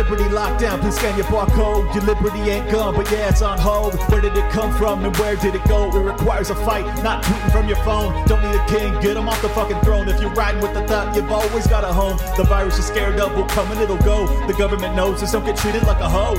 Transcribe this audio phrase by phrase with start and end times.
[0.00, 1.94] Liberty locked down, please scan your barcode.
[1.94, 3.94] Your liberty ain't gone, but yeah, it's on hold.
[4.08, 5.94] Where did it come from and where did it go?
[5.94, 8.26] It requires a fight, not tweeting from your phone.
[8.26, 10.08] Don't need a king, get him off the fucking throne.
[10.08, 12.16] If you're riding with the thought, you've always got a home.
[12.38, 14.26] The virus you're scared of will come and it'll go.
[14.46, 16.34] The government knows this, don't get treated like a hoe.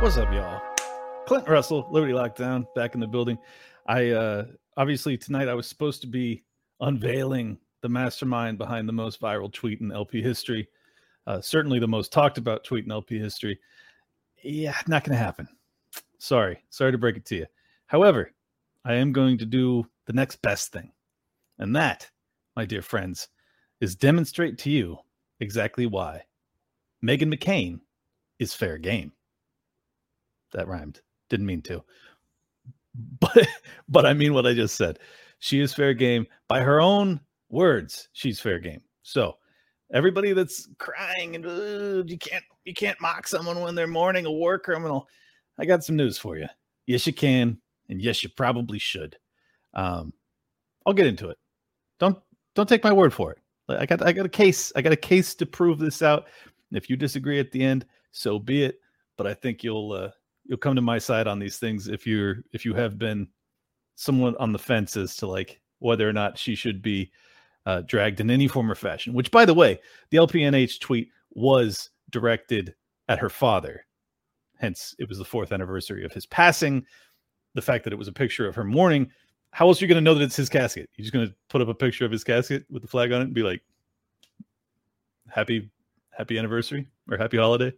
[0.00, 0.62] What's up, y'all?
[1.26, 3.36] Clint Russell, Liberty Lockdown, back in the building.
[3.88, 4.46] I uh
[4.76, 6.44] obviously tonight I was supposed to be
[6.80, 10.68] unveiling the mastermind behind the most viral tweet in LP history.
[11.26, 13.58] Uh, certainly the most talked about tweet in LP history.
[14.42, 15.48] Yeah, not going to happen.
[16.18, 17.46] Sorry, sorry to break it to you.
[17.86, 18.32] However,
[18.84, 20.92] I am going to do the next best thing,
[21.58, 22.08] and that,
[22.54, 23.28] my dear friends,
[23.80, 24.98] is demonstrate to you
[25.40, 26.22] exactly why
[27.02, 27.80] Meghan McCain
[28.38, 29.12] is fair game
[30.52, 31.00] that rhymed.
[31.28, 31.82] Didn't mean to.
[33.20, 33.48] But
[33.88, 34.98] but I mean what I just said.
[35.38, 38.08] She is fair game by her own words.
[38.12, 38.80] She's fair game.
[39.02, 39.36] So
[39.92, 44.58] everybody that's crying and you can't you can't mock someone when they're mourning a war
[44.58, 45.08] criminal.
[45.58, 46.46] I got some news for you.
[46.86, 49.16] Yes, you can, and yes, you probably should.
[49.74, 50.12] Um,
[50.84, 51.38] I'll get into it.
[51.98, 52.18] Don't
[52.54, 53.38] don't take my word for it.
[53.68, 54.72] I got I got a case.
[54.76, 56.26] I got a case to prove this out.
[56.70, 58.80] And if you disagree at the end, so be it.
[59.16, 60.10] But I think you'll uh,
[60.48, 63.28] you'll come to my side on these things if you're if you have been
[63.96, 67.10] somewhat on the fence as to like whether or not she should be
[67.66, 69.12] uh, dragged in any form or fashion.
[69.12, 69.80] Which, by the way,
[70.10, 72.74] the LPNH tweet was directed
[73.08, 73.84] at her father.
[74.58, 76.86] Hence, it was the fourth anniversary of his passing.
[77.54, 79.10] The fact that it was a picture of her mourning.
[79.50, 80.88] How else are you going to know that it's his casket?
[80.94, 83.20] You're just going to put up a picture of his casket with the flag on
[83.20, 83.62] it and be like,
[85.28, 85.70] "Happy,
[86.10, 87.72] happy anniversary" or "Happy holiday."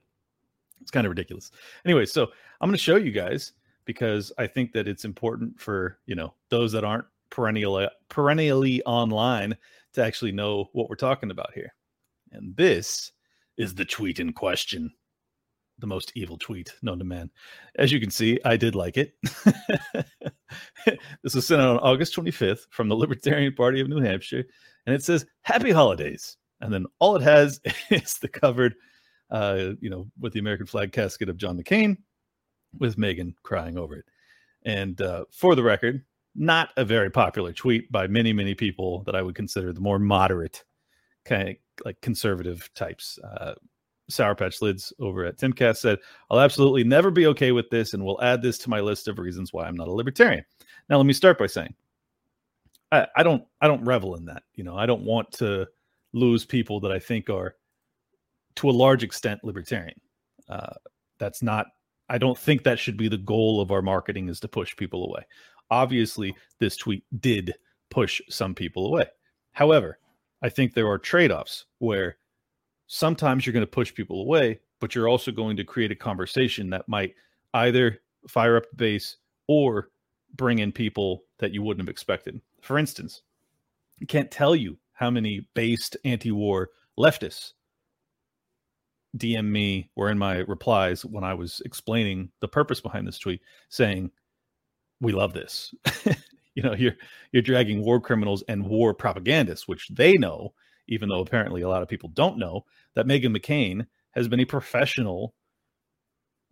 [0.81, 1.51] It's kind of ridiculous.
[1.85, 2.29] Anyway, so
[2.61, 3.53] I'm going to show you guys
[3.85, 9.57] because I think that it's important for you know those that aren't perennially perennially online
[9.95, 11.75] to actually know what we're talking about here.
[12.33, 13.13] And this
[13.57, 14.93] is the tweet in question,
[15.79, 17.31] the most evil tweet known to man.
[17.77, 19.15] As you can see, I did like it.
[21.23, 24.45] this was sent out on August 25th from the Libertarian Party of New Hampshire,
[24.87, 27.61] and it says "Happy Holidays," and then all it has
[27.91, 28.75] is the covered
[29.31, 31.97] uh, you know, with the American flag casket of John McCain,
[32.79, 34.05] with Meghan crying over it.
[34.65, 39.17] And uh, for the record, not a very popular tweet by many, many people that
[39.17, 40.65] I would consider the more moderate,
[41.25, 43.19] kind of like conservative types.
[43.19, 43.55] Uh,
[44.11, 45.99] Sour Patch Lyds over at Timcast said,
[46.31, 49.19] I'll absolutely never be okay with this and will add this to my list of
[49.19, 50.45] reasons why I'm not a libertarian.
[50.89, 51.75] Now, let me start by saying,
[52.91, 54.45] I, I don't I don't revel in that.
[54.55, 55.67] You know, I don't want to
[56.15, 57.55] lose people that I think are
[58.59, 60.01] to a large extent libertarian.
[60.49, 60.75] Uh,
[61.19, 61.67] that's not.
[62.09, 65.05] I don't think that should be the goal of our marketing is to push people
[65.05, 65.25] away.
[65.71, 67.55] Obviously, this tweet did
[67.91, 69.07] push some people away.
[69.53, 69.99] However,
[70.43, 72.17] I think there are trade-offs where
[72.87, 76.71] sometimes you're going to push people away, but you're also going to create a conversation
[76.71, 77.15] that might
[77.55, 79.91] either fire up the base or
[80.35, 82.41] bring in people that you wouldn't have expected.
[82.63, 83.23] For instance,
[84.01, 87.53] I can't tell you how many based anti-war leftists
[89.17, 93.41] DM me or in my replies when I was explaining the purpose behind this tweet,
[93.69, 94.11] saying,
[95.01, 95.75] "We love this."
[96.55, 96.97] you know, you're
[97.33, 100.53] you're dragging war criminals and war propagandists, which they know,
[100.89, 102.65] even though apparently a lot of people don't know
[102.95, 105.35] that Meghan McCain has been a professional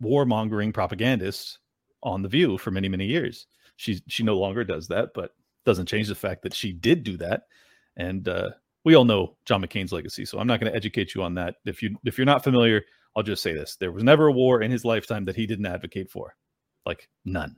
[0.01, 1.59] warmongering propagandist
[2.03, 3.47] on the View for many many years.
[3.75, 5.35] She she no longer does that, but
[5.65, 7.43] doesn't change the fact that she did do that,
[7.97, 8.51] and uh,
[8.87, 11.55] we all know John McCain's legacy, so I'm not going to educate you on that.
[11.65, 12.85] If you if you're not familiar,
[13.17, 15.65] I'll just say this: there was never a war in his lifetime that he didn't
[15.65, 16.37] advocate for,
[16.85, 17.57] like none,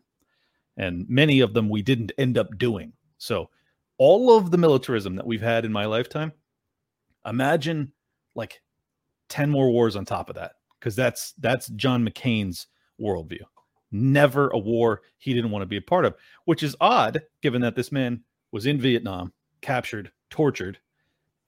[0.76, 2.94] and many of them we didn't end up doing.
[3.20, 3.52] So
[4.00, 6.34] all of the militarism that we've had in my lifetime,
[7.28, 7.94] imagine
[8.34, 8.64] like
[9.28, 12.66] ten more wars on top of that, because that's that's John McCain's
[13.00, 13.44] worldview.
[13.92, 16.16] Never a war he didn't want to be a part of,
[16.46, 20.80] which is odd given that this man was in Vietnam, captured, tortured,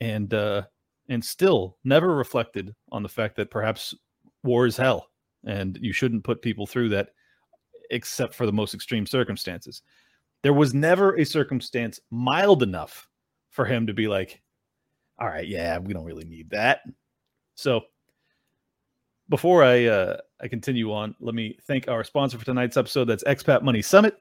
[0.01, 0.63] and uh,
[1.07, 3.95] and still never reflected on the fact that perhaps
[4.43, 5.07] war is hell
[5.45, 7.09] and you shouldn't put people through that
[7.91, 9.83] except for the most extreme circumstances.
[10.41, 13.07] There was never a circumstance mild enough
[13.49, 14.41] for him to be like,
[15.19, 16.81] all right, yeah, we don't really need that.
[17.55, 17.81] So
[19.29, 23.05] before I uh, I continue on, let me thank our sponsor for tonight's episode.
[23.05, 24.17] That's Expat Money Summit.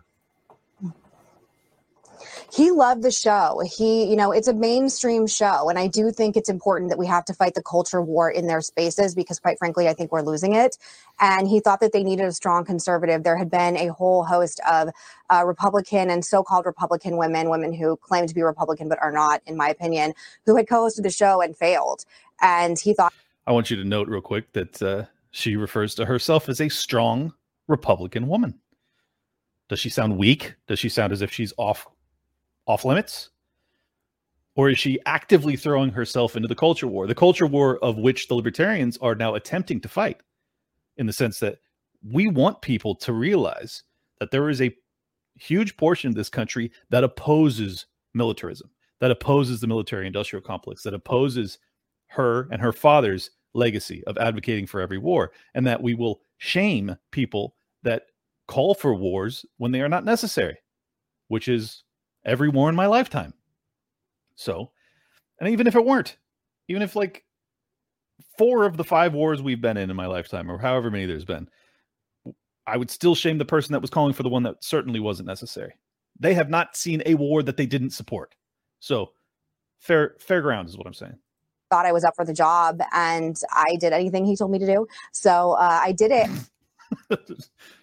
[2.56, 3.61] he loved the show.
[3.65, 5.69] He, you know, it's a mainstream show.
[5.69, 8.47] And I do think it's important that we have to fight the culture war in
[8.47, 10.79] their spaces because, quite frankly, I think we're losing it.
[11.21, 13.25] And he thought that they needed a strong conservative.
[13.25, 14.91] There had been a whole host of
[15.29, 19.12] uh, Republican and so called Republican women, women who claim to be Republican but are
[19.12, 20.15] not, in my opinion,
[20.47, 22.05] who had co hosted the show and failed.
[22.41, 23.12] And he thought.
[23.47, 25.05] I want you to note real quick that uh,
[25.37, 27.31] she refers to herself as a strong
[27.69, 28.59] Republican woman.
[29.69, 30.55] Does she sound weak?
[30.67, 31.87] Does she sound as if she's off
[32.67, 33.31] off limits?
[34.55, 37.06] Or is she actively throwing herself into the culture war?
[37.06, 40.23] The culture war of which the libertarians are now attempting to fight,
[40.97, 41.59] in the sense that
[42.03, 43.83] we want people to realize
[44.21, 44.75] that there is a
[45.35, 47.85] huge portion of this country that opposes
[48.15, 51.59] militarism, that opposes the military industrial complex, that opposes
[52.06, 56.97] her and her father's legacy of advocating for every war, and that we will shame
[57.11, 58.05] people that
[58.47, 60.56] call for wars when they are not necessary,
[61.29, 61.82] which is
[62.25, 63.32] every war in my lifetime.
[64.37, 64.70] So,
[65.41, 66.19] and even if it weren't,
[66.69, 67.25] even if like
[68.38, 71.25] four of the five wars we've been in in my lifetime, or however many there's
[71.25, 71.49] been,
[72.67, 75.29] I would still shame the person that was calling for the one that certainly wasn't
[75.29, 75.73] necessary.
[76.19, 78.35] They have not seen a war that they didn't support.
[78.81, 79.12] So,
[79.79, 81.19] fair fair ground is what I'm saying.
[81.71, 84.67] Thought I was up for the job, and I did anything he told me to
[84.67, 84.87] do.
[85.13, 86.31] So uh, I did it.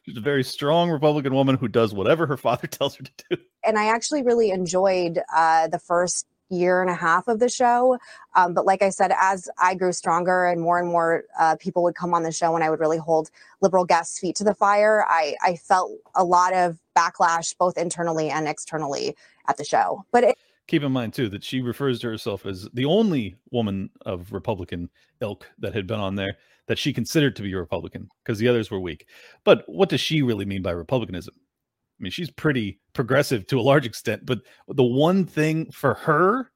[0.04, 3.38] She's a very strong Republican woman who does whatever her father tells her to do.
[3.64, 7.98] And I actually really enjoyed uh, the first year and a half of the show.
[8.36, 11.84] Um, but like I said, as I grew stronger and more and more uh, people
[11.84, 13.30] would come on the show and I would really hold
[13.62, 18.30] liberal guests' feet to the fire, I, I felt a lot of backlash both internally
[18.30, 19.16] and externally
[19.48, 20.06] at the show.
[20.12, 20.38] But it,
[20.68, 24.90] keep in mind too that she refers to herself as the only woman of Republican
[25.22, 26.38] ilk that had been on there
[26.68, 29.06] that she considered to be a Republican because the others were weak.
[29.44, 31.34] But what does she really mean by Republicanism?
[31.38, 36.52] I mean, she's pretty progressive to a large extent, but the one thing for her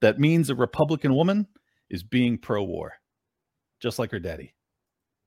[0.00, 1.46] that means a Republican woman
[1.88, 2.94] is being pro war,
[3.80, 4.54] just like her daddy.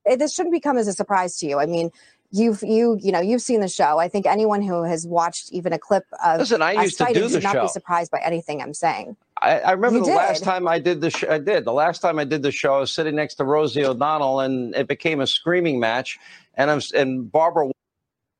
[0.06, 1.58] Eh, this shouldn't become as a surprise to you.
[1.58, 1.90] I mean,
[2.30, 3.98] you've you you know you've seen the show.
[3.98, 7.22] I think anyone who has watched even a clip of listen, I used to do
[7.22, 7.62] the should not show.
[7.62, 9.16] be surprised by anything I'm saying.
[9.42, 11.30] I, I remember You the last time I did the show.
[11.30, 12.76] I did the last time I did the show.
[12.76, 16.18] I was sitting next to Rosie O'Donnell, and it became a screaming match.
[16.54, 17.70] And I'm and Barbara.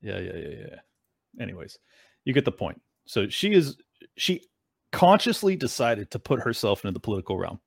[0.01, 0.75] Yeah, yeah, yeah, yeah.
[1.39, 1.77] Anyways,
[2.25, 2.81] you get the point.
[3.05, 3.77] So she is
[4.15, 4.43] she
[4.91, 7.59] consciously decided to put herself into the political realm.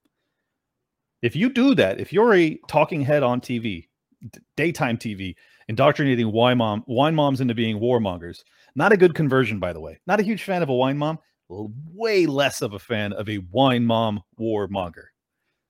[1.22, 3.88] If you do that, if you're a talking head on TV,
[4.28, 5.34] d- daytime TV,
[5.70, 8.42] indoctrinating wine mom wine moms into being warmongers,
[8.74, 10.00] not a good conversion, by the way.
[10.04, 11.18] Not a huge fan of a wine mom.
[11.48, 15.06] Way less of a fan of a wine mom warmonger.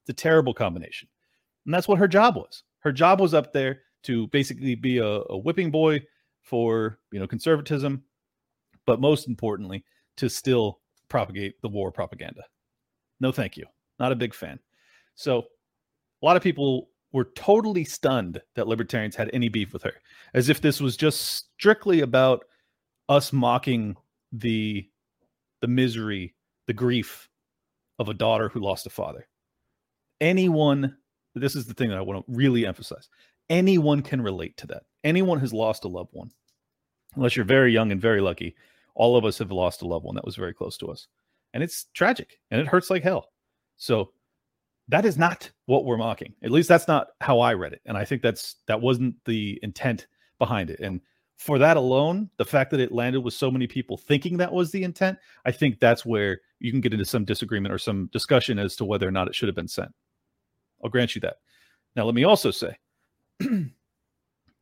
[0.02, 1.07] It's a terrible combination,
[1.66, 2.64] and that's what her job was.
[2.80, 6.02] Her job was up there to basically be a, a whipping boy
[6.42, 8.02] for you know conservatism,
[8.87, 9.85] but most importantly,
[10.16, 10.80] to still
[11.11, 12.42] propagate the war propaganda.
[13.21, 13.66] No, thank you.
[13.99, 14.59] Not a big fan.
[15.14, 15.40] So,
[16.23, 19.95] a lot of people were totally stunned that libertarians had any beef with her,
[20.35, 22.45] as if this was just strictly about
[23.09, 23.97] us mocking
[24.33, 24.88] the
[25.61, 26.35] the misery,
[26.67, 27.29] the grief
[27.99, 29.29] of a daughter who lost a father.
[30.21, 30.97] Anyone,
[31.35, 33.09] this is the thing that I want to really emphasize.
[33.50, 34.85] Anyone can relate to that.
[35.05, 36.31] Anyone has lost a loved one.
[37.17, 38.55] Unless you're very young and very lucky,
[38.95, 41.09] all of us have lost a loved one that was very close to us.
[41.52, 43.31] And it's tragic and it hurts like hell.
[43.76, 44.12] So
[44.90, 46.35] that is not what we're mocking.
[46.42, 47.80] At least that's not how I read it.
[47.87, 50.80] And I think that's that wasn't the intent behind it.
[50.80, 51.00] And
[51.37, 54.73] for that alone, the fact that it landed with so many people thinking that was
[54.73, 55.16] the intent,
[55.47, 58.85] I think that's where you can get into some disagreement or some discussion as to
[58.85, 59.92] whether or not it should have been sent.
[60.82, 61.37] I'll grant you that.
[61.94, 62.76] Now, let me also say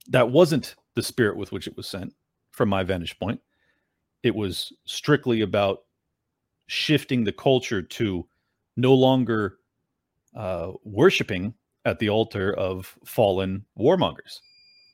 [0.08, 2.14] that wasn't the spirit with which it was sent
[2.52, 3.40] from my vantage point.
[4.22, 5.84] It was strictly about
[6.66, 8.26] shifting the culture to
[8.76, 9.57] no longer
[10.36, 11.54] uh, worshiping
[11.84, 14.40] at the altar of fallen warmongers.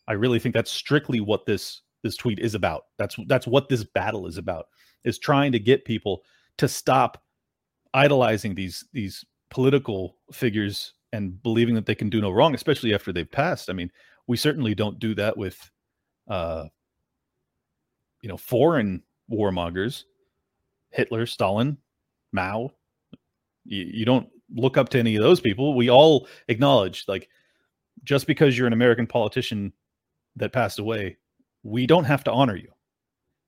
[0.06, 2.84] I really think that's strictly what this this tweet is about.
[2.98, 4.66] That's that's what this battle is about.
[5.04, 6.22] Is trying to get people
[6.58, 7.22] to stop
[7.94, 13.12] idolizing these these political figures and believing that they can do no wrong, especially after
[13.12, 13.70] they've passed.
[13.70, 13.90] I mean,
[14.26, 15.70] we certainly don't do that with
[16.28, 16.66] uh
[18.22, 20.04] you know foreign warmongers,
[20.90, 21.78] Hitler, Stalin,
[22.32, 22.70] Mao.
[23.64, 25.74] You, you don't look up to any of those people.
[25.74, 27.28] We all acknowledge like
[28.02, 29.72] just because you're an American politician
[30.36, 31.16] that passed away,
[31.62, 32.70] we don't have to honor you.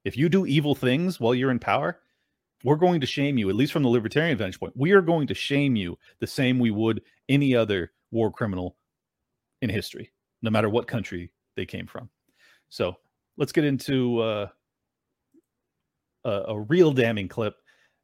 [0.04, 2.00] If you do evil things while you're in power,
[2.64, 4.72] we're going to shame you, at least from the libertarian vantage point.
[4.76, 8.76] We are going to shame you the same we would any other war criminal
[9.62, 10.12] in history,
[10.42, 12.08] no matter what country they came from.
[12.68, 12.96] So
[13.36, 14.48] let's get into uh,
[16.24, 17.56] a, a real damning clip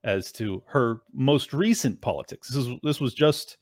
[0.04, 2.48] as to her most recent politics.
[2.48, 3.58] This is this was just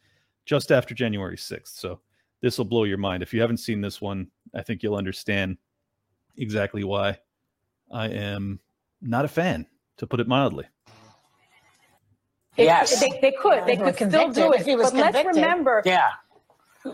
[0.46, 1.78] just after January 6th.
[1.78, 2.00] So
[2.40, 3.22] this will blow your mind.
[3.22, 5.58] If you haven't seen this one, I think you'll understand
[6.36, 7.18] exactly why
[7.90, 8.60] I am
[9.02, 9.66] not a fan,
[9.98, 10.64] to put it mildly.
[12.56, 13.64] It, yes, they, they could.
[13.66, 14.66] They could still do it.
[14.66, 15.82] But let's remember.
[15.84, 16.08] Yeah.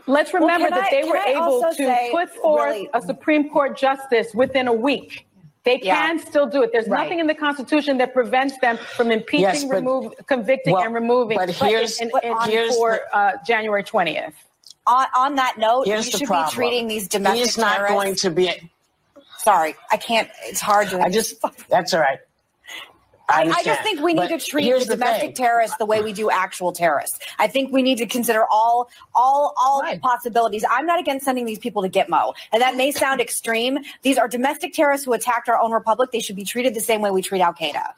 [0.06, 3.76] Let's remember well, that I, they were able to put forth really, a Supreme Court
[3.76, 5.28] justice within a week.
[5.66, 6.24] They can yeah.
[6.24, 6.70] still do it.
[6.72, 7.02] There's right.
[7.02, 10.94] nothing in the Constitution that prevents them from impeaching, yes, but, remove, convicting, well, and
[10.94, 11.36] removing.
[11.36, 14.32] But here's, in, in, here's for the, uh, January 20th
[14.86, 17.94] on, on that note, Here's you should be treating these domestic He's not terrorists.
[17.94, 18.48] going to be.
[18.48, 18.70] A,
[19.38, 20.28] Sorry, I can't.
[20.44, 21.00] It's hard to.
[21.00, 21.36] I just.
[21.68, 22.18] That's all right.
[23.28, 26.72] I, I, just think we need to treat domestic terrorists the way we do actual
[26.72, 27.18] terrorists.
[27.38, 30.00] I think we need to consider all all all right.
[30.00, 30.64] possibilities.
[30.70, 33.78] I'm not against sending these people to Gitmo, and that may sound extreme.
[34.02, 36.12] These are domestic terrorists who attacked our own republic.
[36.12, 37.94] They should be treated the same way we treat Al Qaeda.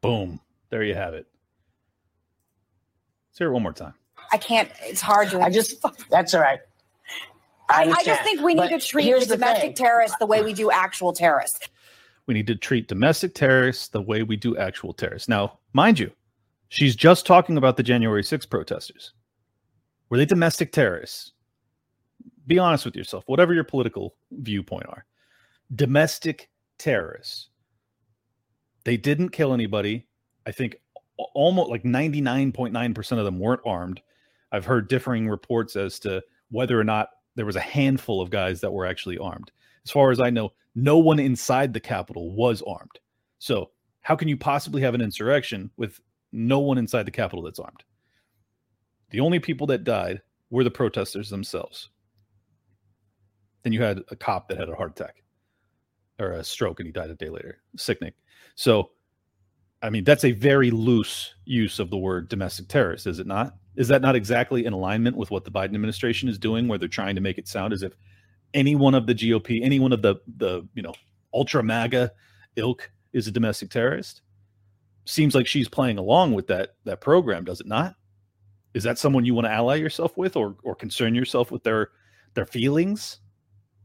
[0.00, 0.40] Boom!
[0.70, 1.26] There you have it.
[3.30, 3.94] Let's hear it one more time.
[4.32, 4.70] I can't.
[4.82, 5.40] It's hard to.
[5.40, 5.84] I just.
[6.10, 6.58] That's all right.
[7.68, 10.70] I, I, just think we need to treat the domestic terrorists the way we do
[10.70, 11.60] actual terrorists.
[12.26, 15.28] We need to treat domestic terrorists the way we do actual terrorists.
[15.28, 16.10] Now, mind you,
[16.68, 19.12] she's just talking about the January 6 protesters.
[20.08, 21.32] Were they domestic terrorists?
[22.46, 25.04] Be honest with yourself, whatever your political viewpoint are.
[25.74, 27.48] Domestic terrorists.
[28.84, 30.06] They didn't kill anybody.
[30.46, 30.76] I think
[31.16, 34.00] almost like 99.9% of them weren't armed.
[34.52, 38.60] I've heard differing reports as to whether or not there was a handful of guys
[38.60, 39.50] that were actually armed.
[39.84, 42.98] As far as I know, no one inside the Capitol was armed.
[43.38, 46.00] So, how can you possibly have an insurrection with
[46.32, 47.84] no one inside the Capitol that's armed?
[49.10, 51.90] The only people that died were the protesters themselves.
[53.62, 55.22] Then you had a cop that had a heart attack
[56.18, 58.12] or a stroke and he died a day later, sickening.
[58.54, 58.90] So,
[59.82, 63.56] I mean, that's a very loose use of the word domestic terrorist, is it not?
[63.76, 66.88] Is that not exactly in alignment with what the Biden administration is doing, where they're
[66.88, 67.94] trying to make it sound as if
[68.54, 70.94] any one of the GOP, any one of the the you know
[71.34, 72.12] ultra MAGA
[72.56, 74.22] ilk is a domestic terrorist?
[75.04, 77.96] Seems like she's playing along with that that program, does it not?
[78.72, 81.90] Is that someone you want to ally yourself with, or or concern yourself with their
[82.34, 83.20] their feelings?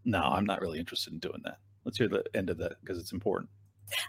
[0.05, 1.57] No, I'm not really interested in doing that.
[1.83, 3.49] Let's hear the end of that because it's important.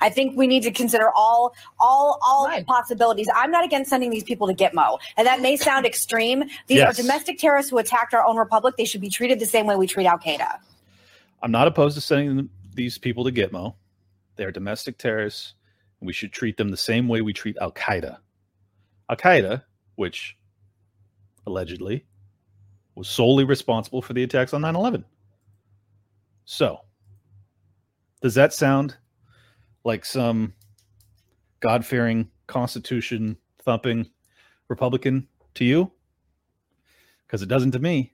[0.01, 2.67] I think we need to consider all all all right.
[2.67, 3.29] possibilities.
[3.35, 6.45] I'm not against sending these people to Gitmo, and that may sound extreme.
[6.67, 6.99] These yes.
[6.99, 8.77] are domestic terrorists who attacked our own republic.
[8.77, 10.59] They should be treated the same way we treat Al Qaeda.
[11.43, 13.75] I'm not opposed to sending these people to Gitmo.
[14.37, 15.55] They're domestic terrorists,
[16.01, 18.19] and we should treat them the same way we treat Al Qaeda.
[19.09, 19.63] Al Qaeda,
[19.97, 20.37] which
[21.47, 22.05] allegedly
[22.95, 25.05] was solely responsible for the attacks on 9 11.
[26.45, 26.81] So,
[28.21, 28.97] does that sound
[29.85, 30.55] like some
[31.61, 34.09] God fearing, Constitution thumping
[34.69, 35.91] Republican to you?
[37.27, 38.13] Because it doesn't to me.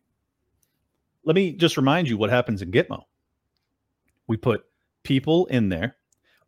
[1.25, 3.03] Let me just remind you what happens in Gitmo.
[4.27, 4.65] We put
[5.03, 5.97] people in there.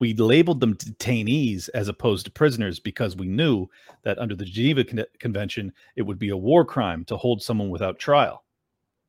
[0.01, 3.69] We labeled them detainees as opposed to prisoners because we knew
[4.03, 7.71] that under the Geneva Con- Convention, it would be a war crime to hold someone
[7.71, 8.45] without trial.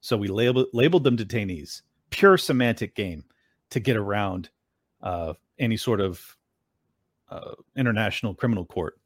[0.01, 1.82] So we labeled, labeled them detainees.
[2.10, 3.24] Pure semantic game
[3.70, 4.50] to get around
[5.04, 6.38] uh, any sort of
[7.30, 9.00] uh, international criminal court.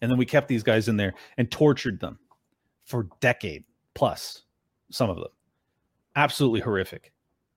[0.00, 2.18] And then we kept these guys in there and tortured them
[2.84, 3.64] for decade
[3.94, 4.42] plus,
[4.90, 5.28] some of them.
[6.16, 7.12] Absolutely horrific.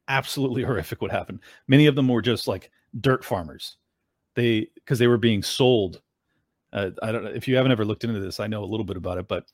[0.07, 1.39] absolutely horrific what happened.
[1.67, 2.69] Many of them were just like
[2.99, 3.77] dirt farmers.
[4.35, 6.01] They because they were being sold.
[6.73, 8.39] Uh, I don't know if you haven't ever looked into this.
[8.39, 9.45] I know a little bit about it, but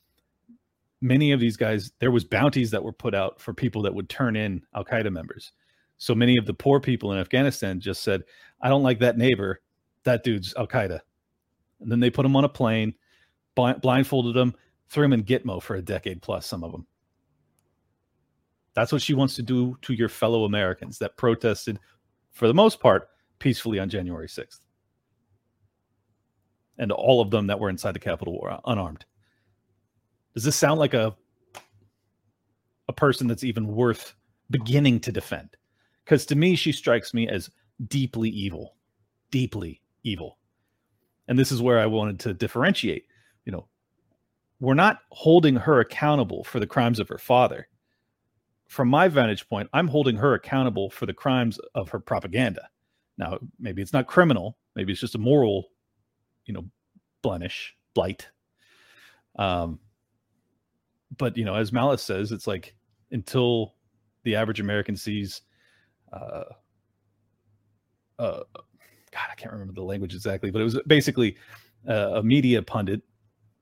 [1.00, 4.08] many of these guys, there was bounties that were put out for people that would
[4.08, 5.52] turn in Al Qaeda members.
[6.00, 8.24] So many of the poor people in Afghanistan just said,
[8.62, 9.60] "I don't like that neighbor.
[10.04, 10.98] That dude's Al Qaeda,"
[11.78, 12.94] and then they put him on a plane,
[13.54, 14.54] blindfolded him,
[14.88, 16.46] threw him in Gitmo for a decade plus.
[16.46, 16.86] Some of them.
[18.72, 21.78] That's what she wants to do to your fellow Americans that protested,
[22.30, 24.60] for the most part, peacefully on January 6th.
[26.78, 29.04] And all of them that were inside the Capitol were unarmed.
[30.32, 31.14] Does this sound like a
[32.88, 34.14] a person that's even worth
[34.50, 35.58] beginning to defend?
[36.10, 37.48] Because to me, she strikes me as
[37.86, 38.74] deeply evil,
[39.30, 40.38] deeply evil.
[41.28, 43.06] And this is where I wanted to differentiate.
[43.44, 43.68] You know,
[44.58, 47.68] we're not holding her accountable for the crimes of her father
[48.70, 52.68] from my vantage point, I'm holding her accountable for the crimes of her propaganda.
[53.18, 55.70] Now, maybe it's not criminal, maybe it's just a moral,
[56.46, 56.64] you know,
[57.20, 58.28] blemish, blight.
[59.36, 59.80] Um,
[61.18, 62.76] but you know, as Malice says, it's like
[63.10, 63.74] until
[64.22, 65.42] the average American sees,
[66.12, 66.44] uh,
[68.18, 68.40] uh,
[69.12, 71.36] God, I can't remember the language exactly, but it was basically
[71.88, 73.02] uh, a media pundit,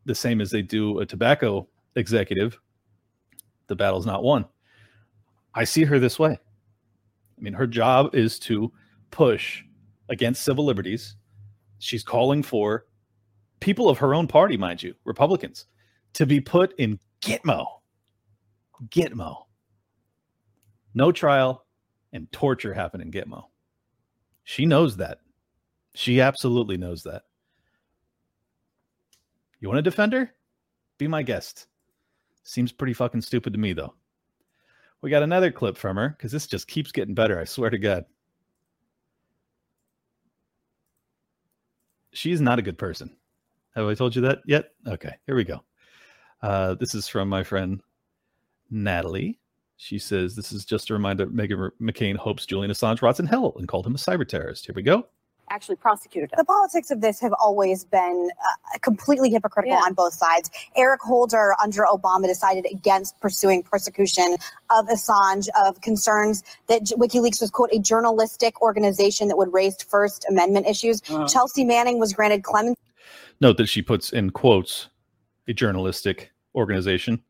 [0.05, 2.59] the same as they do a tobacco executive.
[3.69, 4.47] The battle's not won.
[5.55, 6.33] I see her this way.
[6.33, 8.73] I mean, her job is to
[9.11, 9.63] push
[10.09, 11.17] against civil liberties.
[11.79, 12.87] She's calling for
[13.61, 15.67] people of her own party, mind you, Republicans,
[16.15, 17.67] to be put in Gitmo.
[18.89, 19.45] Gitmo.
[20.95, 21.65] No trial
[22.13, 23.45] and torture happen in Gitmo.
[24.45, 25.19] She knows that.
[25.95, 27.23] She absolutely knows that.
[29.61, 30.33] You want to defend her?
[30.99, 31.67] Be my guest.
[32.45, 33.95] Seems pretty fucking stupid to me, though.
[35.01, 37.39] We got another clip from her because this just keeps getting better.
[37.39, 38.05] I swear to God.
[42.13, 43.15] She's not a good person.
[43.75, 44.71] Have I told you that yet?
[44.87, 45.63] Okay, here we go.
[46.43, 47.81] Uh, this is from my friend
[48.71, 49.38] Natalie.
[49.79, 53.55] She says, This is just a reminder Meghan McCain hopes Julian Assange rots in hell
[53.57, 54.67] and called him a cyber terrorist.
[54.67, 55.07] Here we go
[55.51, 56.37] actually prosecuted him.
[56.37, 59.85] The politics of this have always been uh, completely hypocritical yeah.
[59.85, 60.51] on both sides.
[60.77, 64.37] Eric Holder under Obama decided against pursuing persecution
[64.71, 70.27] of Assange of concerns that WikiLeaks was quote a journalistic organization that would raise First
[70.29, 71.03] Amendment issues.
[71.09, 71.27] Uh-huh.
[71.27, 72.81] Chelsea Manning was granted clemency.
[73.41, 74.89] Note that she puts in quotes
[75.47, 77.23] a journalistic organization.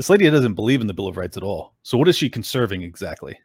[0.00, 1.74] This lady doesn't believe in the Bill of Rights at all.
[1.82, 3.38] So what is she conserving exactly?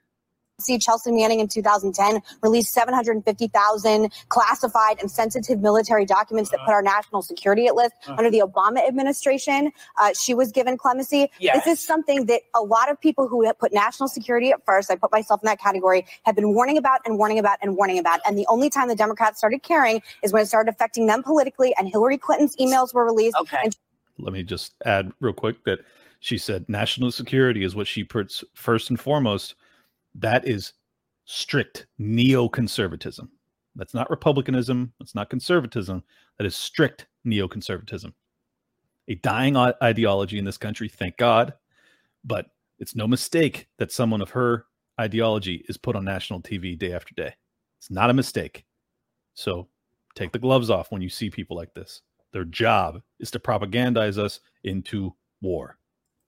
[0.61, 6.81] See, Chelsea Manning in 2010 released 750,000 classified and sensitive military documents that put our
[6.81, 8.15] national security at risk uh-huh.
[8.17, 9.69] under the Obama administration.
[9.99, 11.29] Uh, she was given clemency.
[11.41, 11.65] Yes.
[11.65, 14.95] This is something that a lot of people who put national security at first, I
[14.95, 18.21] put myself in that category, have been warning about and warning about and warning about.
[18.25, 21.75] And the only time the Democrats started caring is when it started affecting them politically
[21.77, 23.35] and Hillary Clinton's emails were released.
[23.41, 23.57] Okay.
[23.61, 23.75] And-
[24.17, 25.79] Let me just add real quick that
[26.25, 29.53] she said national security is what she puts first and foremost
[30.15, 30.73] that is
[31.25, 33.29] strict neoconservatism.
[33.75, 34.91] That's not republicanism.
[34.97, 36.03] That's not conservatism.
[36.39, 38.11] That is strict neoconservatism.
[39.07, 41.53] A dying ideology in this country, thank God.
[42.23, 42.47] But
[42.79, 44.65] it's no mistake that someone of her
[44.99, 47.35] ideology is put on national TV day after day.
[47.77, 48.65] It's not a mistake.
[49.35, 49.67] So
[50.15, 52.01] take the gloves off when you see people like this.
[52.31, 55.77] Their job is to propagandize us into war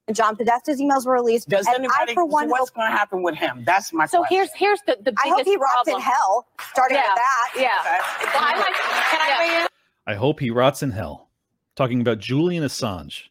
[0.08, 1.48] and John Podesta's emails were released.
[1.48, 3.62] Does anybody, I, for one, what's going to happen with him?
[3.64, 4.38] That's my so question.
[4.38, 7.02] here's here's the, the biggest I hope he rots in hell, starting yeah.
[7.02, 7.50] with that.
[7.56, 8.32] Yeah.
[8.34, 9.68] Well, I like, can I weigh in?
[10.06, 11.28] I hope he rots in hell.
[11.76, 13.28] Talking about Julian Assange.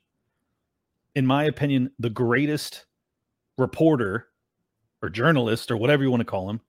[1.16, 2.86] In my opinion, the greatest
[3.58, 4.28] reporter
[5.02, 6.62] or journalist or whatever you want to call him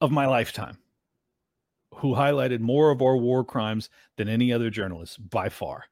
[0.00, 0.78] of my lifetime
[1.96, 5.84] who highlighted more of our war crimes than any other journalist by far.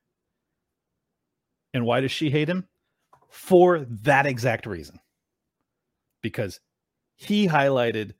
[1.72, 2.68] And why does she hate him?
[3.34, 5.00] For that exact reason.
[6.22, 6.60] Because
[7.16, 8.12] he highlighted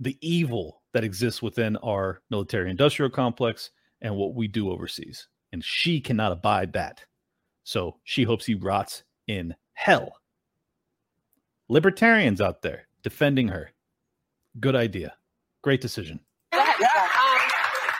[0.00, 3.70] the evil that exists within our military industrial complex
[4.02, 5.28] and what we do overseas.
[5.52, 7.04] And she cannot abide that.
[7.62, 10.16] So she hopes he rots in hell.
[11.68, 13.70] Libertarians out there defending her.
[14.58, 15.14] Good idea.
[15.62, 16.18] Great decision.
[16.52, 16.60] Um,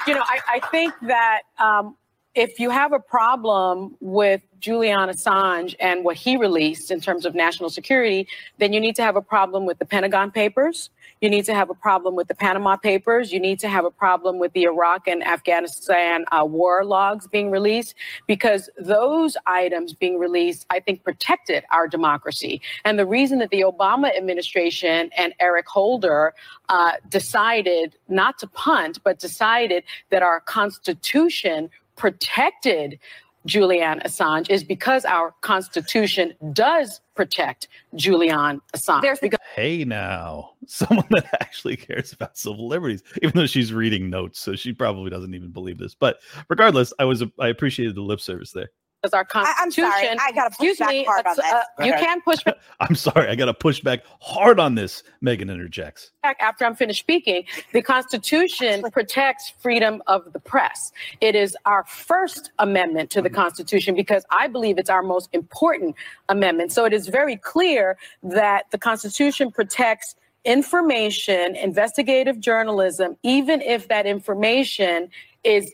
[0.09, 1.96] you know, I, I think that um,
[2.35, 7.35] if you have a problem with Julian Assange and what he released in terms of
[7.35, 10.90] national security, then you need to have a problem with the Pentagon Papers.
[11.21, 13.33] You need to have a problem with the Panama Papers.
[13.33, 17.51] You need to have a problem with the Iraq and Afghanistan uh, war logs being
[17.51, 17.95] released
[18.27, 22.61] because those items being released, I think, protected our democracy.
[22.85, 26.35] And the reason that the Obama administration and Eric Holder
[26.69, 32.99] uh, decided not to punt, but decided that our Constitution protected
[33.45, 39.03] Julian Assange is because our Constitution does protect Julian Assange.
[39.03, 44.09] There's because- hey, now, someone that actually cares about civil liberties, even though she's reading
[44.09, 45.95] notes, so she probably doesn't even believe this.
[45.95, 49.85] But regardless, I was I appreciated the lip service there because our constitution.
[49.85, 51.45] I, am sorry, I got to push back me, hard on this.
[51.53, 52.59] Uh, you can push back.
[52.81, 55.03] I'm sorry, I got to push back hard on this.
[55.25, 56.11] Meghan interjects.
[56.23, 60.93] After I'm finished speaking, the Constitution protects freedom of the press.
[61.21, 65.97] It is our first amendment to the Constitution because I believe it's our most important
[66.29, 66.73] amendment.
[66.73, 74.07] So it is very clear that the Constitution protects information, investigative journalism, even if that
[74.07, 75.11] information
[75.45, 75.73] is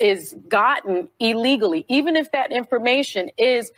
[0.00, 3.72] is gotten illegally, even if that information is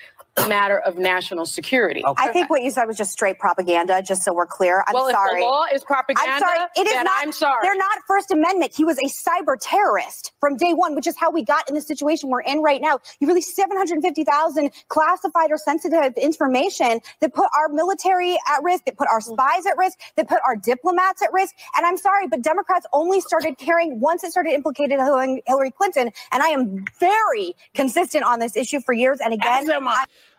[0.49, 2.05] matter of national security.
[2.05, 2.29] Okay.
[2.29, 4.85] I think what you said was just straight propaganda, just so we're clear.
[4.87, 5.41] I'm well, sorry.
[5.41, 6.59] If the law is propaganda, I'm sorry.
[6.77, 7.61] It is not, I'm sorry.
[7.63, 8.73] They're not First Amendment.
[8.75, 11.81] He was a cyber terrorist from day one, which is how we got in the
[11.81, 12.99] situation we're in right now.
[13.21, 19.09] You released 750,000 classified or sensitive information that put our military at risk, that put
[19.09, 19.33] our mm.
[19.33, 21.55] spies at risk, that put our diplomats at risk.
[21.77, 26.11] And I'm sorry, but Democrats only started caring once it started implicating Hillary Clinton.
[26.33, 29.21] And I am very consistent on this issue for years.
[29.21, 29.67] And again,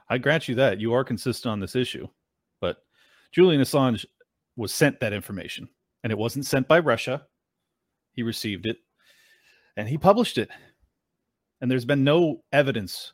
[0.10, 2.08] I, grant you that you are consistent on this issue,
[2.62, 2.78] but
[3.32, 4.06] Julian Assange
[4.56, 5.68] was sent that information,
[6.04, 7.26] and it wasn't sent by Russia.
[8.13, 8.78] He received it,
[9.78, 10.50] and he published it.
[11.62, 13.13] And there's been no evidence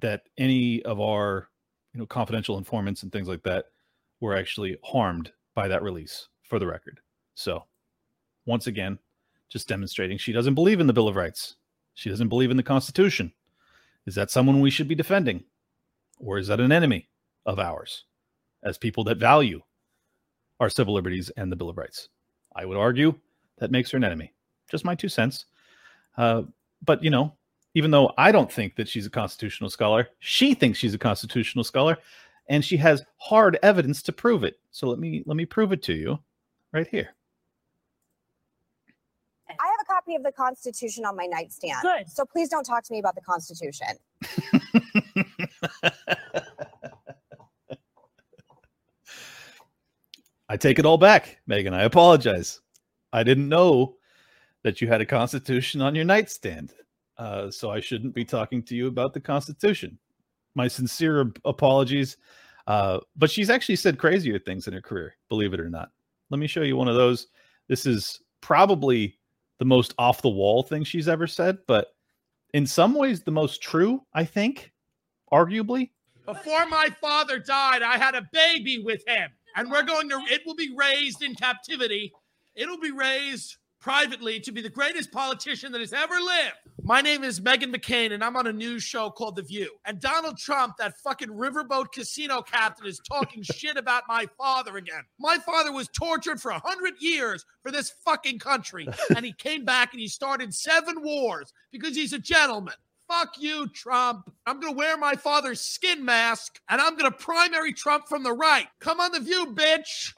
[0.00, 1.48] that any of our,
[1.92, 3.66] you know, confidential informants and things like that
[4.20, 6.28] were actually harmed by that release.
[6.50, 7.00] For the record,
[7.34, 7.64] so
[8.44, 8.98] once again,
[9.48, 11.56] just demonstrating she doesn't believe in the Bill of Rights.
[11.94, 13.32] She doesn't believe in the Constitution.
[14.06, 15.42] Is that someone we should be defending?
[16.18, 17.08] Or is that an enemy
[17.46, 18.04] of ours
[18.62, 19.60] as people that value
[20.60, 22.08] our civil liberties and the Bill of Rights?
[22.54, 23.14] I would argue
[23.58, 24.32] that makes her an enemy.
[24.70, 25.46] Just my two cents.
[26.16, 26.42] Uh,
[26.84, 27.34] but, you know,
[27.74, 31.64] even though I don't think that she's a constitutional scholar, she thinks she's a constitutional
[31.64, 31.98] scholar
[32.48, 34.58] and she has hard evidence to prove it.
[34.70, 36.18] So let me let me prove it to you
[36.72, 37.10] right here.
[40.06, 41.78] I have a copy of the Constitution on my nightstand.
[41.82, 42.10] Good.
[42.10, 43.88] So please don't talk to me about the Constitution.
[50.48, 51.72] I take it all back, Meghan.
[51.72, 52.60] I apologize.
[53.12, 53.96] I didn't know
[54.62, 56.72] that you had a constitution on your nightstand.
[57.16, 59.98] Uh, so I shouldn't be talking to you about the Constitution.
[60.54, 62.16] My sincere apologies.
[62.66, 65.90] Uh, but she's actually said crazier things in her career, believe it or not.
[66.30, 67.28] Let me show you one of those.
[67.68, 69.18] This is probably
[69.58, 71.94] the most off the wall thing she's ever said, but
[72.52, 74.72] in some ways the most true, I think,
[75.32, 75.90] arguably.
[76.26, 80.42] Before my father died, I had a baby with him, and we're going to, it
[80.46, 82.12] will be raised in captivity.
[82.54, 86.56] It'll be raised privately to be the greatest politician that has ever lived.
[86.84, 89.68] My name is Meghan McCain, and I'm on a news show called The View.
[89.84, 95.02] And Donald Trump, that fucking riverboat casino captain, is talking shit about my father again.
[95.20, 98.88] My father was tortured for 100 years for this fucking country.
[99.14, 102.74] And he came back and he started seven wars because he's a gentleman.
[103.06, 104.32] Fuck you, Trump.
[104.46, 108.22] I'm going to wear my father's skin mask and I'm going to primary Trump from
[108.22, 108.66] the right.
[108.80, 110.14] Come on The View, bitch.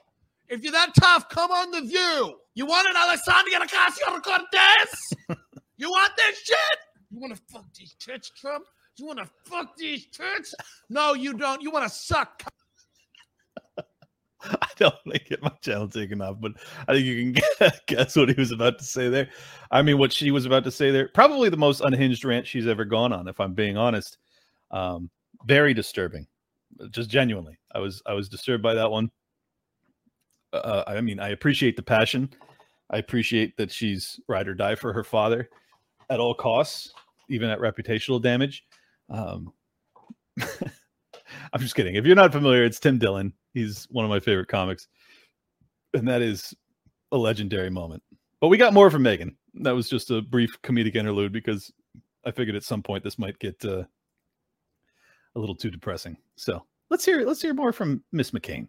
[0.48, 2.37] If you're that tough, come on The View.
[2.57, 5.38] You want it, Alexandria Ocasio Cortez?
[5.77, 6.79] you want this shit?
[7.11, 8.64] You want to fuck these tits, Trump?
[8.97, 10.55] You want to fuck these tits?
[10.88, 11.61] No, you don't.
[11.61, 12.42] You want to suck.
[14.42, 16.53] I don't want to get my channel taken off, but
[16.88, 19.29] I think you can guess what he was about to say there.
[19.71, 21.09] I mean, what she was about to say there.
[21.09, 24.16] Probably the most unhinged rant she's ever gone on, if I'm being honest.
[24.71, 25.11] Um,
[25.45, 26.27] very disturbing,
[26.88, 27.59] just genuinely.
[27.75, 29.11] I was I was disturbed by that one.
[30.64, 32.31] Uh, I mean, I appreciate the passion.
[32.90, 35.49] I appreciate that she's ride or die for her father
[36.11, 36.92] at all costs,
[37.29, 38.64] even at reputational damage.
[39.11, 39.53] Um,
[40.40, 41.97] I'm just kidding.
[41.97, 43.33] If you're not familiar, it's Tim Dillon.
[43.55, 44.88] He's one of my favorite comics,
[45.95, 46.55] and that is
[47.12, 48.03] a legendary moment.
[48.40, 49.35] But we got more from Meghan.
[49.55, 51.73] That was just a brief comedic interlude because
[52.25, 53.85] I figured at some point this might get uh,
[55.35, 56.16] a little too depressing.
[56.37, 58.69] So let's hear let's hear more from Miss McCain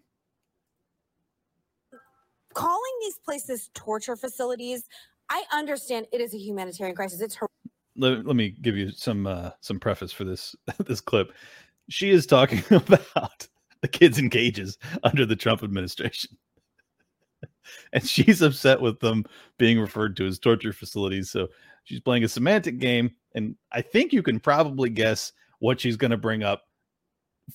[2.57, 4.89] calling these places torture facilities,
[5.29, 7.21] I understand it is a humanitarian crisis.
[7.21, 7.47] It's her-
[7.95, 11.31] let, let me give you some uh, some preface for this this clip.
[11.89, 13.47] She is talking about
[13.81, 16.35] the kids in cages under the Trump administration.
[17.93, 19.23] and she's upset with them
[19.59, 21.29] being referred to as torture facilities.
[21.29, 21.49] So
[21.83, 23.11] she's playing a semantic game.
[23.35, 26.63] And I think you can probably guess what she's going to bring up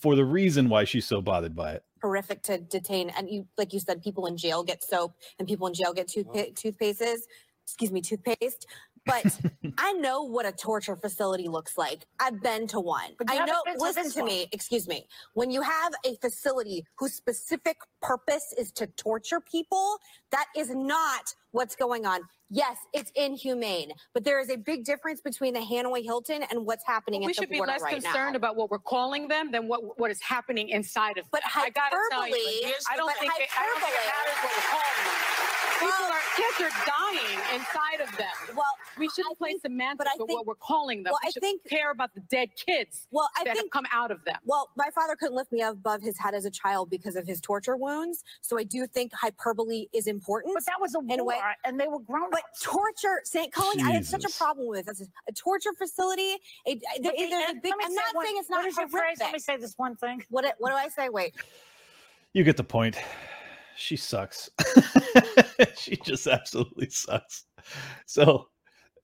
[0.01, 1.83] for the reason why she's so bothered by it.
[2.03, 3.11] Horrific to detain.
[3.11, 6.09] And you, like you said, people in jail get soap and people in jail get
[6.09, 7.23] toothpa- toothpastes
[7.65, 8.67] excuse me, toothpaste.
[9.07, 9.41] But
[9.79, 12.07] I know what a torture facility looks like.
[12.21, 13.11] I've been to one.
[13.29, 15.07] I know, listen to, to me, excuse me.
[15.35, 19.99] When you have a facility whose specific purpose is to torture people,
[20.31, 22.21] that is not what's going on.
[22.55, 26.85] Yes, it's inhumane, but there is a big difference between the Hanoi Hilton and what's
[26.87, 27.87] happening well, at the border right now.
[27.87, 30.69] We should be less concerned about what we're calling them than what what is happening
[30.69, 31.31] inside of them.
[31.33, 34.37] But hyperbole, I, gotta tell you, I don't think it, I don't think it matters
[34.43, 35.32] what we're calling them.
[35.83, 38.57] People are kids are dying inside of them.
[38.57, 38.65] Well,
[38.99, 41.13] we shouldn't play semantics, but, I think, what we're calling them.
[41.13, 43.07] Well, we I think care about the dead kids.
[43.11, 44.37] Well, I that think have come out of them.
[44.45, 47.41] Well, my father couldn't lift me above his head as a child because of his
[47.41, 48.25] torture wounds.
[48.41, 50.55] So I do think hyperbole is important.
[50.55, 51.39] But that was a war, a way.
[51.65, 52.31] and they were grown.
[52.31, 53.53] But torture, St.
[53.53, 55.03] Colin, I had such a problem with this.
[55.29, 56.37] A torture facility.
[56.67, 57.73] A, there, there's a big.
[57.83, 59.21] I'm not saying it's not your horrific.
[59.21, 60.25] Let me say this one thing.
[60.31, 60.45] What?
[60.59, 61.09] What do I say?
[61.09, 61.35] Wait.
[62.33, 62.97] You get the point
[63.77, 64.51] she sucks.
[65.77, 67.45] she just absolutely sucks.
[68.07, 68.49] So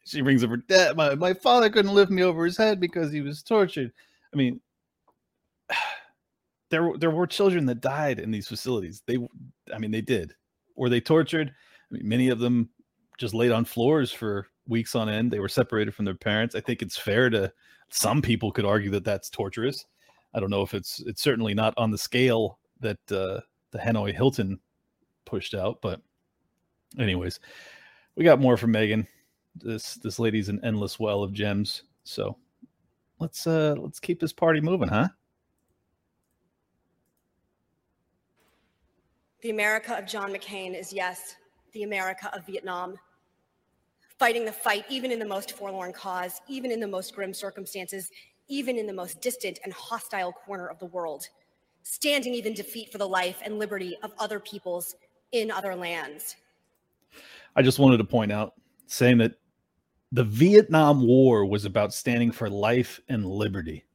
[0.04, 0.96] she brings up her dad.
[0.96, 3.92] My, my father couldn't lift me over his head because he was tortured.
[4.32, 4.60] I mean,
[6.70, 9.02] there there were children that died in these facilities.
[9.06, 9.18] They,
[9.72, 10.34] I mean, they did.
[10.76, 11.48] Were they tortured?
[11.48, 12.70] I mean, many of them
[13.18, 15.30] just laid on floors for weeks on end.
[15.30, 16.54] They were separated from their parents.
[16.54, 17.52] I think it's fair to.
[17.90, 19.86] Some people could argue that that's torturous.
[20.34, 24.14] I don't know if it's it's certainly not on the scale that uh, the Hanoi
[24.14, 24.58] Hilton
[25.24, 25.80] pushed out.
[25.82, 26.00] But,
[26.98, 27.40] anyways,
[28.16, 29.06] we got more from Meghan.
[29.56, 31.82] This this lady's an endless well of gems.
[32.04, 32.36] So
[33.18, 35.08] let's uh let's keep this party moving, huh?
[39.42, 41.36] The America of John McCain is yes,
[41.72, 42.96] the America of Vietnam.
[44.18, 48.10] Fighting the fight, even in the most forlorn cause, even in the most grim circumstances,
[48.48, 51.28] even in the most distant and hostile corner of the world
[51.90, 54.94] standing even defeat for the life and liberty of other peoples
[55.32, 56.36] in other lands.
[57.56, 58.52] I just wanted to point out
[58.86, 59.38] saying that
[60.12, 63.86] the Vietnam War was about standing for life and liberty.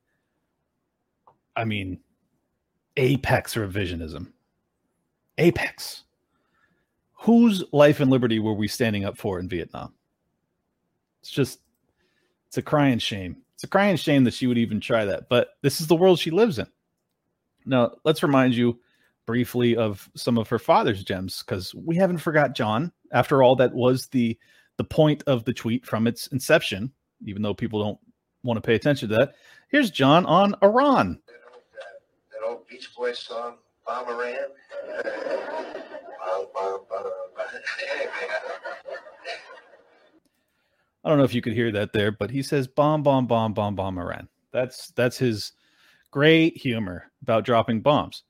[1.55, 1.99] I mean,
[2.97, 4.31] apex revisionism.
[5.37, 6.03] Apex.
[7.13, 9.93] Whose life and liberty were we standing up for in Vietnam?
[11.21, 11.59] It's just,
[12.47, 13.37] it's a crying shame.
[13.53, 15.29] It's a crying shame that she would even try that.
[15.29, 16.67] But this is the world she lives in.
[17.65, 18.79] Now, let's remind you
[19.25, 22.91] briefly of some of her father's gems because we haven't forgot John.
[23.11, 24.37] After all, that was the
[24.77, 26.91] the point of the tweet from its inception,
[27.25, 27.99] even though people don't
[28.43, 29.33] want to pay attention to that.
[29.69, 31.19] Here's John on Iran.
[32.31, 34.35] That old Beach Boys song, Bomb Iran.
[41.05, 43.53] I don't know if you could hear that there, but he says bomb, bomb, bomb,
[43.53, 44.29] bomb, bomb Iran.
[44.51, 45.51] That's that's his
[46.13, 48.21] great humor about dropping bombs.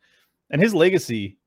[0.52, 1.38] And his legacy,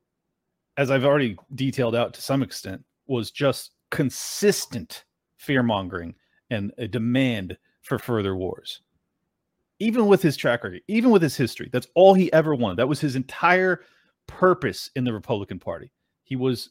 [0.76, 5.04] as I've already detailed out to some extent, was just consistent
[5.38, 6.14] fear mongering
[6.50, 8.82] and a demand for further wars.
[9.78, 12.76] Even with his track record, even with his history, that's all he ever wanted.
[12.76, 13.80] That was his entire
[14.26, 15.90] purpose in the Republican Party.
[16.24, 16.68] He was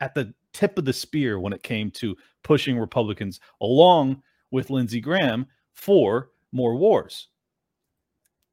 [0.00, 5.00] at the tip of the spear when it came to pushing Republicans along with Lindsey
[5.00, 7.28] Graham for more wars.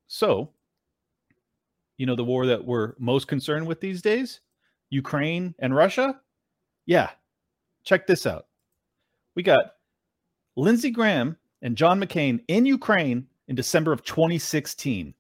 [0.10, 0.52] So,
[1.98, 4.42] you know, the war that we're most concerned with these days,
[4.90, 6.20] Ukraine and Russia.
[6.88, 7.12] Yeah,
[7.84, 8.48] check this out.
[9.36, 9.76] We got
[10.56, 15.14] Lindsey Graham and John McCain in Ukraine in December of 2016.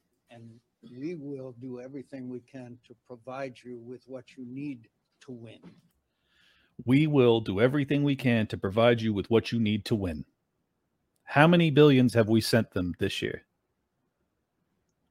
[0.96, 4.88] We will do everything we can to provide you with what you need
[5.22, 5.60] to win.
[6.84, 10.24] We will do everything we can to provide you with what you need to win.
[11.24, 13.44] How many billions have we sent them this year?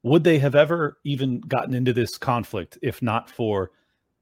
[0.03, 3.71] would they have ever even gotten into this conflict if not for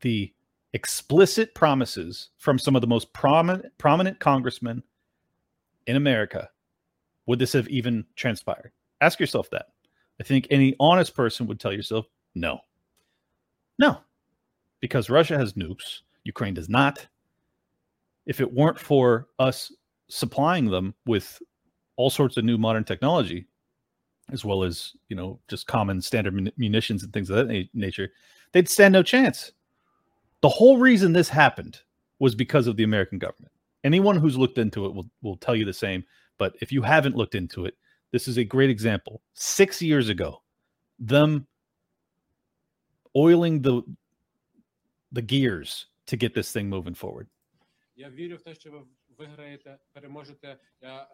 [0.01, 0.31] the
[0.73, 4.83] explicit promises from some of the most prominent prominent congressmen
[5.87, 6.49] in America?
[7.25, 8.71] Would this have even transpired?
[9.01, 9.67] Ask yourself that.
[10.21, 12.05] I think any honest person would tell yourself
[12.35, 12.59] no.
[13.79, 14.01] No.
[14.79, 17.07] Because Russia has nukes, Ukraine does not.
[18.27, 19.73] If it weren't for us
[20.09, 21.41] supplying them with
[21.95, 23.47] all sorts of new modern technology,
[24.31, 28.11] as well as you know just common standard munitions and things of that na- nature,
[28.51, 29.53] they'd stand no chance.
[30.41, 31.79] The whole reason this happened
[32.19, 33.51] was because of the American government.
[33.83, 36.03] Anyone who's looked into it will will tell you the same.
[36.37, 37.75] But if you haven't looked into it,
[38.12, 39.20] this is a great example.
[39.34, 40.42] Six years ago,
[40.98, 41.46] them
[43.14, 43.82] oiling the
[45.12, 47.26] the gears to get this thing moving forward.
[47.96, 48.82] Я вірю в те, що ви
[49.18, 50.58] виграєте, переможете.
[50.80, 51.08] Я е,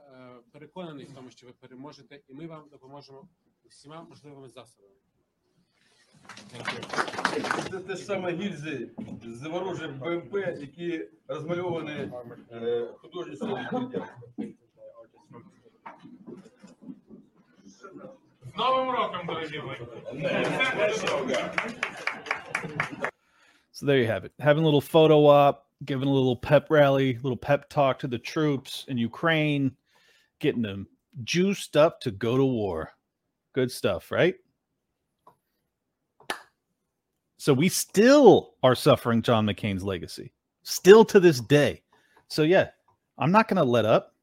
[0.52, 3.28] переконаний в тому, що ви переможете, і ми вам допоможемо
[3.68, 4.94] всіма можливими засобами.
[7.70, 8.90] Це те ж саме гільзи
[9.26, 12.12] з ворожих БМП, які розмальовані
[12.52, 13.92] е, художництвом.
[18.56, 19.80] З Новим роком, дорогі мої!
[23.72, 24.32] So there you have it.
[24.38, 28.18] Having a little photo op, giving a little pep rally, little pep talk to the
[28.18, 29.76] troops in Ukraine,
[30.40, 30.87] getting them
[31.24, 32.92] juiced up to go to war.
[33.54, 34.37] Good stuff, right?
[37.38, 40.32] So we still are suffering John McCain's legacy,
[40.62, 41.82] still to this day.
[42.28, 42.68] So yeah,
[43.18, 44.14] I'm not going to let up.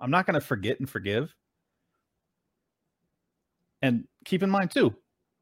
[0.00, 1.34] I'm not going to forget and forgive.
[3.81, 4.93] And keep in mind too,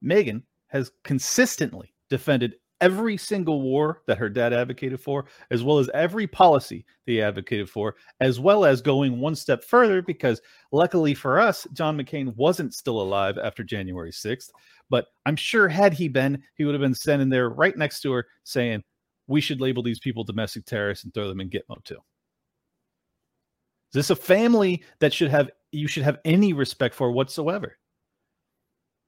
[0.03, 5.89] Meghan has consistently defended every single war that her dad advocated for, as well as
[5.93, 11.13] every policy that he advocated for, as well as going one step further because luckily
[11.13, 14.49] for us, John McCain wasn't still alive after January 6th.
[14.89, 18.11] But I'm sure had he been, he would have been standing there right next to
[18.11, 18.83] her saying,
[19.27, 21.97] we should label these people domestic terrorists and throw them in Gitmo too.
[23.91, 27.77] Is this a family that should have you should have any respect for whatsoever?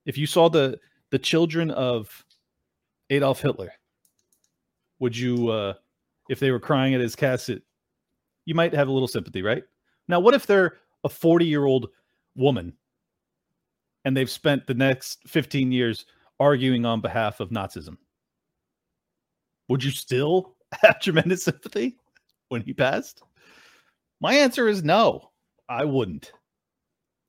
[0.05, 0.79] If you saw the
[1.11, 2.25] the children of
[3.09, 3.71] Adolf Hitler,
[4.99, 5.73] would you, uh,
[6.29, 7.63] if they were crying at his casket,
[8.45, 9.63] you might have a little sympathy, right?
[10.07, 11.87] Now, what if they're a 40 year old
[12.35, 12.73] woman
[14.05, 16.05] and they've spent the next 15 years
[16.39, 17.97] arguing on behalf of Nazism?
[19.67, 21.97] Would you still have tremendous sympathy
[22.49, 23.23] when he passed?
[24.21, 25.29] My answer is no,
[25.69, 26.31] I wouldn't.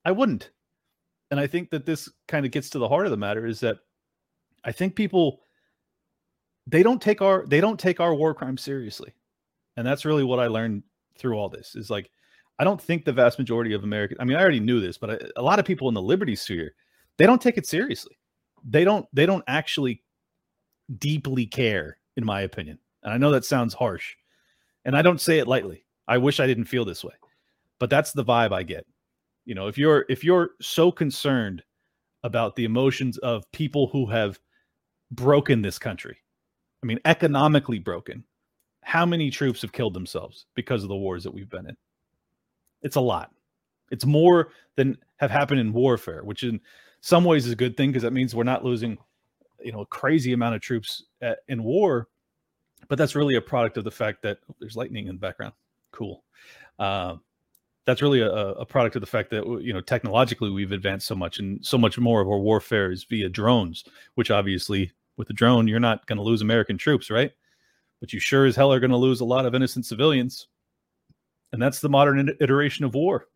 [0.03, 0.51] I wouldn't.
[1.31, 3.59] And I think that this kind of gets to the heart of the matter is
[3.61, 3.79] that
[4.63, 5.41] I think people
[6.67, 9.13] they don't take our they don't take our war crimes seriously.
[9.77, 10.83] And that's really what i learned
[11.17, 12.11] through all this is like
[12.59, 15.09] i don't think the vast majority of americans i mean i already knew this but
[15.09, 16.73] I, a lot of people in the liberty sphere
[17.17, 18.17] they don't take it seriously.
[18.63, 20.03] They don't they don't actually
[20.97, 22.79] deeply care in my opinion.
[23.03, 24.15] And i know that sounds harsh
[24.85, 25.85] and i don't say it lightly.
[26.07, 27.13] I wish i didn't feel this way
[27.79, 28.85] but that's the vibe i get
[29.45, 31.63] you know if you're if you're so concerned
[32.23, 34.39] about the emotions of people who have
[35.11, 36.17] broken this country
[36.83, 38.23] I mean, economically broken.
[38.83, 41.77] How many troops have killed themselves because of the wars that we've been in?
[42.81, 43.31] It's a lot.
[43.91, 46.59] It's more than have happened in warfare, which in
[47.01, 48.97] some ways is a good thing because that means we're not losing,
[49.59, 52.07] you know, a crazy amount of troops at, in war.
[52.87, 55.53] But that's really a product of the fact that oh, there's lightning in the background.
[55.91, 56.23] Cool.
[56.79, 57.17] Uh,
[57.85, 61.15] that's really a, a, product of the fact that you know technologically we've advanced so
[61.15, 63.83] much, and so much more of our warfare is via drones,
[64.15, 67.31] which obviously with the drone, you're not going to lose American troops, right?
[67.99, 70.47] But you sure as hell are going to lose a lot of innocent civilians.
[71.51, 73.27] And that's the modern iteration of war.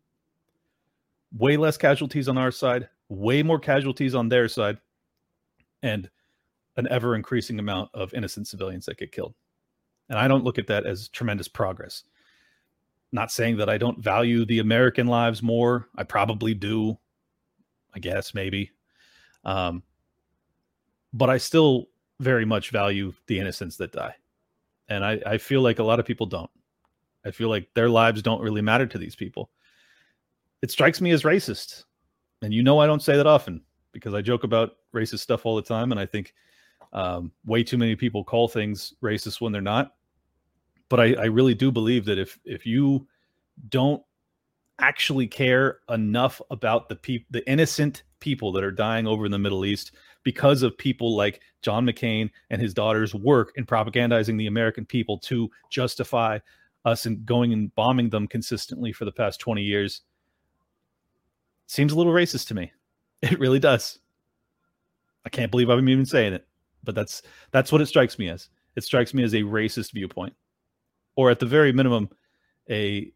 [1.36, 4.78] Way less casualties on our side, way more casualties on their side,
[5.82, 6.08] and
[6.76, 9.34] an ever increasing amount of innocent civilians that get killed.
[10.08, 12.04] And I don't look at that as tremendous progress.
[13.12, 15.88] Not saying that I don't value the American lives more.
[15.96, 16.98] I probably do.
[17.94, 18.70] I guess maybe.
[19.44, 19.82] Um,
[21.12, 21.86] but I still
[22.20, 24.14] very much value the innocents that die.
[24.88, 26.50] And I, I feel like a lot of people don't.
[27.24, 29.50] I feel like their lives don't really matter to these people.
[30.62, 31.84] It strikes me as racist.
[32.42, 35.56] And you know, I don't say that often because I joke about racist stuff all
[35.56, 35.90] the time.
[35.90, 36.34] And I think
[36.92, 39.95] um, way too many people call things racist when they're not.
[40.88, 43.06] But I, I really do believe that if if you
[43.68, 44.02] don't
[44.78, 49.38] actually care enough about the people, the innocent people that are dying over in the
[49.38, 54.48] Middle East because of people like John McCain and his daughter's work in propagandizing the
[54.48, 56.38] American people to justify
[56.84, 60.02] us and going and bombing them consistently for the past 20 years.
[61.66, 62.72] Seems a little racist to me.
[63.22, 63.98] It really does.
[65.24, 66.46] I can't believe I'm even saying it,
[66.84, 68.50] but that's that's what it strikes me as.
[68.76, 70.34] It strikes me as a racist viewpoint,
[71.16, 72.08] or at the very minimum,
[72.70, 73.10] a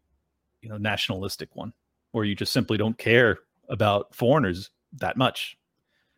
[0.61, 1.73] you know nationalistic one,
[2.11, 3.39] where you just simply don't care
[3.69, 5.57] about foreigners that much.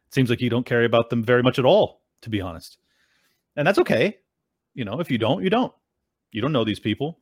[0.08, 2.78] It seems like you don't care about them very much at all, to be honest,
[3.56, 4.18] and that's okay.
[4.74, 5.74] You know, if you don't, you don't.
[6.32, 7.20] You don't know these people.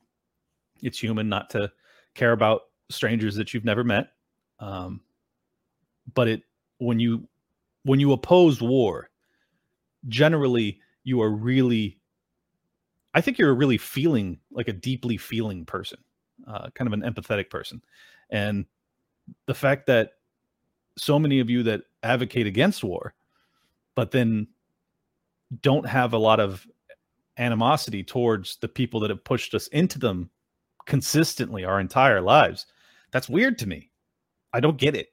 [0.82, 1.72] It's human not to
[2.16, 4.07] care about strangers that you've never met.
[4.59, 5.01] Um,
[6.14, 6.43] but it
[6.78, 7.28] when you
[7.84, 9.09] when you oppose war,
[10.07, 11.99] generally you are really
[13.14, 15.99] I think you're a really feeling like a deeply feeling person,
[16.47, 17.82] uh, kind of an empathetic person.
[18.30, 18.66] And
[19.47, 20.14] the fact that
[20.97, 23.14] so many of you that advocate against war,
[23.95, 24.47] but then
[25.62, 26.66] don't have a lot of
[27.38, 30.30] animosity towards the people that have pushed us into them
[30.86, 32.66] consistently our entire lives.
[33.12, 33.91] That's weird to me.
[34.53, 35.09] I don't get it.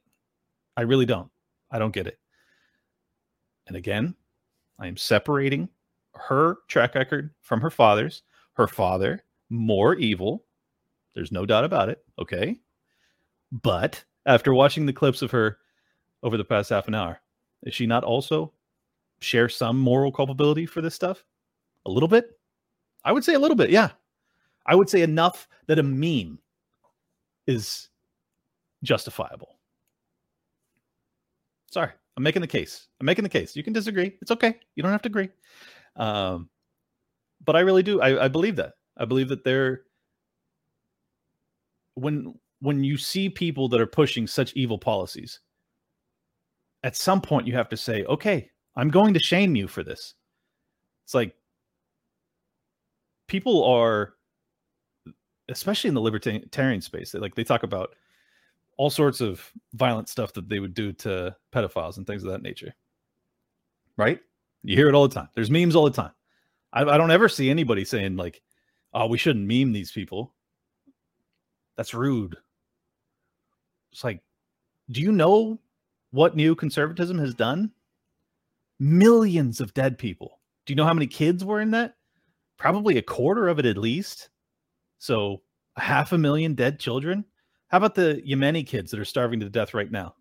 [0.77, 1.29] I really don't.
[1.71, 2.19] I don't get it.
[3.67, 4.15] And again,
[4.79, 5.69] I am separating
[6.27, 8.23] her track record from her father's.
[8.53, 10.45] Her father, more evil.
[11.15, 12.03] There's no doubt about it.
[12.19, 12.59] Okay.
[13.51, 15.57] But after watching the clips of her
[16.23, 17.21] over the past half an hour,
[17.63, 18.53] is she not also
[19.21, 21.23] share some moral culpability for this stuff?
[21.85, 22.37] A little bit?
[23.03, 23.89] I would say a little bit, yeah.
[24.65, 26.39] I would say enough that a meme
[27.47, 27.89] is
[28.83, 29.57] justifiable.
[31.71, 32.87] Sorry, I'm making the case.
[32.99, 33.55] I'm making the case.
[33.55, 34.17] You can disagree.
[34.21, 34.59] It's okay.
[34.75, 35.29] You don't have to agree.
[35.95, 36.49] Um,
[37.45, 38.01] but I really do.
[38.01, 38.73] I, I believe that.
[38.97, 39.83] I believe that they're
[41.95, 45.39] when when you see people that are pushing such evil policies,
[46.83, 50.13] at some point you have to say, okay, I'm going to shame you for this.
[51.05, 51.33] It's like
[53.27, 54.13] people are,
[55.49, 57.95] especially in the libertarian space, they like they talk about
[58.77, 62.41] all sorts of violent stuff that they would do to pedophiles and things of that
[62.41, 62.73] nature.
[63.97, 64.19] Right?
[64.63, 65.29] You hear it all the time.
[65.35, 66.11] There's memes all the time.
[66.73, 68.41] I, I don't ever see anybody saying like,
[68.93, 70.33] "Oh, we shouldn't meme these people."
[71.77, 72.35] That's rude.
[73.91, 74.21] It's like,
[74.91, 75.59] do you know
[76.11, 77.71] what neoconservatism has done?
[78.79, 80.39] Millions of dead people.
[80.65, 81.95] Do you know how many kids were in that?
[82.57, 84.29] Probably a quarter of it at least.
[84.97, 85.41] So,
[85.77, 87.23] a half a million dead children.
[87.69, 90.15] How about the Yemeni kids that are starving to death right now?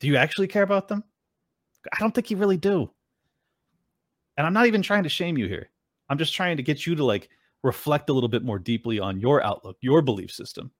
[0.00, 1.04] Do you actually care about them?
[1.92, 2.90] I don't think you really do.
[4.36, 5.70] And I'm not even trying to shame you here.
[6.08, 7.28] I'm just trying to get you to like
[7.62, 10.70] reflect a little bit more deeply on your outlook, your belief system.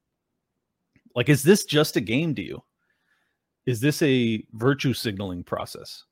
[1.15, 2.63] Like, is this just a game to you?
[3.67, 6.05] Is this a virtue signaling process?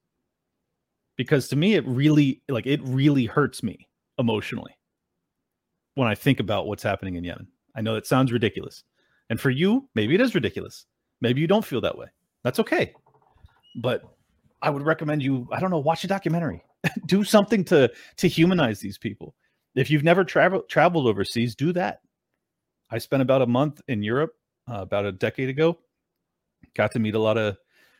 [1.16, 4.76] Because to me, it really, like, it really hurts me emotionally
[5.94, 7.48] when I think about what's happening in Yemen.
[7.74, 8.84] I know that sounds ridiculous.
[9.30, 10.86] And for you, maybe it is ridiculous.
[11.20, 12.06] Maybe you don't feel that way.
[12.44, 12.94] That's okay.
[13.76, 14.02] But
[14.62, 16.62] I would recommend you, I don't know, watch a documentary.
[17.06, 19.34] do something to to humanize these people.
[19.74, 22.00] If you've never traveled traveled overseas, do that.
[22.90, 24.34] I spent about a month in Europe
[24.70, 25.78] uh, about a decade ago.
[26.74, 27.56] Got to meet a lot of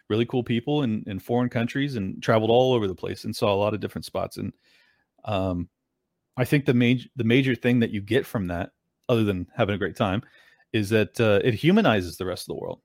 [0.08, 3.52] really cool people in, in foreign countries and traveled all over the place and saw
[3.52, 4.38] a lot of different spots.
[4.38, 4.52] And
[5.24, 5.68] um,
[6.36, 8.70] I think the major the major thing that you get from that,
[9.08, 10.22] other than having a great time,
[10.72, 12.80] is that uh, it humanizes the rest of the world.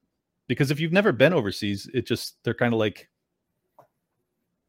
[0.48, 3.10] Because if you've never been overseas, it just they're kind of like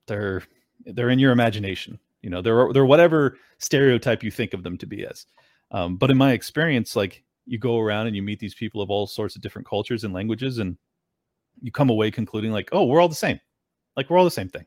[0.06, 0.42] they're
[0.84, 1.98] they're in your imagination.
[2.22, 5.26] You know, they're they're whatever stereotype you think of them to be as.
[5.70, 8.90] Um, but in my experience, like you go around and you meet these people of
[8.90, 10.76] all sorts of different cultures and languages, and
[11.60, 13.40] you come away concluding like, oh, we're all the same.
[13.96, 14.66] Like we're all the same thing.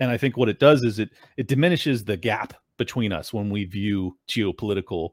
[0.00, 3.50] And I think what it does is it it diminishes the gap between us when
[3.50, 5.10] we view geopolitical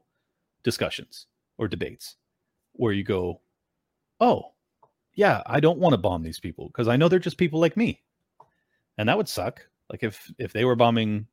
[0.64, 1.26] discussions
[1.58, 2.16] or debates
[2.72, 3.40] where you go,
[4.20, 4.52] oh,
[5.14, 7.76] yeah, I don't want to bomb these people because I know they're just people like
[7.76, 8.02] me.
[8.98, 9.66] And that would suck.
[9.92, 11.26] Like if if they were bombing,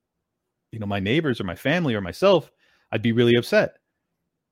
[0.72, 2.52] you know, my neighbors or my family or myself,
[2.92, 3.78] I'd be really upset.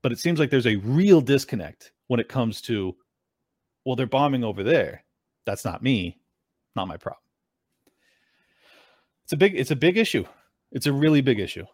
[0.02, 2.96] But it seems like there's a real disconnect when it comes to,
[3.86, 5.04] well, they're bombing over there.
[5.46, 6.20] That's not me,
[6.76, 7.22] not my problem.
[9.26, 10.26] It's a big it's a big issue.
[10.72, 11.66] It's a really big issue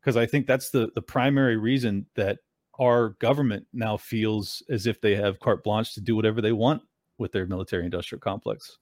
[0.00, 2.38] because I think that's the the primary reason that
[2.80, 6.82] our government now feels as if they have carte blanche to do whatever they want
[7.18, 8.78] with their military industrial complex.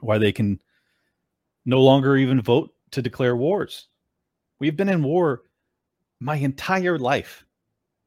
[0.00, 0.60] Why they can
[1.64, 3.88] no longer even vote to declare wars.
[4.58, 5.42] We've been in war
[6.20, 7.44] my entire life.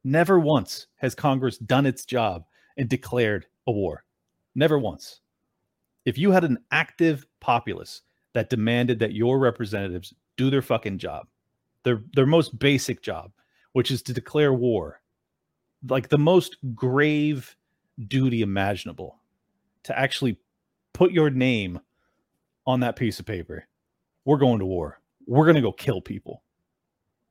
[0.03, 2.45] Never once has Congress done its job
[2.77, 4.03] and declared a war.
[4.55, 5.21] Never once.
[6.05, 8.01] If you had an active populace
[8.33, 11.27] that demanded that your representatives do their fucking job,
[11.83, 13.31] their their most basic job,
[13.71, 15.01] which is to declare war,
[15.87, 17.55] like the most grave
[18.07, 19.19] duty imaginable,
[19.83, 20.37] to actually
[20.93, 21.79] put your name
[22.65, 23.67] on that piece of paper,
[24.25, 24.99] we're going to war.
[25.25, 26.43] We're going to go kill people.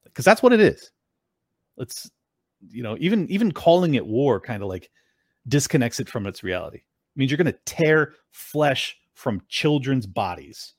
[0.05, 0.91] Because that's what it is.
[1.77, 2.11] Let's,
[2.69, 4.91] you know, even even calling it war kind of like
[5.49, 6.79] disconnects it from its reality.
[6.79, 10.75] It means you're going to tear flesh from children's bodies.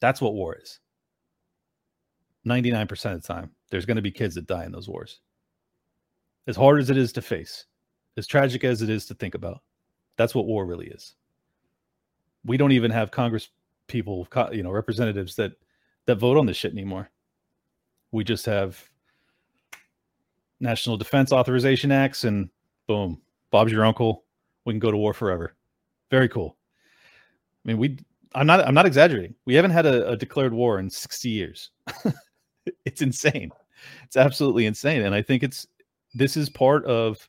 [0.00, 0.80] That's what war is.
[2.46, 5.20] 99% of the time, there's going to be kids that die in those wars.
[6.46, 7.64] As hard as it is to face,
[8.16, 9.62] as tragic as it is to think about,
[10.16, 11.14] that's what war really is.
[12.44, 13.48] We don't even have Congress
[13.86, 15.52] people, you know, representatives that
[16.06, 17.10] that vote on this shit anymore.
[18.12, 18.82] We just have
[20.60, 22.48] National Defense Authorization Acts, and
[22.86, 23.20] boom,
[23.50, 24.24] Bob's your uncle.
[24.64, 25.54] We can go to war forever.
[26.10, 26.56] Very cool.
[27.64, 27.98] I mean, we.
[28.34, 28.66] I'm not.
[28.66, 29.34] I'm not exaggerating.
[29.46, 31.70] We haven't had a, a declared war in 60 years.
[32.84, 33.50] it's insane.
[34.04, 35.66] It's absolutely insane, and I think it's
[36.14, 37.28] this is part of,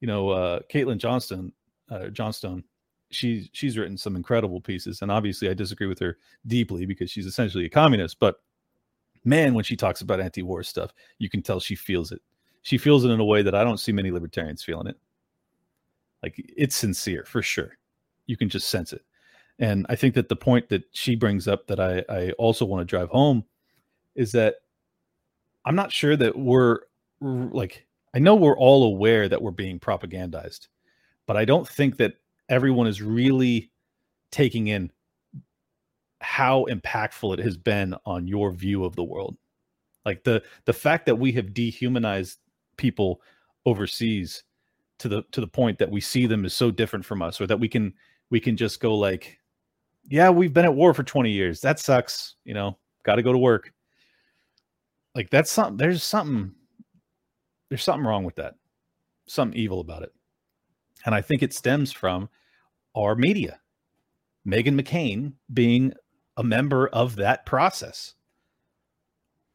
[0.00, 1.52] you know, uh, Caitlin Johnston,
[1.90, 2.64] uh, Johnstone.
[3.10, 7.26] She's she's written some incredible pieces, and obviously I disagree with her deeply because she's
[7.26, 8.18] essentially a communist.
[8.20, 8.36] But
[9.24, 12.22] man, when she talks about anti-war stuff, you can tell she feels it.
[12.62, 14.96] She feels it in a way that I don't see many libertarians feeling it.
[16.22, 17.78] Like it's sincere for sure.
[18.26, 19.02] You can just sense it.
[19.58, 22.80] And I think that the point that she brings up that I, I also want
[22.80, 23.44] to drive home
[24.14, 24.56] is that
[25.64, 26.78] I'm not sure that we're
[27.20, 30.68] like, I know we're all aware that we're being propagandized,
[31.26, 32.14] but I don't think that
[32.50, 33.70] everyone is really
[34.30, 34.90] taking in
[36.20, 39.36] how impactful it has been on your view of the world.
[40.04, 42.38] Like the the fact that we have dehumanized
[42.76, 43.22] people
[43.64, 44.42] overseas
[44.98, 47.46] to the to the point that we see them as so different from us or
[47.46, 47.94] that we can
[48.30, 49.38] we can just go like
[50.08, 51.60] yeah we've been at war for 20 years.
[51.60, 53.72] That sucks you know got to go to work.
[55.14, 56.52] Like that's something there's something
[57.68, 58.54] there's something wrong with that.
[59.26, 60.12] Something evil about it.
[61.06, 62.28] And i think it stems from
[62.94, 63.60] our media.
[64.46, 65.92] Meghan mccain being
[66.36, 68.14] a member of that process.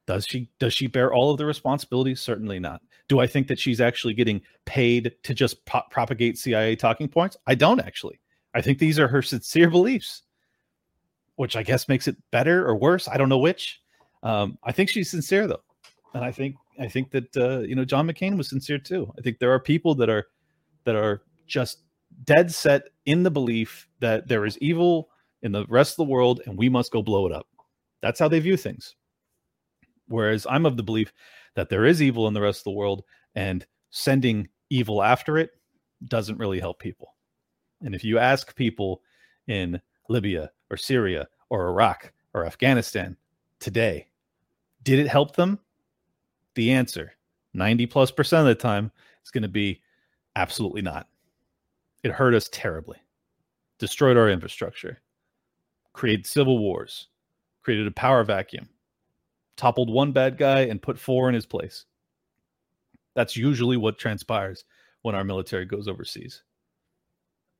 [0.05, 2.21] Does she does she bear all of the responsibilities?
[2.21, 2.81] Certainly not.
[3.07, 7.37] Do i think that she's actually getting paid to just pro- propagate cia talking points?
[7.47, 8.19] I don't actually.
[8.53, 10.21] I think these are her sincere beliefs
[11.35, 13.07] which i guess makes it better or worse.
[13.07, 13.81] I don't know which.
[14.23, 15.63] Um, I think she's sincere though,
[16.13, 19.11] and I think I think that uh, you know John McCain was sincere too.
[19.17, 20.25] I think there are people that are
[20.85, 21.83] that are just
[22.23, 25.09] dead set in the belief that there is evil
[25.41, 27.47] in the rest of the world and we must go blow it up.
[28.01, 28.95] That's how they view things.
[30.07, 31.11] Whereas I'm of the belief
[31.55, 33.03] that there is evil in the rest of the world
[33.35, 35.51] and sending evil after it
[36.07, 37.15] doesn't really help people.
[37.81, 39.01] And if you ask people
[39.47, 43.17] in Libya or Syria or Iraq or Afghanistan
[43.59, 44.07] today,
[44.83, 45.59] did it help them?
[46.55, 47.13] The answer,
[47.53, 48.91] 90 plus percent of the time,
[49.23, 49.81] is going to be
[50.35, 51.07] absolutely not.
[52.05, 52.99] It hurt us terribly,
[53.79, 55.01] destroyed our infrastructure,
[55.91, 57.07] created civil wars,
[57.63, 58.69] created a power vacuum,
[59.57, 61.85] toppled one bad guy and put four in his place.
[63.15, 64.65] That's usually what transpires
[65.01, 66.43] when our military goes overseas.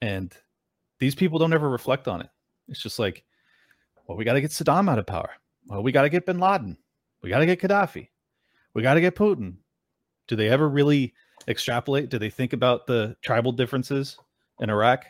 [0.04, 0.32] And
[1.00, 2.30] these people don't ever reflect on it.
[2.68, 3.24] It's just like,
[4.06, 5.32] well, we got to get Saddam out of power.
[5.66, 6.78] Well, we got to get bin Laden.
[7.24, 8.10] We got to get Gaddafi.
[8.76, 9.56] We got to get Putin.
[10.28, 11.16] Do they ever really
[11.48, 12.10] extrapolate?
[12.10, 14.20] Do they think about the tribal differences
[14.60, 15.06] in Iraq?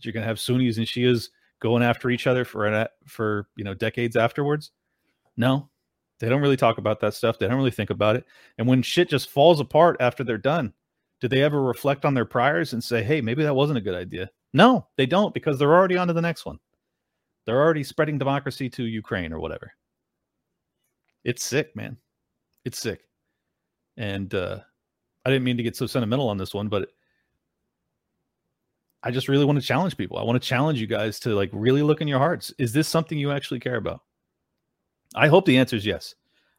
[0.00, 1.28] You're going to have Sunnis and Shias
[1.60, 4.70] going after each other for for you know decades afterwards.
[5.36, 5.68] No,
[6.18, 7.38] they don't really talk about that stuff.
[7.38, 8.24] They don't really think about it.
[8.58, 10.72] And when shit just falls apart after they're done,
[11.20, 13.94] do they ever reflect on their priors and say, "Hey, maybe that wasn't a good
[13.94, 14.30] idea"?
[14.52, 16.58] No, they don't because they're already on to the next one.
[17.46, 19.72] They're already spreading democracy to Ukraine or whatever
[21.24, 21.96] it's sick, man.
[22.64, 23.02] It's sick.
[23.96, 24.60] And uh,
[25.24, 26.88] I didn't mean to get so sentimental on this one, but
[29.02, 30.18] I just really want to challenge people.
[30.18, 32.52] I want to challenge you guys to like really look in your hearts.
[32.58, 34.02] Is this something you actually care about?
[35.14, 36.14] I hope the answer is yes.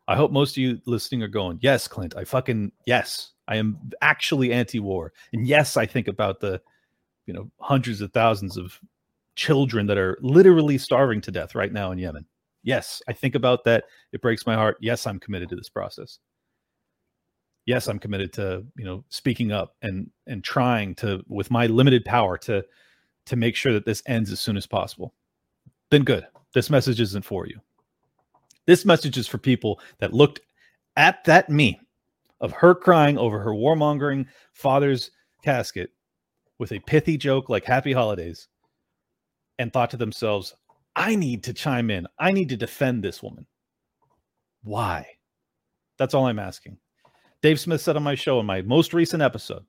[0.08, 3.78] I hope most of you listening are going, yes, Clint, I fucking, yes, I am
[4.02, 5.14] actually anti war.
[5.34, 6.60] And yes, I think about the,
[7.28, 8.80] you know, hundreds of thousands of
[9.36, 12.26] children that are literally starving to death right now in Yemen.
[12.64, 13.86] Yes, I think about that.
[14.12, 14.78] It breaks my heart.
[14.82, 16.20] Yes, I'm committed to this process.
[17.66, 22.06] Yes, I'm committed to, you know, speaking up and and trying to with my limited
[22.06, 22.64] power to
[23.28, 25.14] to make sure that this ends as soon as possible.
[25.90, 26.26] Then good.
[26.54, 27.60] This message isn't for you.
[28.66, 30.42] This message is for people that looked
[30.98, 31.76] at that meme
[32.40, 35.12] of her crying over her warmongering father's
[35.44, 35.92] casket
[36.60, 38.48] with a pithy joke like happy holidays
[39.60, 40.56] and thought to themselves,
[40.96, 42.08] I need to chime in.
[42.20, 43.46] I need to defend this woman.
[44.64, 45.08] Why?
[45.98, 46.78] That's all I'm asking.
[47.42, 49.66] Dave Smith said on my show in my most recent episode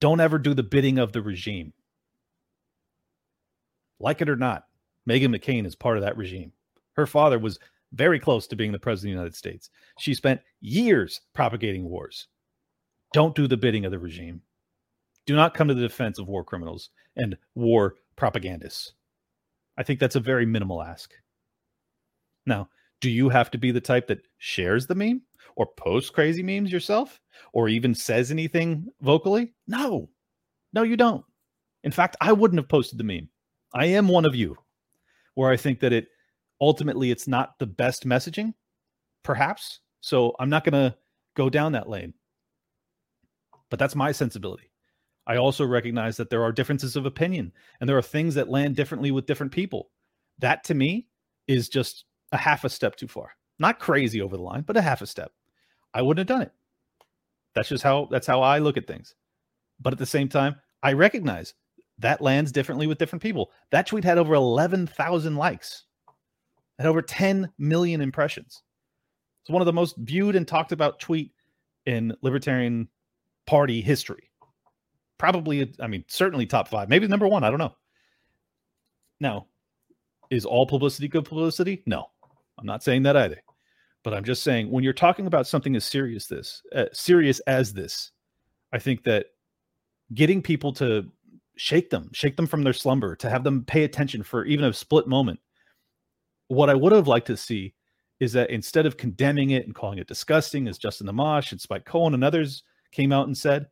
[0.00, 1.72] don't ever do the bidding of the regime.
[4.00, 4.64] Like it or not,
[5.08, 6.52] Meghan McCain is part of that regime.
[6.94, 7.58] Her father was
[7.92, 9.70] very close to being the president of the United States.
[9.98, 12.28] She spent years propagating wars.
[13.12, 14.42] Don't do the bidding of the regime.
[15.26, 18.94] Do not come to the defense of war criminals and war propagandists.
[19.76, 21.12] I think that's a very minimal ask.
[22.46, 22.68] Now,
[23.00, 25.22] do you have to be the type that shares the meme
[25.56, 27.20] or posts crazy memes yourself
[27.52, 29.54] or even says anything vocally?
[29.66, 30.08] No,
[30.72, 31.24] no, you don't.
[31.82, 33.28] In fact, I wouldn't have posted the meme.
[33.74, 34.56] I am one of you
[35.34, 36.08] where I think that it
[36.60, 38.54] ultimately it's not the best messaging,
[39.22, 39.80] perhaps.
[40.00, 40.96] So I'm not going to
[41.36, 42.14] go down that lane.
[43.70, 44.70] But that's my sensibility.
[45.26, 48.76] I also recognize that there are differences of opinion and there are things that land
[48.76, 49.90] differently with different people.
[50.38, 51.08] That to me
[51.46, 53.30] is just a half a step too far.
[53.58, 55.32] Not crazy over the line, but a half a step.
[55.92, 56.52] I wouldn't have done it.
[57.54, 59.14] That's just how that's how I look at things.
[59.80, 61.54] But at the same time, I recognize
[61.98, 63.52] that lands differently with different people.
[63.70, 65.84] That tweet had over 11,000 likes
[66.78, 68.62] and over 10 million impressions.
[69.42, 71.32] It's one of the most viewed and talked about tweet
[71.86, 72.88] in Libertarian
[73.46, 74.30] Party history.
[75.18, 77.44] Probably, I mean, certainly top five, maybe number one.
[77.44, 77.76] I don't know.
[79.20, 79.46] Now,
[80.30, 81.82] is all publicity good publicity?
[81.86, 82.06] No,
[82.58, 83.40] I'm not saying that either.
[84.02, 87.72] But I'm just saying when you're talking about something as serious this uh, serious as
[87.72, 88.12] this,
[88.72, 89.26] I think that
[90.12, 91.10] getting people to
[91.56, 94.72] shake them, shake them from their slumber, to have them pay attention for even a
[94.72, 95.40] split moment.
[96.48, 97.74] What I would have liked to see
[98.20, 101.84] is that instead of condemning it and calling it disgusting, as Justin Amash and Spike
[101.84, 103.66] Cohen and others came out and said,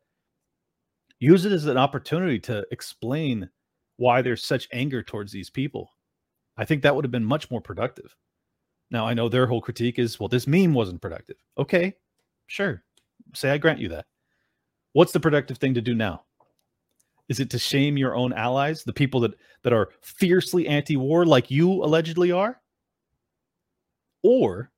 [1.19, 3.49] use it as an opportunity to explain
[3.97, 5.91] why there's such anger towards these people.
[6.57, 8.15] I think that would have been much more productive.
[8.93, 11.37] Now, I know their whole critique is, well, this meme wasn't productive.
[11.57, 11.95] Okay,
[12.45, 12.83] sure.
[13.33, 14.05] Say I grant you that.
[14.93, 16.25] What's the productive thing to do now?
[17.27, 19.33] Is it to shame your own allies, the people that
[19.63, 22.61] that are fiercely anti-war like you allegedly are?
[24.21, 24.71] Or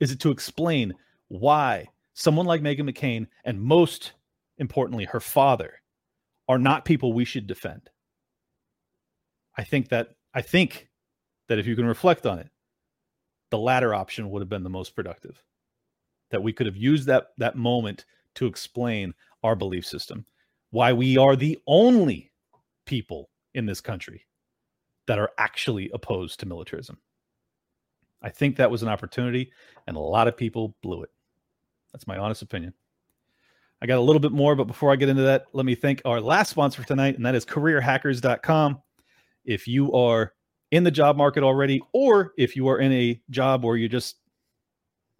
[0.00, 0.92] is it to explain
[1.28, 4.12] why someone like Meghan McCain and most
[4.58, 5.80] importantly her father
[6.46, 7.88] are not people we should defend?
[9.56, 10.90] I think that I think
[11.48, 12.50] that if you can reflect on it,
[13.52, 15.42] the latter option would have been the most productive.
[16.30, 19.12] That we could have used that that moment to explain
[19.44, 20.24] our belief system
[20.70, 22.32] why we are the only
[22.86, 24.26] people in this country
[25.06, 26.96] that are actually opposed to militarism.
[28.22, 29.52] I think that was an opportunity,
[29.86, 31.10] and a lot of people blew it.
[31.92, 32.72] That's my honest opinion.
[33.82, 36.00] I got a little bit more, but before I get into that, let me thank
[36.06, 38.80] our last sponsor tonight, and that is careerhackers.com.
[39.44, 40.32] If you are
[40.72, 44.16] in the job market already, or if you are in a job where you're just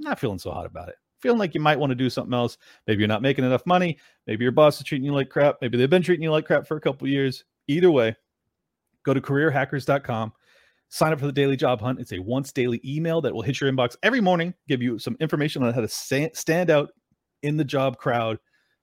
[0.01, 2.57] not feeling so hot about it, feeling like you might want to do something else.
[2.87, 3.99] Maybe you're not making enough money.
[4.27, 5.59] Maybe your boss is treating you like crap.
[5.61, 7.45] Maybe they've been treating you like crap for a couple years.
[7.69, 8.17] Either way,
[9.05, 10.33] go to careerhackers.com.
[10.89, 12.01] Sign up for the daily job hunt.
[12.01, 15.17] It's a once daily email that will hit your inbox every morning, give you some
[15.21, 16.91] information on how to stand out
[17.43, 18.39] in the job crowd.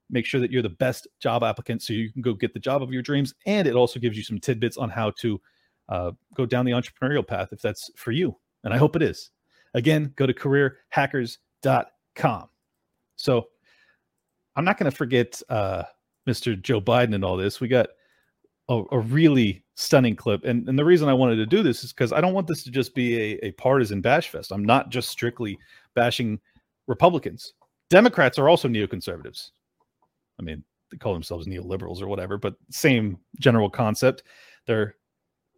[0.09, 2.81] Make sure that you're the best job applicant so you can go get the job
[2.81, 3.33] of your dreams.
[3.45, 5.39] And it also gives you some tidbits on how to
[5.89, 8.37] uh, go down the entrepreneurial path if that's for you.
[8.63, 9.31] And I hope it is.
[9.73, 11.85] Again, go to careerhackers.com
[12.19, 12.49] com.
[13.15, 13.47] So
[14.55, 15.83] I'm not going to forget uh,
[16.27, 16.61] Mr.
[16.61, 17.59] Joe Biden and all this.
[17.59, 17.87] We got
[18.67, 20.43] a, a really stunning clip.
[20.43, 22.63] And, and the reason I wanted to do this is because I don't want this
[22.63, 24.51] to just be a, a partisan bash fest.
[24.51, 25.57] I'm not just strictly
[25.95, 26.39] bashing
[26.87, 27.53] Republicans.
[27.89, 29.49] Democrats are also neoconservatives.
[30.39, 34.23] I mean, they call themselves neoliberals or whatever, but same general concept.
[34.67, 34.95] They're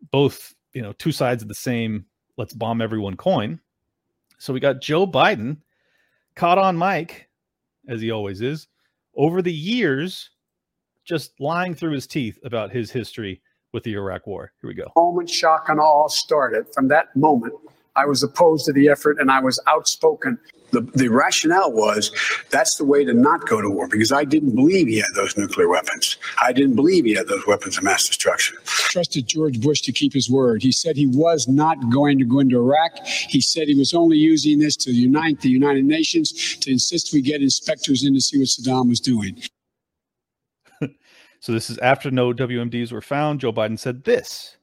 [0.09, 2.05] both, you know, two sides of the same
[2.37, 3.59] let's bomb everyone coin.
[4.39, 5.57] So we got Joe Biden
[6.35, 7.29] caught on mic,
[7.87, 8.67] as he always is,
[9.15, 10.31] over the years,
[11.03, 13.41] just lying through his teeth about his history
[13.73, 14.51] with the Iraq War.
[14.61, 14.85] Here we go.
[14.95, 16.73] Moment shock and awe started.
[16.73, 17.53] From that moment,
[17.95, 20.39] I was opposed to the effort and I was outspoken
[20.71, 22.11] the, the rationale was
[22.49, 25.37] that's the way to not go to war because I didn't believe he had those
[25.37, 26.17] nuclear weapons.
[26.41, 28.57] I didn't believe he had those weapons of mass destruction.
[28.65, 30.63] Trusted George Bush to keep his word.
[30.63, 33.05] He said he was not going to go into Iraq.
[33.05, 37.21] He said he was only using this to unite the United Nations to insist we
[37.21, 39.41] get inspectors in to see what Saddam was doing.
[41.39, 43.41] so this is after no WMDs were found.
[43.41, 44.57] Joe Biden said this.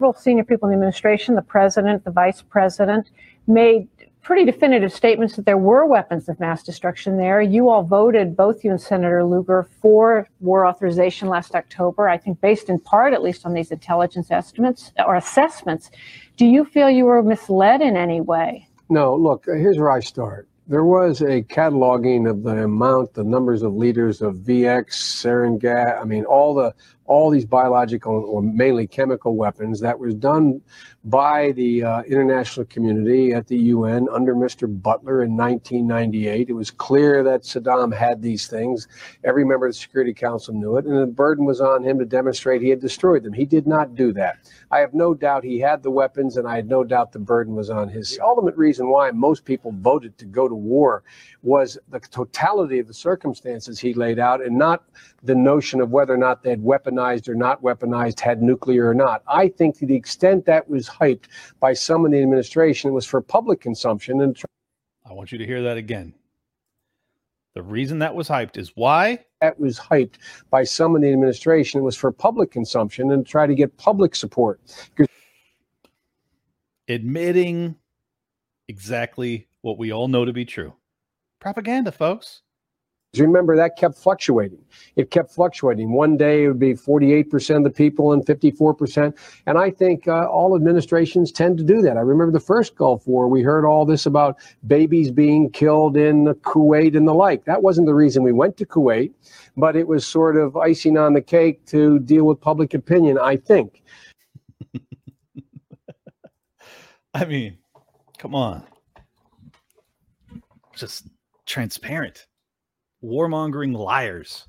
[0.00, 3.10] Several senior people in the administration, the president, the vice president,
[3.48, 3.88] made
[4.22, 7.42] pretty definitive statements that there were weapons of mass destruction there.
[7.42, 12.40] You all voted, both you and Senator Lugar, for war authorization last October, I think
[12.40, 15.90] based in part, at least on these intelligence estimates or assessments.
[16.36, 18.68] Do you feel you were misled in any way?
[18.88, 20.46] No, look, here's where I start.
[20.68, 26.04] There was a cataloging of the amount, the numbers of liters of VX, gas, I
[26.04, 26.72] mean, all the
[27.08, 30.60] all these biological or mainly chemical weapons that was done
[31.04, 34.68] by the uh, international community at the UN under Mr.
[34.82, 36.50] Butler in 1998.
[36.50, 38.88] It was clear that Saddam had these things.
[39.24, 42.04] Every member of the Security Council knew it, and the burden was on him to
[42.04, 43.32] demonstrate he had destroyed them.
[43.32, 44.36] He did not do that.
[44.70, 47.54] I have no doubt he had the weapons, and I had no doubt the burden
[47.54, 48.16] was on his.
[48.16, 51.04] The ultimate reason why most people voted to go to war
[51.42, 54.84] was the totality of the circumstances he laid out, and not
[55.22, 58.94] the notion of whether or not they had weaponized or not weaponized, had nuclear or
[58.94, 59.22] not.
[59.28, 61.26] I think to the extent that was hyped
[61.60, 64.20] by some in the administration, it was for public consumption.
[64.20, 64.36] And
[65.08, 66.12] I want you to hear that again.
[67.54, 69.24] The reason that was hyped is why?
[69.40, 70.16] That was hyped
[70.50, 71.80] by some in the administration.
[71.80, 74.60] It was for public consumption and try to get public support.
[76.88, 77.74] Admitting
[78.68, 80.74] exactly what we all know to be true.
[81.40, 82.42] Propaganda, folks.
[83.16, 84.62] Remember, that kept fluctuating.
[84.96, 85.92] It kept fluctuating.
[85.92, 89.16] One day it would be 48% of the people and 54%.
[89.46, 91.96] And I think uh, all administrations tend to do that.
[91.96, 94.36] I remember the first Gulf War, we heard all this about
[94.66, 97.46] babies being killed in Kuwait and the like.
[97.46, 99.14] That wasn't the reason we went to Kuwait,
[99.56, 103.36] but it was sort of icing on the cake to deal with public opinion, I
[103.36, 103.82] think.
[107.14, 107.56] I mean,
[108.18, 108.64] come on.
[110.76, 111.06] Just
[111.46, 112.27] transparent
[113.02, 114.46] warmongering liars.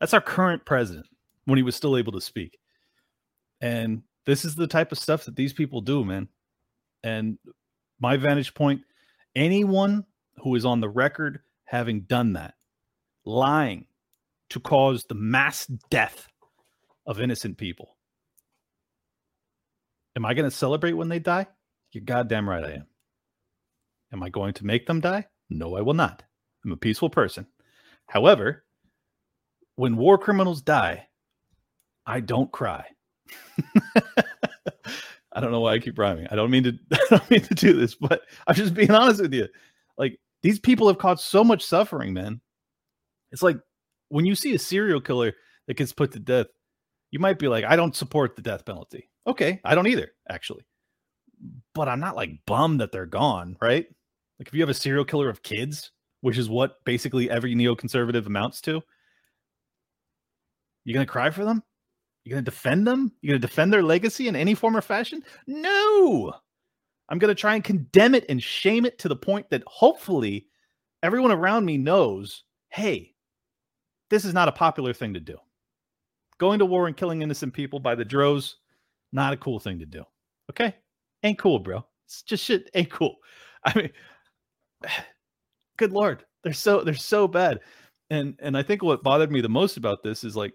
[0.00, 1.06] That's our current president
[1.44, 2.58] when he was still able to speak.
[3.60, 6.28] And this is the type of stuff that these people do, man.
[7.02, 7.38] And
[8.00, 8.82] my vantage point
[9.34, 10.04] anyone
[10.36, 12.54] who is on the record having done that,
[13.24, 13.86] lying
[14.50, 16.28] to cause the mass death
[17.06, 17.96] of innocent people.
[20.14, 21.46] Am I going to celebrate when they die?
[21.92, 22.86] You're goddamn right I am.
[24.12, 25.26] Am I going to make them die?
[25.48, 26.22] No, I will not.
[26.64, 27.46] I'm a peaceful person.
[28.12, 28.62] However,
[29.76, 31.08] when war criminals die,
[32.04, 32.84] I don't cry.
[35.32, 36.26] I don't know why I keep rhyming.
[36.30, 39.22] I don't mean to I don't mean to do this, but I'm just being honest
[39.22, 39.48] with you.
[39.96, 42.42] Like these people have caused so much suffering, man.
[43.30, 43.56] It's like
[44.10, 45.32] when you see a serial killer
[45.66, 46.48] that gets put to death,
[47.12, 49.08] you might be like, I don't support the death penalty.
[49.26, 50.66] Okay, I don't either, actually.
[51.74, 53.86] But I'm not like bummed that they're gone, right?
[54.38, 55.92] Like if you have a serial killer of kids,
[56.22, 58.80] which is what basically every neoconservative amounts to.
[60.84, 61.62] You're gonna cry for them?
[62.24, 63.12] You're gonna defend them?
[63.20, 65.22] You're gonna defend their legacy in any form or fashion?
[65.46, 66.32] No.
[67.08, 70.46] I'm gonna try and condemn it and shame it to the point that hopefully
[71.02, 73.14] everyone around me knows, hey,
[74.08, 75.36] this is not a popular thing to do.
[76.38, 78.56] Going to war and killing innocent people by the droves,
[79.12, 80.04] not a cool thing to do.
[80.50, 80.74] Okay?
[81.24, 81.84] Ain't cool, bro.
[82.06, 83.16] It's just shit ain't cool.
[83.64, 83.90] I mean
[85.82, 87.58] good lord, they're so they're so bad.
[88.08, 90.52] And and I think what bothered me the most about this is like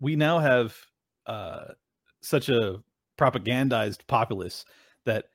[0.00, 0.76] we now have
[1.26, 1.66] uh
[2.20, 2.82] such a
[3.16, 4.64] propagandized populace
[5.06, 5.26] that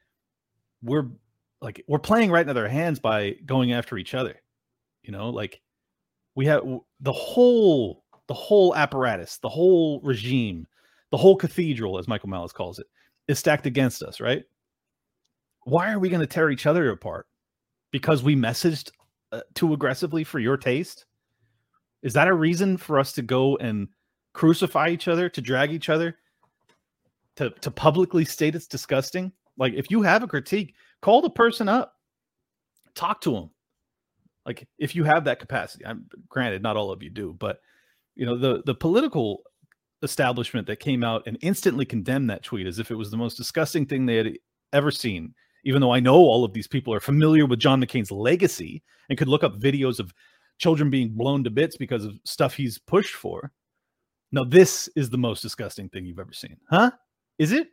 [0.83, 1.07] we're
[1.61, 4.35] like we're playing right into their hands by going after each other.
[5.01, 5.61] You know, like
[6.35, 6.63] we have
[6.99, 10.67] the whole the whole apparatus, the whole regime,
[11.11, 12.87] the whole cathedral, as Michael Malice calls it,
[13.29, 14.43] is stacked against us, right?
[15.63, 17.27] Why are we going to tear each other apart?
[17.95, 18.91] Because we messaged
[19.31, 21.05] uh, too aggressively for your taste?
[22.03, 23.87] Is that a reason for us to go and
[24.33, 26.17] crucify each other, to drag each other,
[27.37, 29.31] to to publicly state it's disgusting?
[29.57, 31.93] Like if you have a critique, call the person up.
[32.95, 33.49] Talk to them.
[34.45, 35.85] Like if you have that capacity.
[35.85, 37.61] I'm granted not all of you do, but
[38.15, 39.43] you know the the political
[40.03, 43.37] establishment that came out and instantly condemned that tweet as if it was the most
[43.37, 44.33] disgusting thing they had
[44.73, 45.33] ever seen
[45.65, 49.17] even though I know all of these people are familiar with John McCain's legacy and
[49.17, 50.13] could look up videos of
[50.59, 53.51] children being blown to bits because of stuff he's pushed for.
[54.31, 56.57] Now, this is the most disgusting thing you've ever seen.
[56.69, 56.91] Huh?
[57.39, 57.67] Is it?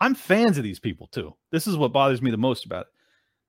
[0.00, 1.34] I'm fans of these people too.
[1.52, 2.92] This is what bothers me the most about it.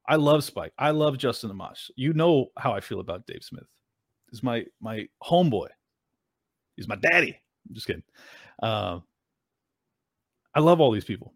[0.08, 0.74] I love Spike.
[0.78, 1.90] I love Justin Amash.
[1.96, 3.64] You know how I feel about Dave Smith.
[4.30, 5.68] He's my my homeboy.
[6.76, 7.40] He's my daddy.
[7.68, 8.04] I'm just kidding.
[8.62, 9.00] Uh,
[10.54, 11.34] I love all these people.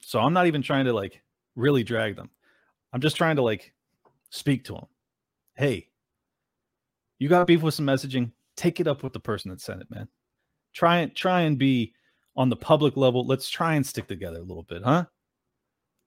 [0.00, 1.22] So I'm not even trying to like
[1.56, 2.30] really drag them.
[2.92, 3.72] I'm just trying to like
[4.30, 4.86] speak to them.
[5.54, 5.88] Hey,
[7.18, 8.32] you got beef with some messaging?
[8.56, 10.08] Take it up with the person that sent it, man.
[10.72, 11.94] Try and try and be
[12.36, 13.26] on the public level.
[13.26, 15.04] Let's try and stick together a little bit, huh?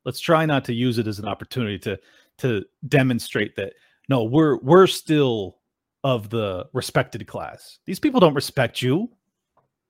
[0.06, 2.00] Let's try not to use it as an opportunity to
[2.40, 3.74] to demonstrate that
[4.10, 5.58] no, we're we're still
[6.04, 7.80] of the respected class.
[7.86, 9.10] These people don't respect you.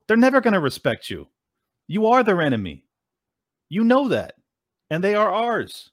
[0.08, 1.28] They're never going to respect you.
[1.88, 2.86] You are their enemy.
[3.72, 4.34] You know that.
[4.90, 5.92] And they are ours,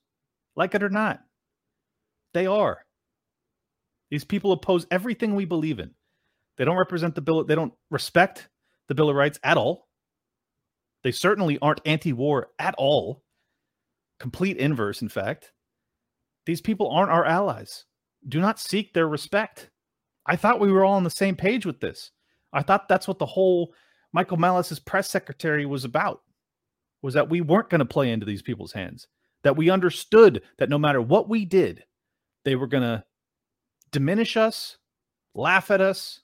[0.57, 1.21] like it or not.
[2.35, 2.85] They are.
[4.11, 5.93] These people oppose everything we believe in.
[6.57, 7.45] They don't represent the bill.
[7.45, 8.49] They don't respect
[8.89, 9.87] the Bill of Rights at all.
[11.05, 13.23] They certainly aren't anti-war at all.
[14.19, 15.53] Complete inverse, in fact.
[16.47, 17.85] These people aren't our allies.
[18.29, 19.71] Do not seek their respect.
[20.27, 22.11] I thought we were all on the same page with this.
[22.53, 23.73] I thought that's what the whole
[24.13, 26.23] Michael Malice's press secretary was about.
[27.03, 29.07] Was that we weren't going to play into these people's hands.
[29.45, 31.85] That we understood that no matter what we did,
[32.45, 33.05] they were going to
[33.93, 34.79] diminish us,
[35.35, 36.21] laugh at us,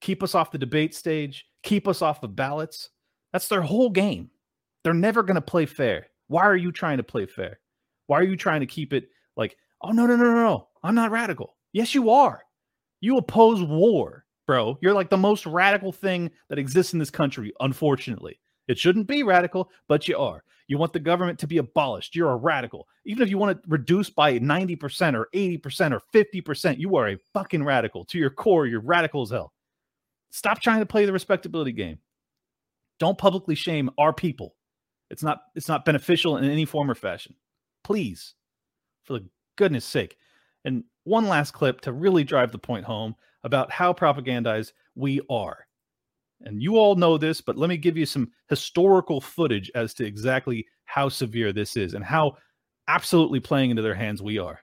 [0.00, 2.90] keep us off the debate stage, keep us off the ballots.
[3.32, 4.30] That's their whole game.
[4.84, 6.06] They're never going to play fair.
[6.28, 7.58] Why are you trying to play fair?
[8.06, 10.68] Why are you trying to keep it like, oh, no, no, no, no, no.
[10.82, 11.56] I'm not radical.
[11.72, 12.42] Yes, you are.
[13.00, 14.78] You oppose war, bro.
[14.80, 18.38] You're like the most radical thing that exists in this country, unfortunately.
[18.68, 20.42] It shouldn't be radical, but you are.
[20.68, 22.16] You want the government to be abolished.
[22.16, 22.88] You're a radical.
[23.04, 27.18] Even if you want to reduce by 90% or 80% or 50%, you are a
[27.32, 28.04] fucking radical.
[28.06, 29.52] To your core, you're radical as hell.
[30.30, 31.98] Stop trying to play the respectability game.
[32.98, 34.56] Don't publicly shame our people.
[35.10, 37.34] It's not it's not beneficial in any form or fashion.
[37.84, 38.34] Please,
[39.04, 40.16] for the goodness sake.
[40.64, 43.14] And one last clip to really drive the point home
[43.44, 45.65] about how propagandized we are.
[46.44, 50.04] And you all know this, but let me give you some historical footage as to
[50.04, 52.36] exactly how severe this is and how
[52.88, 54.60] absolutely playing into their hands we are.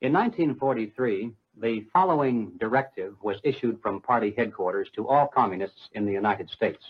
[0.00, 6.12] In 1943, the following directive was issued from party headquarters to all communists in the
[6.12, 6.84] United States.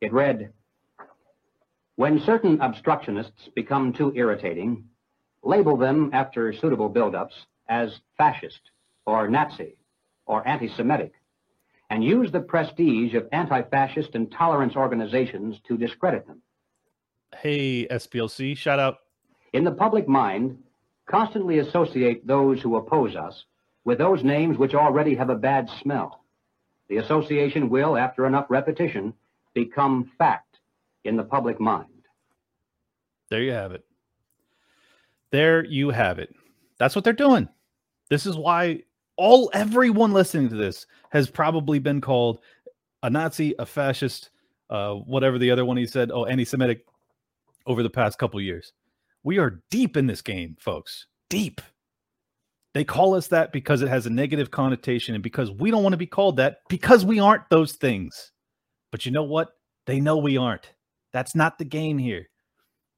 [0.00, 0.52] It read
[1.96, 4.84] When certain obstructionists become too irritating,
[5.42, 8.60] label them after suitable buildups as fascist
[9.06, 9.76] or Nazi
[10.26, 11.12] or anti Semitic,
[11.90, 16.42] and use the prestige of anti fascist and tolerance organizations to discredit them.
[17.36, 18.98] Hey, SPLC, shout out.
[19.52, 20.58] In the public mind,
[21.06, 23.44] constantly associate those who oppose us
[23.84, 26.24] with those names which already have a bad smell.
[26.88, 29.14] The association will, after enough repetition,
[29.54, 30.58] become fact
[31.04, 31.86] in the public mind.
[33.28, 33.84] There you have it.
[35.30, 36.34] There you have it.
[36.78, 37.48] That's what they're doing.
[38.08, 38.82] This is why
[39.16, 42.40] all everyone listening to this has probably been called
[43.02, 44.30] a Nazi, a fascist,
[44.70, 46.84] uh, whatever the other one he said, oh, anti-Semitic
[47.66, 48.72] over the past couple years.
[49.22, 51.06] We are deep in this game, folks.
[51.30, 51.60] Deep.
[52.74, 55.94] They call us that because it has a negative connotation and because we don't want
[55.94, 58.32] to be called that because we aren't those things.
[58.92, 59.48] But you know what?
[59.86, 60.70] They know we aren't.
[61.12, 62.28] That's not the game here.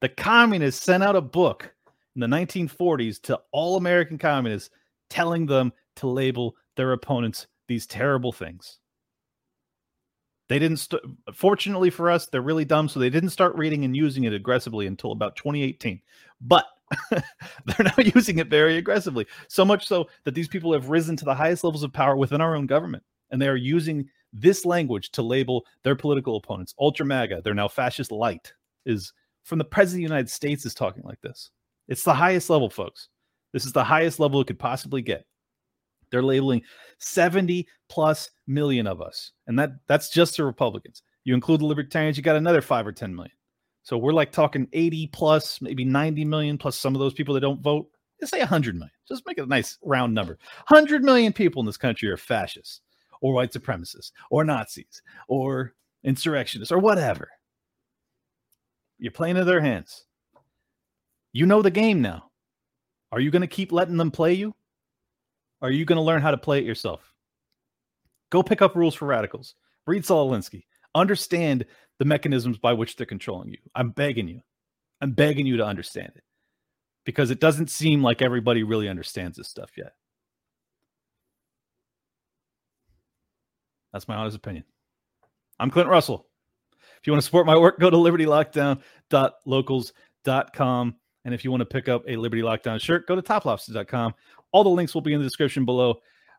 [0.00, 1.72] The communists sent out a book
[2.14, 4.70] in the 1940s to all American communists
[5.10, 8.78] telling them to label their opponents these terrible things.
[10.48, 11.02] They didn't, st-
[11.34, 12.88] fortunately for us, they're really dumb.
[12.88, 16.00] So they didn't start reading and using it aggressively until about 2018.
[16.40, 16.64] But
[17.10, 19.26] they're now using it very aggressively.
[19.48, 22.40] So much so that these people have risen to the highest levels of power within
[22.40, 23.02] our own government.
[23.30, 26.74] And they are using this language to label their political opponents.
[26.78, 28.52] Ultra MAGA, they're now fascist light,
[28.86, 29.12] is
[29.44, 31.50] from the president of the United States is talking like this.
[31.88, 33.08] It's the highest level, folks.
[33.52, 35.24] This is the highest level it could possibly get.
[36.10, 36.62] They're labeling
[36.98, 39.32] 70 plus million of us.
[39.46, 41.02] And that that's just the Republicans.
[41.24, 43.32] You include the libertarians, you got another five or 10 million.
[43.82, 47.40] So we're like talking 80 plus, maybe 90 million plus some of those people that
[47.40, 47.88] don't vote.
[48.20, 48.90] Let's say 100 million.
[49.06, 50.38] Just make it a nice round number.
[50.68, 52.82] 100 million people in this country are fascists
[53.20, 57.28] or white supremacists or Nazis or insurrectionists or whatever.
[58.98, 60.04] You're playing in their hands.
[61.32, 62.30] You know the game now.
[63.12, 64.54] Are you going to keep letting them play you?
[65.60, 67.12] Are you going to learn how to play it yourself?
[68.30, 69.54] Go pick up rules for radicals.
[69.86, 70.64] Read Saul Alinsky.
[70.94, 71.66] Understand
[71.98, 73.58] the mechanisms by which they're controlling you.
[73.74, 74.40] I'm begging you.
[75.00, 76.24] I'm begging you to understand it
[77.04, 79.92] because it doesn't seem like everybody really understands this stuff yet.
[83.92, 84.64] That's my honest opinion.
[85.58, 86.26] I'm Clint Russell.
[87.00, 90.96] If you want to support my work, go to libertylockdown.locals.com.
[91.24, 94.14] And if you want to pick up a Liberty Lockdown shirt, go to toplobster.com.
[94.52, 95.96] All the links will be in the description below.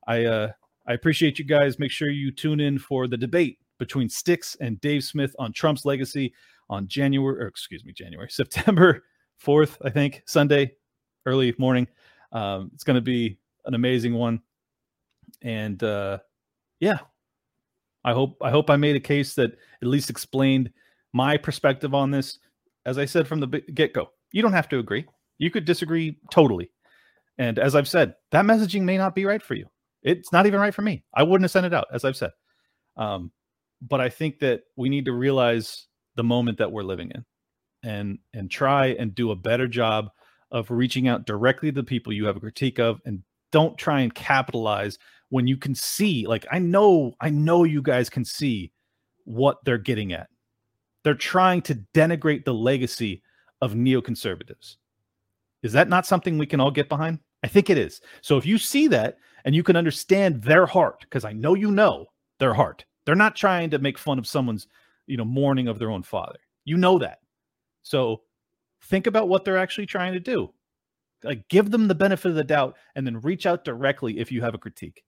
[0.07, 0.51] I uh,
[0.88, 1.80] I appreciate you guys.
[1.80, 5.86] Make sure you tune in for the debate between Sticks and Dave Smith on Trump's
[5.86, 6.34] legacy
[6.70, 9.03] on January, or excuse me, January, September
[9.43, 10.74] 4th, I think, Sunday,
[11.26, 11.88] early morning.
[12.32, 14.41] Um, it's going to be an amazing one.
[15.41, 16.20] And uh,
[16.80, 16.99] yeah,
[18.03, 19.51] I hope I hope I made a case that
[19.82, 20.72] at least explained
[21.14, 22.39] my perspective on this.
[22.86, 25.05] As I said from the get go, you don't have to agree.
[25.38, 26.72] You could disagree totally.
[27.40, 29.66] And as I've said, that messaging may not be right for you.
[30.04, 31.04] It's not even right for me.
[31.16, 32.32] I wouldn't have sent it out, as I've said.
[32.98, 33.32] Um,
[33.82, 37.26] but I think that we need to realize the moment that we're living in
[37.82, 40.10] and and try and do a better job
[40.52, 44.02] of reaching out directly to the people you have a critique of and don't try
[44.02, 44.98] and capitalize
[45.30, 48.72] when you can see, like, I know, I know you guys can see
[49.26, 50.28] what they're getting at.
[51.04, 53.24] They're trying to denigrate the legacy
[53.62, 54.76] of neoconservatives.
[55.64, 57.20] Is that not something we can all get behind?
[57.44, 58.02] I think it is.
[58.22, 61.72] So if you see that and you can understand their heart, because I know you
[61.72, 62.06] know
[62.40, 64.68] their heart, they're not trying to make fun of someone's,
[65.08, 66.40] you know, mourning of their own father.
[66.66, 67.20] You know that.
[67.82, 68.22] So
[68.86, 70.54] think about what they're actually trying to do.
[71.24, 74.42] Like give them the benefit of the doubt and then reach out directly if you
[74.42, 75.04] have a critique.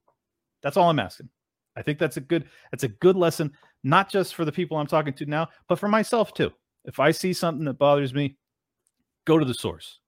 [0.62, 1.30] That's all I'm asking.
[1.76, 3.54] I think that's a good that's a good lesson
[3.84, 6.52] not just for the people I'm talking to now, but for myself too.
[6.86, 8.38] If I see something that bothers me,
[9.26, 10.00] go to the source.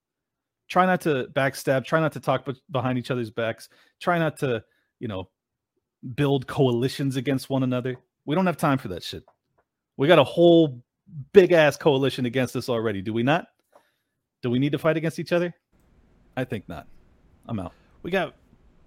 [0.73, 3.69] Try not to backstab, try not to talk behind each other's backs,
[3.99, 4.63] try not to,
[4.99, 5.29] you know,
[6.15, 7.95] build coalitions against one another.
[8.25, 9.23] We don't have time for that shit.
[9.97, 10.83] We got a whole
[11.31, 13.49] big ass coalition against us already, do we not?
[14.41, 15.53] Do we need to fight against each other?
[16.35, 16.87] I think not.
[17.45, 17.73] I'm out.
[18.01, 18.33] We got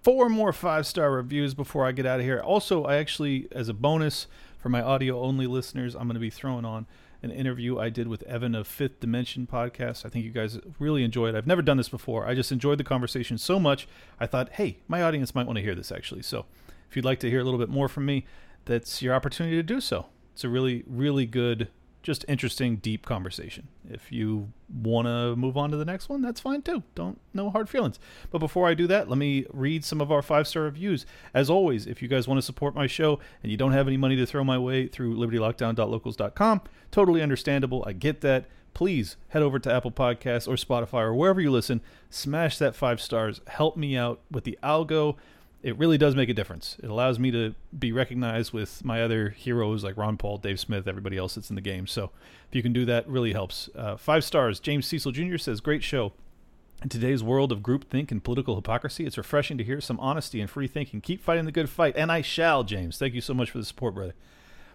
[0.03, 2.41] four more five star reviews before I get out of here.
[2.41, 4.27] Also, I actually, as a bonus
[4.59, 6.85] for my audio only listeners, I'm going to be throwing on
[7.23, 10.05] an interview I did with Evan of Fifth Dimension podcast.
[10.05, 11.35] I think you guys really enjoyed.
[11.35, 11.37] It.
[11.37, 12.27] I've never done this before.
[12.27, 13.87] I just enjoyed the conversation so much.
[14.19, 16.21] I thought, hey, my audience might want to hear this actually.
[16.21, 16.45] So,
[16.89, 18.25] if you'd like to hear a little bit more from me,
[18.65, 20.07] that's your opportunity to do so.
[20.33, 21.69] It's a really, really good
[22.07, 23.67] just interesting, deep conversation.
[23.89, 26.81] If you want to move on to the next one, that's fine too.
[26.95, 27.99] Don't no hard feelings.
[28.31, 31.05] But before I do that, let me read some of our five star reviews.
[31.33, 33.97] As always, if you guys want to support my show and you don't have any
[33.97, 37.83] money to throw my way through libertylockdown.locals.com, totally understandable.
[37.85, 38.45] I get that.
[38.73, 41.81] Please head over to Apple Podcasts or Spotify or wherever you listen.
[42.09, 43.41] Smash that five stars.
[43.47, 45.17] Help me out with the algo
[45.63, 46.77] it really does make a difference.
[46.81, 50.87] It allows me to be recognized with my other heroes like Ron Paul, Dave Smith,
[50.87, 51.87] everybody else that's in the game.
[51.87, 52.11] So
[52.49, 53.69] if you can do that, really helps.
[53.75, 54.59] Uh, five stars.
[54.59, 55.37] James Cecil Jr.
[55.37, 56.13] says, "Great show."
[56.83, 60.47] In today's world of groupthink and political hypocrisy, it's refreshing to hear some honesty and
[60.47, 61.01] free thinking.
[61.01, 62.99] Keep fighting the good fight, and I shall, James.
[62.99, 64.13] Thank you so much for the support, brother.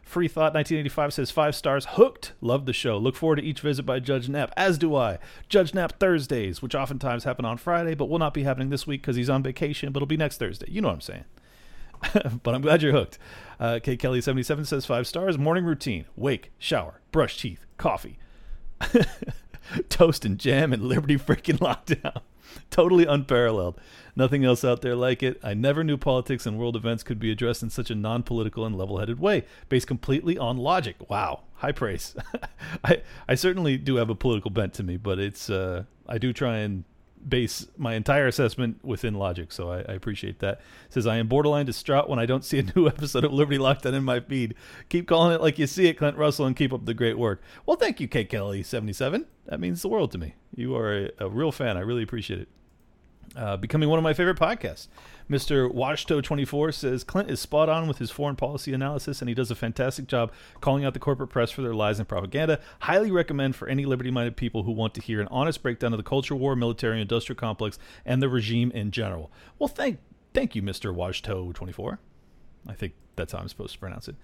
[0.02, 1.86] Free Thought 1985 says five stars.
[1.90, 2.32] Hooked.
[2.40, 2.98] Love the show.
[2.98, 5.18] Look forward to each visit by Judge Nap, as do I.
[5.48, 9.00] Judge Nap Thursdays, which oftentimes happen on Friday, but will not be happening this week
[9.02, 10.66] because he's on vacation, but it'll be next Thursday.
[10.68, 11.24] You know what I'm saying.
[12.42, 13.18] but I'm glad you're hooked.
[13.60, 15.38] Uh, K Kelly 77 says five stars.
[15.38, 18.18] Morning routine: wake, shower, brush teeth, coffee,
[19.88, 22.22] toast and jam, and Liberty freaking lockdown.
[22.70, 23.80] totally unparalleled.
[24.14, 25.40] Nothing else out there like it.
[25.42, 28.66] I never knew politics and world events could be addressed in such a non political
[28.66, 30.96] and level headed way, based completely on logic.
[31.08, 31.44] Wow.
[31.54, 32.14] High praise.
[32.84, 36.32] I, I certainly do have a political bent to me, but it's uh, I do
[36.32, 36.84] try and
[37.26, 39.52] base my entire assessment within logic.
[39.52, 40.60] So I, I, appreciate that.
[40.86, 43.58] It says I am borderline distraught when I don't see a new episode of Liberty
[43.58, 44.54] Lockdown in my feed.
[44.88, 47.42] Keep calling it like you see it, Clint Russell, and keep up the great work.
[47.66, 49.26] Well, thank you, K Kelly seventy seven.
[49.46, 50.34] That means the world to me.
[50.54, 51.76] You are a, a real fan.
[51.76, 52.48] I really appreciate it.
[53.34, 54.88] Uh, becoming one of my favorite podcasts.
[55.30, 55.72] Mr.
[55.72, 59.54] Washto24 says Clint is spot on with his foreign policy analysis, and he does a
[59.54, 60.30] fantastic job
[60.60, 62.60] calling out the corporate press for their lies and propaganda.
[62.80, 65.96] Highly recommend for any liberty minded people who want to hear an honest breakdown of
[65.96, 69.30] the culture war, military industrial complex, and the regime in general.
[69.58, 69.98] Well, thank
[70.34, 70.94] thank you, Mr.
[70.94, 71.98] Washto24.
[72.68, 74.16] I think that's how I'm supposed to pronounce it.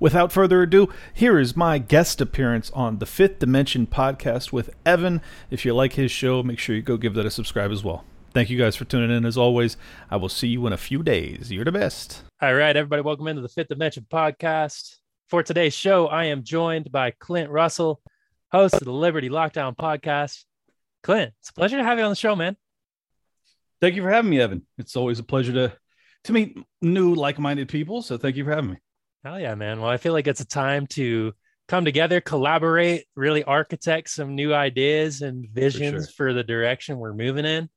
[0.00, 5.20] Without further ado, here is my guest appearance on the Fifth Dimension podcast with Evan.
[5.50, 8.04] If you like his show, make sure you go give that a subscribe as well.
[8.32, 9.24] Thank you guys for tuning in.
[9.24, 9.76] As always,
[10.08, 11.50] I will see you in a few days.
[11.50, 12.22] You're the best.
[12.40, 14.98] All right, everybody, welcome into the Fifth Dimension podcast.
[15.28, 18.00] For today's show, I am joined by Clint Russell,
[18.52, 20.44] host of the Liberty Lockdown podcast.
[21.02, 22.56] Clint, it's a pleasure to have you on the show, man.
[23.80, 24.64] Thank you for having me, Evan.
[24.78, 25.72] It's always a pleasure to
[26.24, 28.00] to meet new like-minded people.
[28.00, 28.76] So thank you for having me.
[29.24, 29.80] Hell yeah, man.
[29.80, 31.32] Well, I feel like it's a time to
[31.66, 36.28] come together, collaborate, really architect some new ideas and visions for, sure.
[36.28, 37.68] for the direction we're moving in.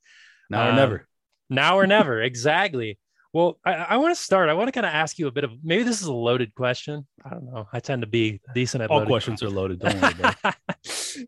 [0.50, 1.08] Now or um, never.
[1.50, 2.22] Now or never.
[2.22, 2.98] exactly.
[3.34, 4.50] Well, I, I want to start.
[4.50, 6.54] I want to kind of ask you a bit of maybe this is a loaded
[6.54, 7.08] question.
[7.26, 7.68] I don't know.
[7.74, 9.80] I tend to be decent at all questions are loaded.
[9.80, 10.14] Don't worry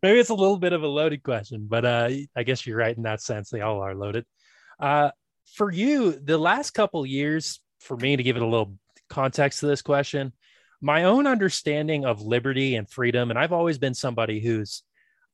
[0.03, 2.95] maybe it's a little bit of a loaded question, but uh, I guess you're right
[2.95, 3.49] in that sense.
[3.49, 4.25] They all are loaded.
[4.79, 5.11] Uh,
[5.55, 8.77] for you, the last couple years, for me to give it a little
[9.09, 10.31] context to this question,
[10.81, 14.83] my own understanding of liberty and freedom, and I've always been somebody who's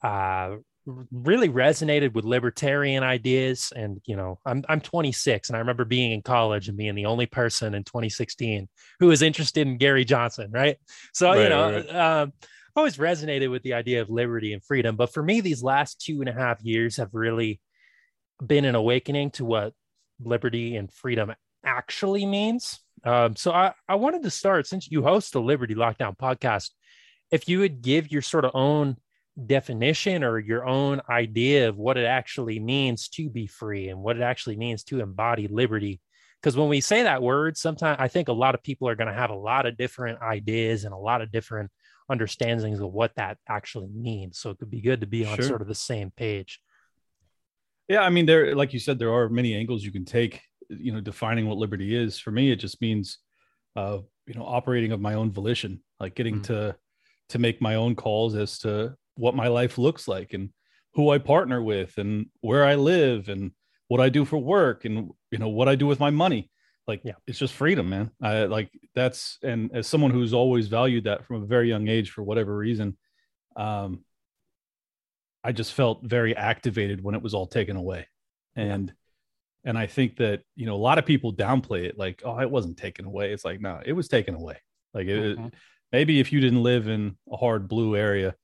[0.04, 0.56] uh,
[0.86, 6.12] really resonated with libertarian ideas and you know I'm I'm 26 and I remember being
[6.12, 8.68] in college and being the only person in 2016
[9.00, 10.78] who was interested in Gary Johnson right?
[11.14, 11.96] So right, you know right.
[11.96, 12.34] um,
[12.76, 14.96] always resonated with the idea of liberty and freedom.
[14.96, 17.62] But for me these last two and a half years have really
[18.46, 19.74] been an awakening to what
[20.24, 22.80] liberty and freedom actually means.
[23.04, 26.70] Um, so I, I wanted to start since you host the Liberty Lockdown podcast
[27.32, 28.98] if you would give your sort of own
[29.48, 34.18] definition or your own idea of what it actually means to be free and what
[34.18, 36.02] it actually means to embody liberty
[36.42, 39.08] because when we say that word, sometimes I think a lot of people are going
[39.08, 41.70] to have a lot of different ideas and a lot of different
[42.10, 44.40] understandings of what that actually means.
[44.40, 45.46] So it could be good to be on sure.
[45.46, 46.60] sort of the same page.
[47.88, 50.42] Yeah, I mean, there, like you said, there are many angles you can take.
[50.70, 52.18] You know, defining what liberty is.
[52.18, 53.18] For me, it just means,
[53.76, 56.44] uh, you know, operating of my own volition, like getting mm.
[56.44, 56.76] to
[57.30, 60.50] to make my own calls as to what my life looks like and
[60.94, 63.52] who I partner with and where I live and
[63.88, 66.50] what I do for work and you know what I do with my money.
[66.88, 67.14] Like yeah.
[67.28, 68.12] it's just freedom, man.
[68.22, 72.12] I like that's and as someone who's always valued that from a very young age
[72.12, 72.98] for whatever reason,
[73.56, 74.04] um,
[75.44, 78.08] I just felt very activated when it was all taken away.
[78.56, 79.70] And yeah.
[79.70, 82.50] and I think that you know a lot of people downplay it like, oh, it
[82.50, 83.32] wasn't taken away.
[83.32, 84.58] It's like, no, it was taken away.
[84.94, 85.48] Like it, mm-hmm.
[85.92, 88.36] maybe if you didn't live in a hard blue area,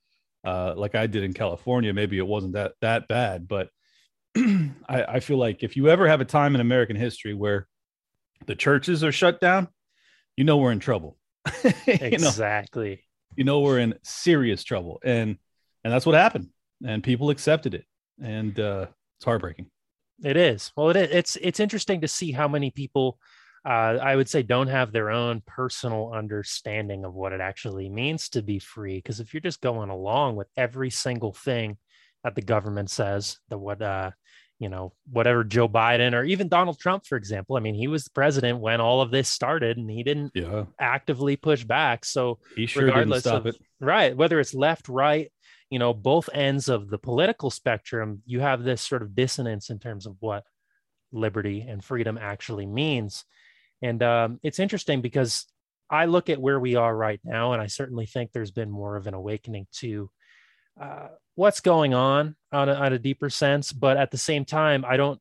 [0.48, 3.50] uh, like I did in California, maybe it wasn't that that bad.
[3.50, 3.70] But
[4.38, 7.68] I, I feel like if you ever have a time in American history where
[8.46, 9.68] the churches are shut down,
[10.38, 11.18] you know we're in trouble.
[11.86, 12.90] exactly.
[13.36, 15.38] you, know, you know we're in serious trouble, and
[15.84, 16.48] and that's what happened.
[16.86, 17.84] And people accepted it,
[18.24, 18.88] and uh,
[19.18, 19.66] it's heartbreaking.
[20.24, 20.72] It is.
[20.78, 21.10] Well, it is.
[21.12, 23.20] It's it's interesting to see how many people
[23.68, 28.30] uh, I would say don't have their own personal understanding of what it actually means
[28.30, 28.96] to be free.
[28.98, 31.78] Because if you're just going along with every single thing
[32.24, 34.12] that the government says, that what uh,
[34.60, 38.06] you know, whatever Joe Biden or even Donald Trump, for example, I mean, he was
[38.06, 40.64] the president when all of this started, and he didn't yeah.
[40.80, 42.06] actively push back.
[42.06, 44.16] So he sure regardless didn't stop of, it, right?
[44.16, 45.30] Whether it's left, right,
[45.70, 49.78] you know, both ends of the political spectrum, you have this sort of dissonance in
[49.78, 50.44] terms of what
[51.12, 53.26] liberty and freedom actually means.
[53.82, 55.46] And um, it's interesting because
[55.90, 58.96] I look at where we are right now, and I certainly think there's been more
[58.96, 60.10] of an awakening to
[60.82, 63.72] uh, what's going on on a, on a deeper sense.
[63.72, 65.20] But at the same time, I don't,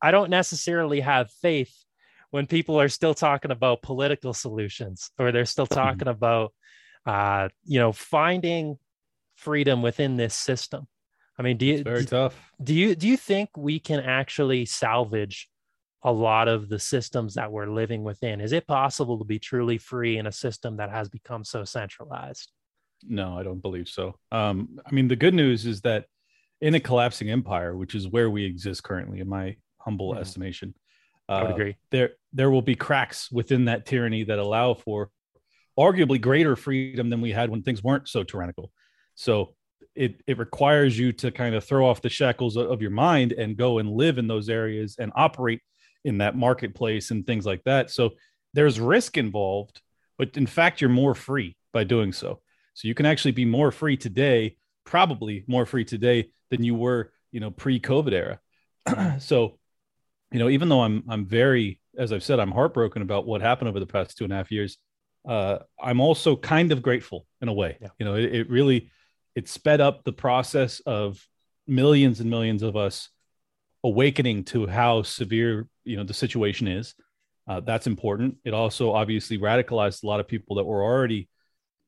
[0.00, 1.74] I don't necessarily have faith
[2.30, 5.80] when people are still talking about political solutions or they're still mm-hmm.
[5.80, 6.52] talking about,
[7.06, 8.78] uh, you know, finding
[9.36, 10.86] freedom within this system.
[11.38, 12.52] I mean, do you it's very do, tough?
[12.62, 15.48] Do you do you think we can actually salvage
[16.02, 18.40] a lot of the systems that we're living within.
[18.40, 22.52] Is it possible to be truly free in a system that has become so centralized?
[23.02, 24.14] No, I don't believe so.
[24.32, 26.06] Um, I mean, the good news is that
[26.60, 30.20] in a collapsing empire, which is where we exist currently, in my humble mm.
[30.20, 30.74] estimation,
[31.28, 31.76] uh, I would agree.
[31.90, 35.10] There, there will be cracks within that tyranny that allow for
[35.78, 38.70] arguably greater freedom than we had when things weren't so tyrannical.
[39.14, 39.54] So
[39.94, 43.56] it it requires you to kind of throw off the shackles of your mind and
[43.56, 45.60] go and live in those areas and operate
[46.06, 47.90] in that marketplace and things like that.
[47.90, 48.10] So
[48.54, 49.82] there's risk involved,
[50.16, 52.40] but in fact, you're more free by doing so.
[52.74, 57.12] So you can actually be more free today, probably more free today than you were,
[57.32, 59.18] you know, pre-COVID era.
[59.20, 59.58] so,
[60.30, 63.68] you know, even though I'm I'm very, as I've said, I'm heartbroken about what happened
[63.68, 64.78] over the past two and a half years.
[65.28, 67.78] Uh, I'm also kind of grateful in a way.
[67.80, 67.88] Yeah.
[67.98, 68.90] You know, it, it really
[69.34, 71.26] it sped up the process of
[71.66, 73.08] millions and millions of us
[73.86, 76.94] awakening to how severe you know the situation is.
[77.48, 78.36] Uh, that's important.
[78.44, 81.28] It also obviously radicalized a lot of people that were already,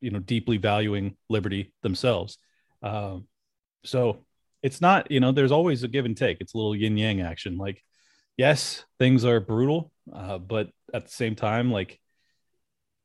[0.01, 2.39] you know, deeply valuing liberty themselves.
[2.81, 3.27] Um,
[3.85, 4.25] so
[4.63, 6.41] it's not, you know, there's always a give and take.
[6.41, 7.57] It's a little yin yang action.
[7.57, 7.83] Like,
[8.37, 11.99] yes, things are brutal, uh, but at the same time, like,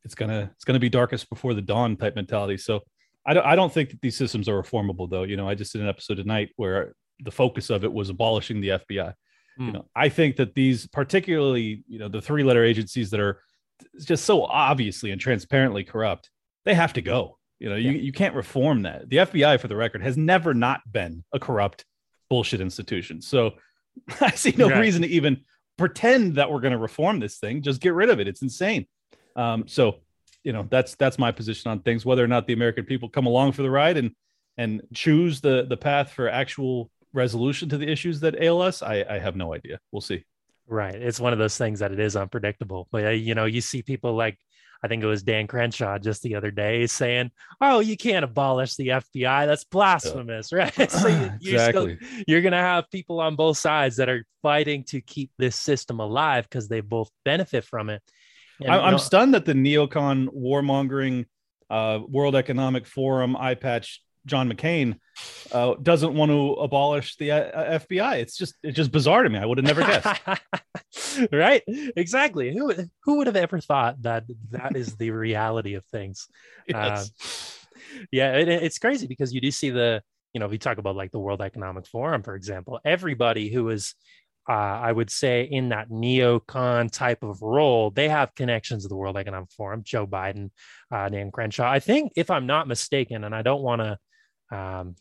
[0.05, 2.57] it's gonna it's gonna be darkest before the dawn type mentality.
[2.57, 2.81] So
[3.25, 5.23] I don't I don't think that these systems are reformable though.
[5.23, 6.93] You know, I just did an episode tonight where
[7.23, 9.13] the focus of it was abolishing the FBI.
[9.13, 9.13] Mm.
[9.57, 9.71] You hmm.
[9.71, 13.41] know, I think that these, particularly, you know, the three-letter agencies that are
[14.03, 16.29] just so obviously and transparently corrupt,
[16.65, 17.37] they have to go.
[17.59, 17.91] You know, yeah.
[17.91, 19.09] you, you can't reform that.
[19.09, 21.85] The FBI, for the record, has never not been a corrupt
[22.29, 23.21] bullshit institution.
[23.21, 23.53] So
[24.21, 24.79] I see no right.
[24.79, 25.41] reason to even
[25.77, 27.61] pretend that we're going to reform this thing.
[27.61, 28.27] Just get rid of it.
[28.27, 28.87] It's insane.
[29.35, 29.97] Um, so,
[30.43, 32.05] you know, that's that's my position on things.
[32.05, 34.11] Whether or not the American people come along for the ride and
[34.57, 39.05] and choose the the path for actual resolution to the issues that ail us, I,
[39.09, 39.79] I have no idea.
[39.91, 40.23] We'll see.
[40.67, 40.95] Right.
[40.95, 42.87] It's one of those things that it is unpredictable.
[42.91, 44.37] But, uh, you know, you see people like,
[44.83, 47.31] I think it was Dan Crenshaw just the other day saying,
[47.61, 49.45] "Oh, you can't abolish the FBI.
[49.45, 50.69] That's blasphemous, yeah.
[50.77, 51.95] right?" so you, you're exactly.
[51.95, 55.55] Still, you're going to have people on both sides that are fighting to keep this
[55.55, 58.01] system alive because they both benefit from it.
[58.59, 61.27] And, I, am know, stunned that the neocon warmongering
[61.69, 64.99] uh, World Economic Forum eye patch John McCain
[65.51, 68.17] uh, doesn't want to abolish the uh, FBI.
[68.17, 69.39] It's just it's just bizarre to me.
[69.39, 71.29] I would have never guessed.
[71.31, 71.63] right?
[71.95, 72.53] Exactly.
[72.53, 72.73] Who
[73.03, 76.27] who would have ever thought that that is the reality of things?
[76.67, 77.11] Yes.
[77.11, 80.01] Uh, yeah, it, it's crazy because you do see the
[80.33, 83.93] you know, we talk about like the World Economic Forum, for example, everybody who is
[84.49, 88.95] uh, I would say in that neocon type of role, they have connections to the
[88.95, 90.51] World Economic Forum, Joe Biden,
[90.91, 91.69] uh, Dan Crenshaw.
[91.69, 93.97] I think, if I'm not mistaken, and I don't want to
[94.53, 94.95] um,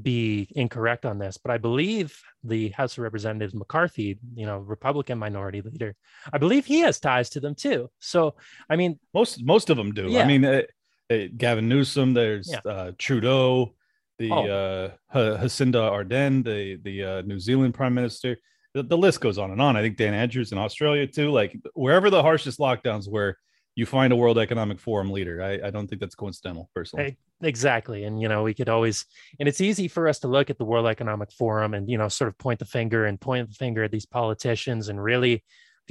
[0.00, 5.18] be incorrect on this, but I believe the House of Representatives McCarthy, you know, Republican
[5.18, 5.94] minority leader,
[6.32, 7.90] I believe he has ties to them too.
[8.00, 8.34] So,
[8.68, 10.08] I mean, most most of them do.
[10.08, 10.22] Yeah.
[10.22, 10.62] I mean, uh,
[11.10, 12.70] uh, Gavin Newsom, there's yeah.
[12.70, 13.74] Uh, Trudeau,
[14.18, 14.90] the oh.
[15.14, 18.38] Jacinda Ardern, the the New Zealand Prime Minister
[18.74, 19.76] the, the list goes on and on.
[19.76, 21.30] I think Dan Andrews in Australia too.
[21.30, 23.38] Like wherever the harshest lockdowns where
[23.76, 25.42] you find a World Economic Forum leader.
[25.42, 27.16] I, I don't think that's coincidental, personally.
[27.42, 29.06] Exactly, and you know we could always,
[29.40, 32.08] and it's easy for us to look at the World Economic Forum and you know
[32.08, 35.42] sort of point the finger and point the finger at these politicians and really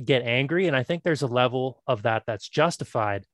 [0.03, 0.68] get angry.
[0.68, 3.26] And I think there's a level of that that's justified,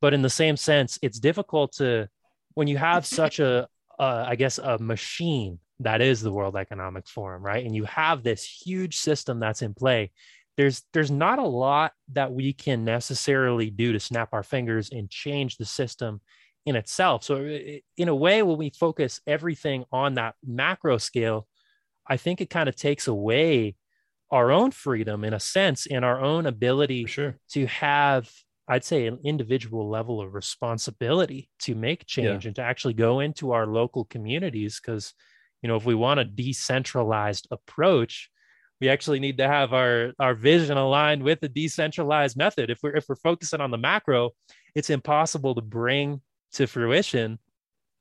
[0.00, 2.08] but in the same sense, it's difficult to
[2.54, 3.68] when you have such a,
[3.98, 7.64] a I guess, a machine that is the World Economic Forum, right?
[7.64, 10.12] And you have this huge system that's in play.
[10.56, 15.10] There's there's not a lot that we can necessarily do to snap our fingers and
[15.10, 16.20] change the system
[16.66, 17.24] in itself.
[17.24, 17.58] So
[17.96, 21.46] in a way, when we focus everything on that macro scale,
[22.06, 23.76] I think it kind of takes away
[24.30, 27.36] our own freedom in a sense and our own ability sure.
[27.50, 28.30] to have
[28.66, 32.48] I'd say an individual level of responsibility to make change yeah.
[32.48, 35.12] and to actually go into our local communities because
[35.62, 38.30] you know if we want a decentralized approach
[38.80, 42.96] we actually need to have our our vision aligned with the decentralized method if we're
[42.96, 44.30] if we're focusing on the macro
[44.74, 46.20] it's impossible to bring
[46.52, 47.38] to fruition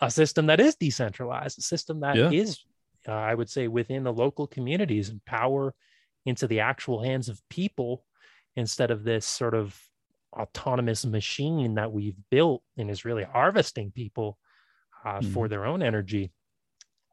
[0.02, 2.30] a system that is decentralized a system that yeah.
[2.32, 2.60] is,
[3.08, 5.74] uh, i would say within the local communities and power
[6.26, 8.04] into the actual hands of people
[8.56, 9.78] instead of this sort of
[10.34, 14.38] autonomous machine that we've built and is really harvesting people
[15.06, 15.34] uh, mm.
[15.34, 16.32] for their own energy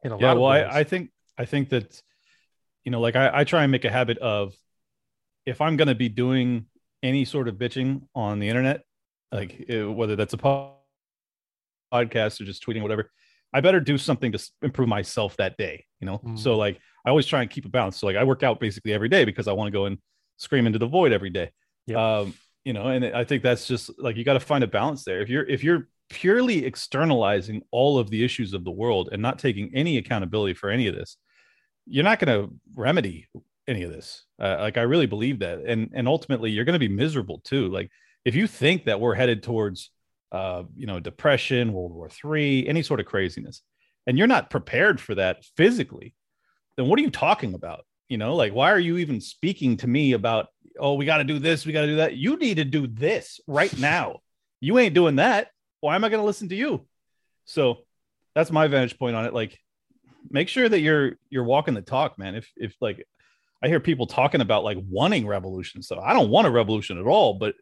[0.03, 2.01] in a yeah, lot well, I, I think I think that
[2.83, 4.53] you know, like I, I try and make a habit of
[5.45, 6.65] if I'm going to be doing
[7.03, 8.81] any sort of bitching on the internet,
[9.31, 13.11] like eh, whether that's a podcast or just tweeting, whatever,
[13.53, 15.85] I better do something to improve myself that day.
[15.99, 16.39] You know, mm.
[16.39, 17.97] so like I always try and keep a balance.
[17.97, 19.97] So like I work out basically every day because I want to go and
[20.37, 21.51] scream into the void every day.
[21.87, 21.97] Yep.
[21.97, 22.33] Um,
[22.63, 25.21] you know, and I think that's just like you got to find a balance there.
[25.21, 29.39] If you're if you're purely externalizing all of the issues of the world and not
[29.39, 31.17] taking any accountability for any of this,
[31.91, 33.27] you're not going to remedy
[33.67, 34.23] any of this.
[34.41, 37.67] Uh, like I really believe that, and and ultimately you're going to be miserable too.
[37.69, 37.89] Like
[38.25, 39.91] if you think that we're headed towards,
[40.31, 43.61] uh, you know, depression, World War Three, any sort of craziness,
[44.07, 46.15] and you're not prepared for that physically,
[46.77, 47.85] then what are you talking about?
[48.09, 50.47] You know, like why are you even speaking to me about?
[50.79, 52.15] Oh, we got to do this, we got to do that.
[52.15, 54.19] You need to do this right now.
[54.61, 55.49] You ain't doing that
[55.81, 56.87] why am I going to listen to you?
[57.45, 57.79] So
[58.33, 59.33] that's my vantage point on it.
[59.33, 59.59] Like,
[60.29, 62.35] make sure that you're you're walking the talk, man.
[62.35, 63.05] If if like
[63.63, 67.05] I hear people talking about like wanting revolution, so I don't want a revolution at
[67.05, 67.35] all.
[67.35, 67.55] But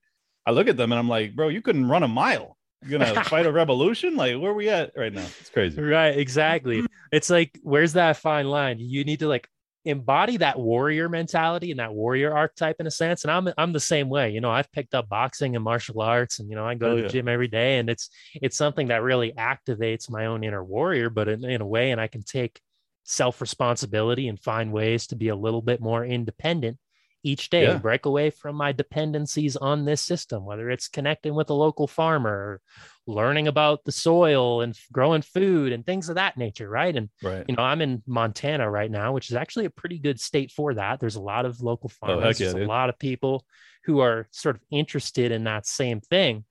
[0.46, 2.58] I look at them and I'm like, bro, you couldn't run a mile.
[2.86, 4.16] You're gonna fight a revolution?
[4.16, 5.26] Like, where are we at right now?
[5.40, 5.82] It's crazy.
[5.82, 6.86] Right, exactly.
[7.12, 8.80] It's like, where's that fine line?
[8.80, 9.48] You need to like
[9.86, 13.24] embody that warrior mentality and that warrior archetype in a sense.
[13.24, 14.32] And I'm I'm the same way.
[14.32, 16.96] You know, I've picked up boxing and martial arts, and you know, I go oh,
[16.96, 17.08] to the yeah.
[17.08, 21.28] gym every day, and it's it's something that really activates my own inner warrior, but
[21.28, 22.60] in, in a way, and I can take
[23.04, 26.78] self responsibility and find ways to be a little bit more independent
[27.24, 27.78] each day yeah.
[27.78, 32.62] break away from my dependencies on this system whether it's connecting with a local farmer
[33.08, 36.96] learning about the soil and growing food and things of that nature right?
[36.96, 37.44] And right.
[37.48, 40.74] you know i'm in montana right now which is actually a pretty good state for
[40.76, 41.00] that.
[41.00, 43.46] There's a lot of local oh, farmers oh, yeah, there's a lot of people
[43.86, 46.46] who are sort of interested in that same thing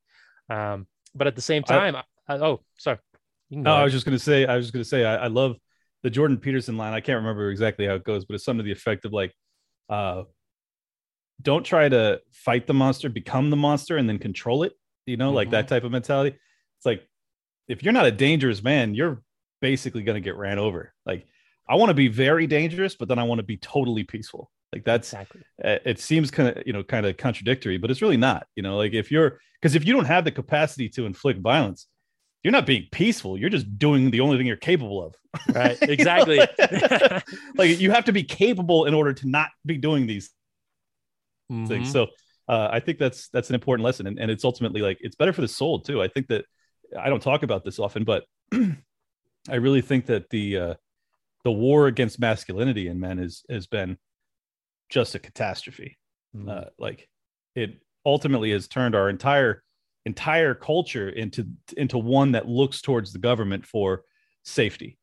[0.51, 2.99] um, but at the same time I, I, oh sorry
[3.51, 5.27] no i was just going to say i was just going to say I, I
[5.28, 5.57] love
[6.03, 6.93] the jordan peterson line.
[6.93, 9.32] I can't remember exactly how it goes but it's something to the effect of like
[9.89, 10.23] uh
[11.40, 14.73] don't try to fight the monster, become the monster, and then control it.
[15.06, 15.36] You know, mm-hmm.
[15.36, 15.74] like that mm-hmm.
[15.74, 16.36] type of mentality.
[16.78, 17.06] It's like
[17.69, 19.23] if you're not a dangerous man, you're
[19.60, 20.93] basically going to get ran over.
[21.06, 21.27] Like
[21.69, 24.51] I want to be very dangerous, but then I want to be totally peaceful.
[24.73, 25.43] Like that's exactly.
[25.59, 28.47] It seems kind of you know kind of contradictory, but it's really not.
[28.55, 31.86] You know, like if you're because if you don't have the capacity to inflict violence,
[32.43, 33.39] you're not being peaceful.
[33.39, 35.15] You're just doing the only thing you're capable of.
[35.55, 35.78] Right.
[35.82, 36.39] Exactly.
[37.56, 40.31] like you have to be capable in order to not be doing these
[41.51, 41.66] mm-hmm.
[41.66, 41.91] things.
[41.91, 42.09] So
[42.49, 45.33] uh, I think that's that's an important lesson, and, and it's ultimately like it's better
[45.33, 46.03] for the soul too.
[46.03, 46.45] I think that
[46.99, 50.75] I don't talk about this often, but I really think that the uh,
[51.45, 53.99] the war against masculinity in men is has been
[54.89, 55.99] just a catastrophe.
[56.35, 56.49] Mm-hmm.
[56.49, 57.09] Uh, like
[57.55, 59.62] it ultimately has turned our entire
[60.07, 61.47] entire culture into
[61.77, 64.03] into one that looks towards the government for
[64.45, 64.98] safety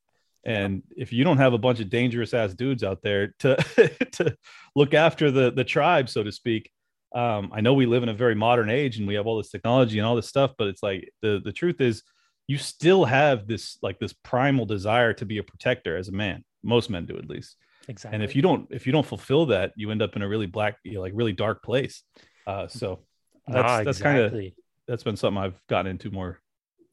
[0.46, 3.56] And if you don't have a bunch of dangerous ass dudes out there to
[4.14, 4.38] to
[4.76, 6.72] look after the the tribe, so to speak,
[7.14, 9.50] um, I know we live in a very modern age and we have all this
[9.50, 12.04] technology and all this stuff, but it's like the the truth is
[12.48, 16.44] you still have this like this primal desire to be a protector as a man.
[16.64, 17.56] Most men do at least.
[17.88, 18.16] Exactly.
[18.16, 20.46] And if you don't if you don't fulfill that, you end up in a really
[20.46, 22.04] black, you know, like really dark place.
[22.46, 23.06] Uh, so
[23.48, 24.42] that's No, that's kind of
[24.88, 26.40] that's been something I've gotten into more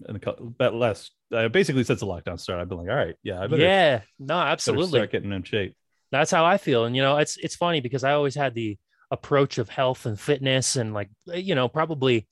[0.09, 2.63] in a couple but less uh, basically since the lockdown started.
[2.63, 4.99] I've been like, all right, yeah, I better, yeah, no, absolutely.
[4.99, 5.75] start getting in shape.
[6.11, 6.85] That's how I feel.
[6.85, 8.79] And you know, it's it's funny because I always had the
[9.11, 12.27] approach of health and fitness and like you know, probably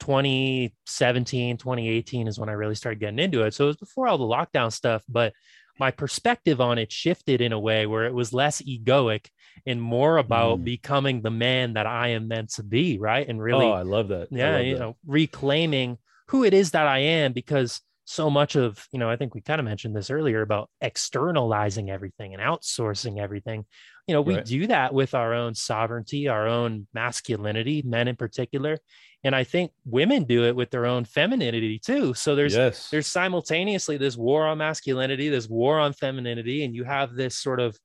[0.00, 3.54] 2017, 2018 is when I really started getting into it.
[3.54, 5.32] So it was before all the lockdown stuff, but
[5.78, 9.26] my perspective on it shifted in a way where it was less egoic
[9.66, 13.26] and more about becoming the man that I am meant to be, right?
[13.26, 14.28] And really oh, I love that.
[14.30, 14.80] Yeah love you that.
[14.80, 15.98] know reclaiming
[16.28, 19.40] who it is that i am because so much of you know i think we
[19.40, 23.64] kind of mentioned this earlier about externalizing everything and outsourcing everything
[24.06, 24.44] you know we Right.
[24.44, 28.78] do that with our own sovereignty our own masculinity men in particular
[29.24, 32.90] and i think women do it with their own femininity too so there's Yes.
[32.90, 37.58] there's simultaneously this war on masculinity this war on femininity and you have this sort
[37.60, 37.76] of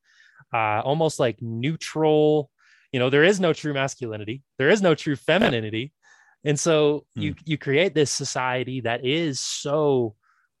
[0.54, 2.50] uh, almost like neutral
[2.92, 5.92] you know there is no true masculinity there is no true femininity
[6.44, 10.14] and so you you create this society that is so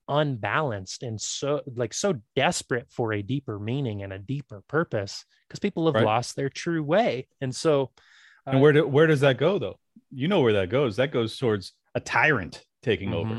[0.08, 5.58] unbalanced and so like so desperate for a deeper meaning and a deeper purpose because
[5.60, 6.04] people have Right.
[6.04, 7.90] lost their true way and so
[8.46, 9.78] And where do, where does that go though?
[10.10, 10.96] You know where that goes.
[10.96, 13.34] That goes towards a tyrant taking over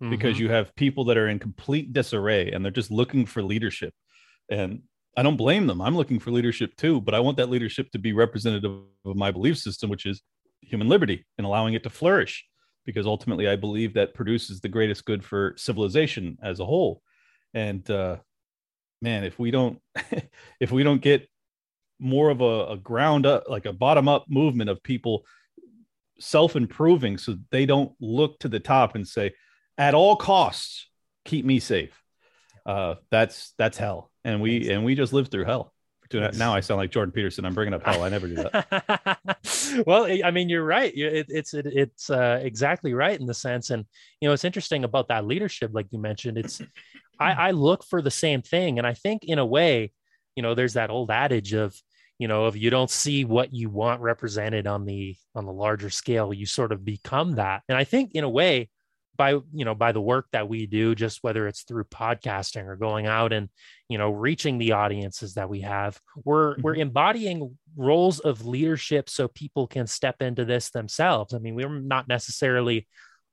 [0.00, 0.10] Mhm.
[0.10, 0.40] because Mhm.
[0.40, 3.92] you have people that are in complete disarray and they're just looking for leadership.
[4.48, 4.82] And
[5.16, 5.80] I don't blame them.
[5.80, 8.70] I'm looking for leadership too, but I want that leadership to be representative
[9.04, 10.22] of my belief system, which is
[10.66, 12.44] human liberty and allowing it to flourish.
[12.84, 17.02] Because ultimately, I believe that produces the greatest good for civilization as a whole.
[17.52, 18.18] And uh,
[19.02, 19.80] man, if we don't,
[20.60, 21.28] if we don't get
[21.98, 25.24] more of a, a ground up, like a bottom up movement of people
[26.18, 29.32] self improving so they don't look to the top and say,
[29.78, 30.88] at all costs,
[31.24, 32.00] keep me safe.
[32.64, 34.10] Uh, that's that's hell.
[34.24, 35.72] And we and we just lived through hell.
[36.12, 37.44] Now I sound like Jordan Peterson.
[37.44, 38.02] I'm bringing up hell.
[38.02, 39.18] I never do that.
[39.86, 43.34] well I- i mean you're right it, it's it, it's uh, exactly right in the
[43.34, 43.84] sense and
[44.20, 46.60] you know it's interesting about that leadership like you mentioned it's
[47.18, 49.92] I, I look for the same thing and i think in a way
[50.34, 51.74] you know there's that old adage of
[52.18, 55.90] you know if you don't see what you want represented on the on the larger
[55.90, 58.68] scale you sort of become that and i think in a way
[59.16, 62.76] by you know by the work that we do just whether it's through podcasting or
[62.76, 63.48] going out and
[63.88, 69.28] you know reaching the audiences that we have we're we're embodying roles of leadership so
[69.28, 71.34] people can step into this themselves.
[71.34, 72.86] I mean we're not necessarily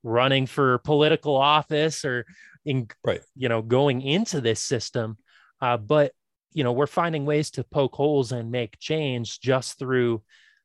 [0.03, 2.25] running for political office or
[2.65, 3.21] in right.
[3.35, 5.17] you know going into this system
[5.61, 6.11] uh, but
[6.53, 10.21] you know we're finding ways to poke holes and make change just through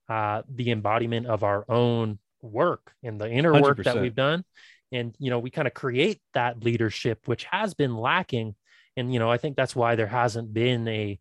[0.08, 4.44] uh, the embodiment of our own work and the inner work that we've done
[4.92, 8.54] and you know we kind of create that leadership which has been lacking
[8.96, 11.18] and you know i think that's why there hasn't been a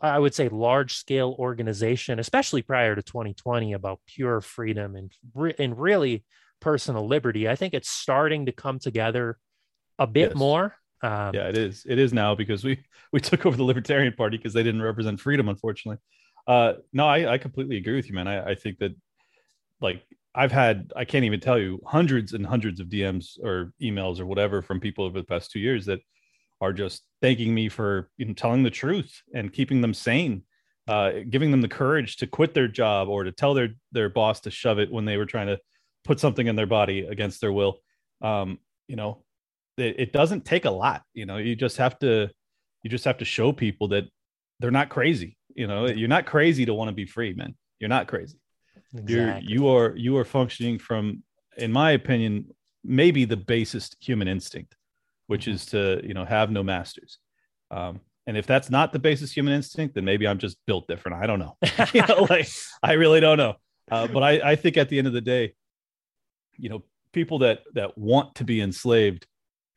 [0.00, 5.12] i would say large scale organization especially prior to 2020 about pure freedom and
[5.58, 6.24] and really
[6.60, 9.38] personal liberty i think it's starting to come together
[9.98, 10.36] a bit Yes.
[10.36, 11.84] more um, yeah, it is.
[11.86, 12.82] It is now because we
[13.12, 15.98] we took over the Libertarian Party because they didn't represent freedom, unfortunately.
[16.46, 18.26] Uh, no, I, I completely agree with you, man.
[18.26, 18.92] I, I think that
[19.80, 20.02] like
[20.36, 24.26] I've had I can't even tell you hundreds and hundreds of DMs or emails or
[24.26, 26.00] whatever from people over the past two years that
[26.60, 30.42] are just thanking me for you know, telling the truth and keeping them sane,
[30.88, 34.40] uh, giving them the courage to quit their job or to tell their their boss
[34.40, 35.58] to shove it when they were trying to
[36.04, 37.78] put something in their body against their will.
[38.20, 38.58] Um,
[38.88, 39.24] you know,
[39.78, 41.02] it, it doesn't take a lot.
[41.14, 42.30] You know, you just have to
[42.82, 44.04] you just have to show people that
[44.60, 45.38] they're not crazy.
[45.54, 47.54] You know, you're not crazy to want to be free, man.
[47.80, 48.38] You're not crazy.
[49.06, 51.22] You're you are you are functioning from,
[51.56, 52.46] in my opinion,
[52.84, 54.74] maybe the basest human instinct,
[55.26, 57.18] which is to you know have no masters.
[57.70, 61.22] Um, and if that's not the basis human instinct, then maybe I'm just built different.
[61.22, 61.56] I don't know.
[61.94, 62.48] you know, like
[62.82, 63.54] I really don't know.
[63.90, 65.54] Uh, but I, I think at the end of the day,
[66.56, 66.82] you know,
[67.12, 69.26] people that that want to be enslaved,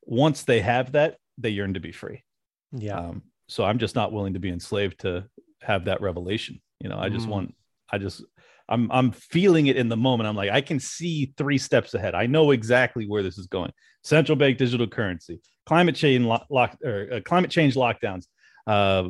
[0.03, 2.23] once they have that, they yearn to be free.
[2.71, 5.25] yeah Um, so I'm just not willing to be enslaved to
[5.61, 6.61] have that revelation.
[6.79, 7.31] You know, I just Mm.
[7.31, 7.55] want,
[7.91, 8.23] I just,
[8.69, 10.29] I'm, I'm feeling it in the moment.
[10.29, 12.15] I'm like, I can see three steps ahead.
[12.15, 13.71] I know exactly where this is going.
[14.03, 18.27] Central bank digital currency, climate change lock, lock or uh, climate change lockdowns,
[18.67, 19.09] uh,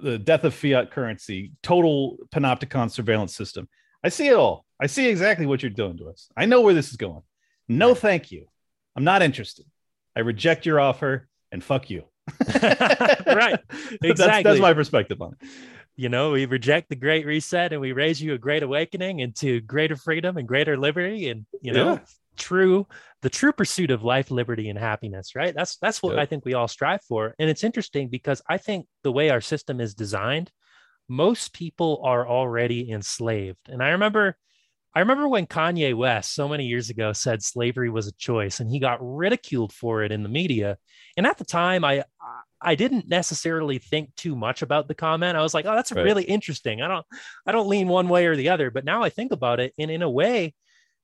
[0.00, 3.68] the death of fiat currency, total panopticon surveillance system.
[4.04, 4.64] I see it all.
[4.80, 6.28] I see exactly what you're doing to us.
[6.36, 7.22] I know where this is going.
[7.68, 8.46] No, thank you.
[8.96, 9.66] I'm not interested.
[10.16, 12.04] I reject your offer and fuck you.
[12.54, 13.58] right.
[14.02, 14.12] Exactly.
[14.14, 15.48] That's, that's my perspective on it.
[16.00, 19.60] You know, we reject the great reset and we raise you a great awakening into
[19.60, 21.98] greater freedom and greater liberty and, you know, yeah.
[22.38, 22.86] true,
[23.20, 25.54] the true pursuit of life, liberty, and happiness, right?
[25.54, 27.34] That's, that's what I think we all strive for.
[27.38, 30.50] And it's interesting because I think the way our system is designed,
[31.06, 33.68] most people are already enslaved.
[33.68, 34.38] And I remember
[34.92, 38.68] I remember when Kanye West so many years ago said slavery was a choice and
[38.68, 40.78] he got ridiculed for it in the media.
[41.16, 42.02] And at the time I
[42.62, 45.36] I didn't necessarily think too much about the comment.
[45.36, 46.04] I was like, "Oh, that's right.
[46.04, 47.06] really interesting." I don't
[47.46, 49.90] I don't lean one way or the other, but now I think about it and
[49.90, 50.54] in a way,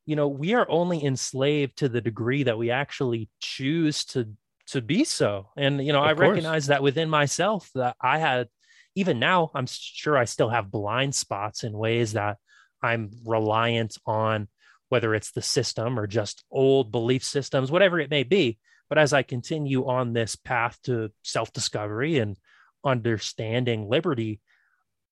[0.05, 4.29] you know, we are only enslaved to the degree that we actually choose to
[4.69, 5.51] to be so.
[5.57, 6.29] And you know, of I course.
[6.29, 8.49] recognize that within myself that I had
[8.95, 12.39] even now I'm sure I still have blind spots in ways that
[12.83, 14.49] I'm reliant on
[14.89, 18.59] whether it's the system or just old belief systems, whatever it may be.
[18.89, 22.37] But as I continue on this path to self discovery and
[22.85, 24.41] understanding liberty,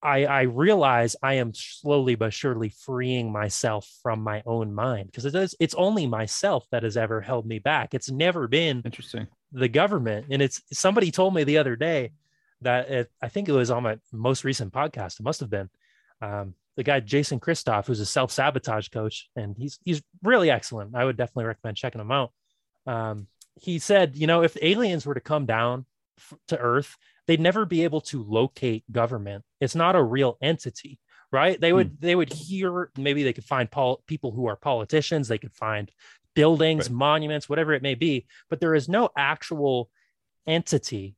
[0.02, 5.24] I, I, realize I am slowly but surely freeing myself from my own mind because
[5.24, 7.94] it is it's only myself that has ever held me back.
[7.94, 10.26] It's never been interesting the government.
[10.30, 12.12] And it's somebody told me the other day
[12.60, 15.20] that it, I think it was on my most recent podcast.
[15.20, 15.70] It must have been.
[16.20, 20.96] Um, the guy Jason Christoff, who's a self sabotage coach, and he's he's really excellent.
[20.96, 22.32] I would definitely recommend checking him out.
[22.86, 25.86] Um, he said, you know, if aliens were to come down
[26.18, 29.44] f- to Earth, they'd never be able to locate government.
[29.60, 30.98] It's not a real entity,
[31.32, 31.60] right?
[31.60, 31.94] They would hmm.
[32.01, 35.28] they would hear maybe they could find pol- people who are politicians.
[35.28, 35.90] They could find
[36.35, 36.97] buildings, right.
[36.97, 39.89] monuments, whatever it may be, but there is no actual
[40.47, 41.14] entity,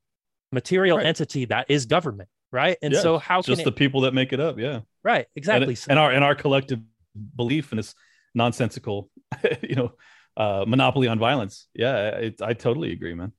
[0.52, 1.06] material right.
[1.06, 2.78] entity that is government right?
[2.82, 3.64] And yeah, so how just it...
[3.64, 4.58] the people that make it up?
[4.58, 5.74] Yeah, right, exactly.
[5.74, 6.80] And, and our and our collective
[7.36, 7.94] belief in this
[8.34, 9.10] nonsensical,
[9.62, 9.92] you know,
[10.36, 11.68] uh, monopoly on violence.
[11.74, 13.32] Yeah, it, I totally agree, man.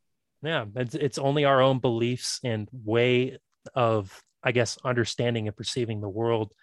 [0.43, 3.37] Yeah, it's it's only our own beliefs and way
[3.75, 6.53] of, I guess, understanding and perceiving the world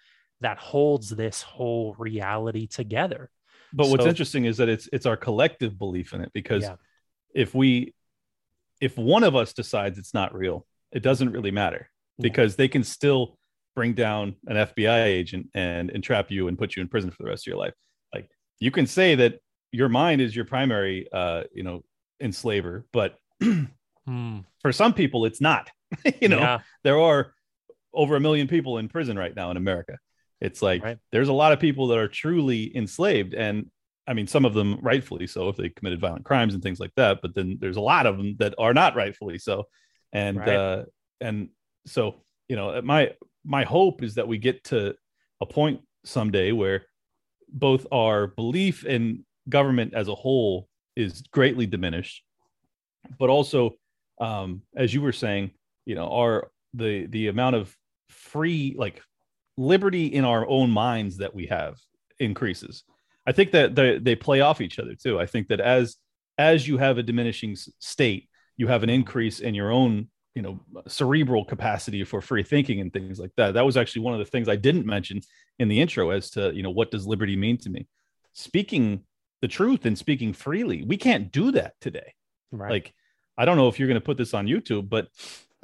[0.41, 3.29] that holds this whole reality together.
[3.73, 6.75] But what's interesting is that it's it's our collective belief in it because yeah.
[7.33, 7.93] if we
[8.79, 11.89] if one of us decides it's not real, it doesn't really matter
[12.19, 13.37] because they can still
[13.75, 17.29] bring down an FBI agent and entrap you and put you in prison for the
[17.29, 17.73] rest of your life.
[18.13, 18.29] Like
[18.59, 19.39] you can say that
[19.75, 21.83] your mind is your primary, uh, you know,
[22.19, 24.39] enslaver, but hmm.
[24.61, 25.69] for some people, it's not.
[26.21, 26.59] you know, yeah.
[26.83, 27.33] there are
[27.93, 29.97] over a million people in prison right now in America.
[30.41, 30.97] It's like right.
[31.11, 33.69] there's a lot of people that are truly enslaved, and
[34.07, 36.93] I mean, some of them rightfully so if they committed violent crimes and things like
[36.95, 37.19] that.
[37.21, 39.65] But then there's a lot of them that are not rightfully so,
[40.13, 40.49] and right.
[40.49, 40.83] uh,
[41.21, 41.49] and
[41.85, 43.11] so you know my
[43.43, 44.95] my hope is that we get to
[45.41, 46.85] a point someday where
[47.49, 52.23] both our belief in government as a whole is greatly diminished.
[53.19, 53.71] But also
[54.19, 55.51] um, as you were saying
[55.85, 57.75] you know our the the amount of
[58.09, 59.01] free like
[59.57, 61.77] liberty in our own minds that we have
[62.19, 62.83] increases.
[63.27, 65.19] I think that they, they play off each other too.
[65.19, 65.97] I think that as
[66.37, 70.59] as you have a diminishing state you have an increase in your own you know
[70.87, 73.53] cerebral capacity for free thinking and things like that.
[73.53, 75.21] That was actually one of the things i didn't mention
[75.59, 77.87] in the intro as to you know what does liberty mean to me?
[78.33, 79.03] Speaking
[79.41, 82.13] the truth and speaking freely we can't do that today
[82.51, 82.71] right.
[82.71, 82.93] like
[83.37, 85.07] i don't know if you're going to put this on youtube but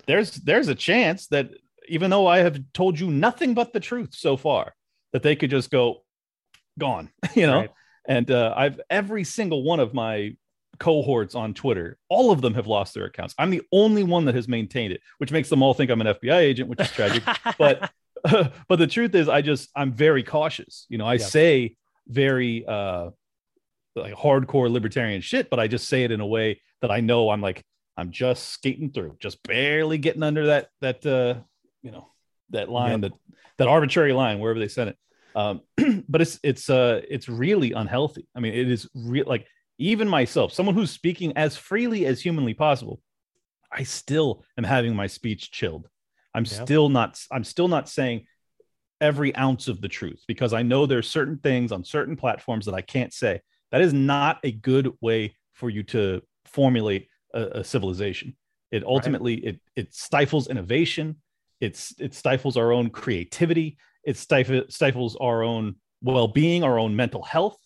[0.07, 1.49] there's there's a chance that
[1.87, 4.73] even though i have told you nothing but the truth so far
[5.13, 6.03] that they could just go
[6.79, 7.71] gone you know right.
[8.07, 10.35] and uh, i've every single one of my
[10.81, 13.35] cohorts on Twitter, all of them have lost their accounts.
[13.37, 16.07] I'm the only one that has maintained it, which makes them all think I'm an
[16.07, 17.23] FBI agent, which is tragic.
[17.59, 17.91] but
[18.25, 20.87] uh, but the truth is, I just I'm very cautious.
[20.89, 21.75] You know, I say
[22.07, 23.11] very uh
[23.95, 27.29] like hardcore libertarian shit, but I just say it in a way that I know
[27.29, 27.63] I'm like
[27.97, 31.41] I'm just skating through, just barely getting under that that uh
[31.81, 32.09] you know
[32.51, 33.13] that line that
[33.57, 34.97] that arbitrary line wherever they sent it.
[35.35, 35.61] Um,
[36.09, 38.27] but it's it's uh it's really unhealthy.
[38.35, 39.47] I mean, it is real like
[39.77, 43.01] even myself, someone who's speaking as freely as humanly possible,
[43.71, 45.87] I still am having my speech chilled.
[46.33, 46.63] I'm yeah.
[46.63, 48.25] still not I'm still not saying
[48.99, 52.75] every ounce of the truth because I know there's certain things on certain platforms that
[52.75, 53.41] I can't say.
[53.71, 58.35] That is not a good way for you to formulate a, a civilization.
[58.71, 59.45] It ultimately right.
[59.45, 61.17] it it stifles innovation.
[61.59, 63.77] It's it stifles our own creativity.
[64.03, 67.57] It stifles stifles our own well-being, our own mental health.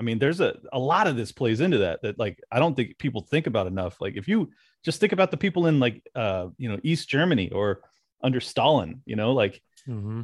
[0.00, 2.74] I mean, there's a, a lot of this plays into that that like I don't
[2.74, 4.00] think people think about enough.
[4.00, 4.50] Like if you
[4.84, 7.82] just think about the people in like uh you know East Germany or
[8.22, 10.22] under Stalin, you know, like mm-hmm.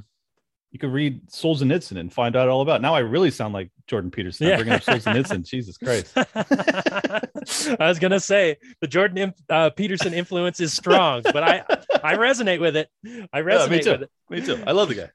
[0.70, 2.76] You could read Solzhenitsyn and find out all about.
[2.76, 2.82] It.
[2.82, 4.46] Now I really sound like Jordan Peterson.
[4.46, 4.56] Yeah.
[4.56, 5.44] bringing up Solzhenitsyn.
[5.44, 6.12] Jesus Christ!
[7.80, 11.64] I was gonna say the Jordan uh, Peterson influence is strong, but I
[12.02, 12.88] I resonate with it.
[13.32, 13.90] I resonate yeah, me too.
[13.90, 14.10] with it.
[14.30, 14.62] Me too.
[14.66, 15.10] I love the guy.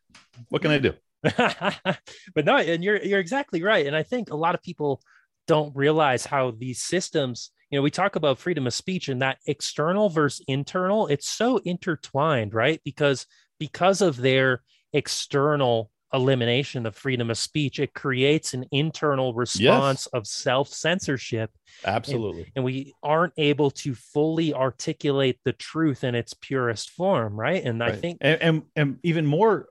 [0.49, 0.94] What can I do?
[1.23, 3.88] but no, and you're you're exactly right.
[3.88, 5.02] And I think a lot of people
[5.48, 9.38] don't realize how these systems you know we talk about freedom of speech and that
[9.48, 13.27] external versus internal it's so intertwined right because
[13.60, 14.61] because of their
[14.95, 20.13] external elimination of freedom of speech it creates an internal response yes.
[20.13, 21.51] of self-censorship
[21.84, 27.38] absolutely and, and, we aren't able to fully articulate the truth in its purest form
[27.38, 27.91] right and right.
[27.91, 29.67] i think and, and, and even more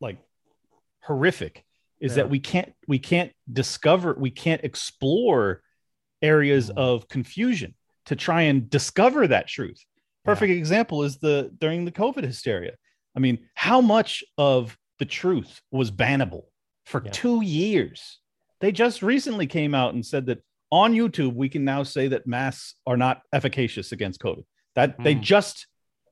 [0.00, 0.18] like
[1.02, 1.64] horrific
[2.00, 2.16] is yeah.
[2.16, 5.62] that we can't we can't discover we can't explore
[6.20, 6.76] areas mm.
[6.76, 7.74] of confusion
[8.04, 9.82] to try and discover that truth
[10.24, 10.58] perfect yeah.
[10.58, 12.72] example is the during the covid hysteria
[13.16, 16.44] i mean how much of the truth was bannable
[16.84, 17.10] for yeah.
[17.10, 18.18] two years?
[18.60, 22.26] They just recently came out and said that on youtube we can now say that
[22.26, 24.44] masks are not efficacious against covid.
[24.74, 25.04] That mm.
[25.04, 25.66] they just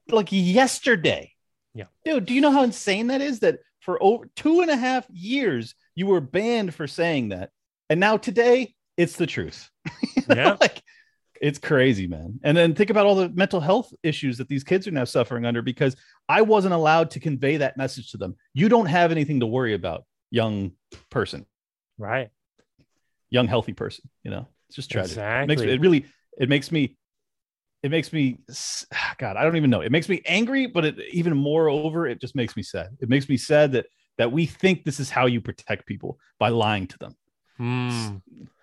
[0.09, 1.33] like yesterday.
[1.75, 1.87] Yeah.
[2.05, 5.07] Dude do you know how insane that is that for over two and a half
[5.11, 7.51] years you were banned for saying that
[7.91, 9.71] and now today it's the truth?
[10.27, 10.57] Yeah.
[10.59, 10.81] Like
[11.45, 12.41] it's crazy man.
[12.43, 15.45] And then think about all the mental health issues that these kids are now suffering
[15.45, 15.95] under because
[16.27, 18.35] i wasn't allowed to convey that message to them.
[18.55, 20.73] You don't have anything to worry about young
[21.11, 21.45] person.
[21.99, 22.31] Right.
[23.29, 24.49] Young healthy person you know?
[24.69, 25.11] It's just tragic.
[25.11, 25.43] Exactly.
[25.43, 26.07] it, makes, it really
[26.39, 26.97] it makes me
[27.83, 28.39] it makes me
[29.19, 29.83] god i don't even know.
[29.83, 32.97] It makes me angry but it even moreover, it just makes me sad.
[33.01, 33.85] It makes me sad that
[34.16, 37.16] that we think this is how you protect people by lying to them.
[37.61, 38.23] Mm.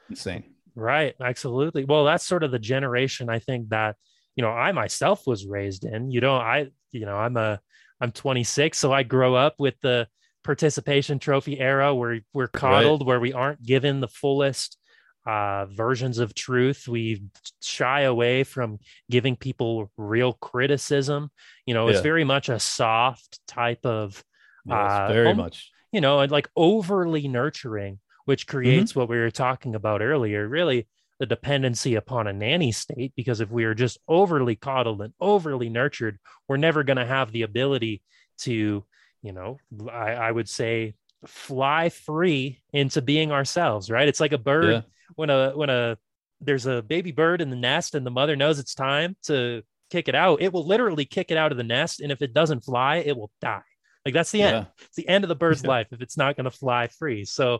[0.09, 3.95] insane right absolutely well that's sort of the generation i think that
[4.35, 7.59] you know i myself was raised in you know i you know i'm a
[7.99, 10.07] i'm 26 so i grow up with the
[10.43, 13.07] participation trophy era where we're coddled right.
[13.07, 14.77] where we aren't given the fullest
[15.25, 16.87] uh, versions of truth.
[16.87, 17.23] We
[17.61, 18.79] shy away from
[19.09, 21.29] giving people real criticism.
[21.65, 21.93] You know, yeah.
[21.93, 24.23] it's very much a soft type of,
[24.65, 28.57] yes, uh, very much, you know, and like overly nurturing, which mm-hmm.
[28.57, 29.01] creates mm-hmm.
[29.01, 30.47] what we were talking about earlier.
[30.47, 30.87] Really,
[31.19, 33.13] the dependency upon a nanny state.
[33.15, 37.31] Because if we are just overly coddled and overly nurtured, we're never going to have
[37.31, 38.01] the ability
[38.39, 38.83] to,
[39.21, 39.57] you know,
[39.91, 40.95] I, I would say
[41.27, 44.81] fly free into being ourselves right it's like a bird yeah
[45.15, 45.95] when a when a
[46.41, 49.61] there's a baby bird in the nest and the mother knows it's time to
[49.91, 52.01] kick it out, it will literally kick it out of the nest.
[52.01, 53.61] And if it doesn't fly, it will die.
[54.05, 54.65] Like that's the end.
[54.65, 54.85] Yeah.
[54.85, 55.69] It's the end of the bird's yeah.
[55.69, 57.25] life if it's not going to fly free.
[57.25, 57.59] So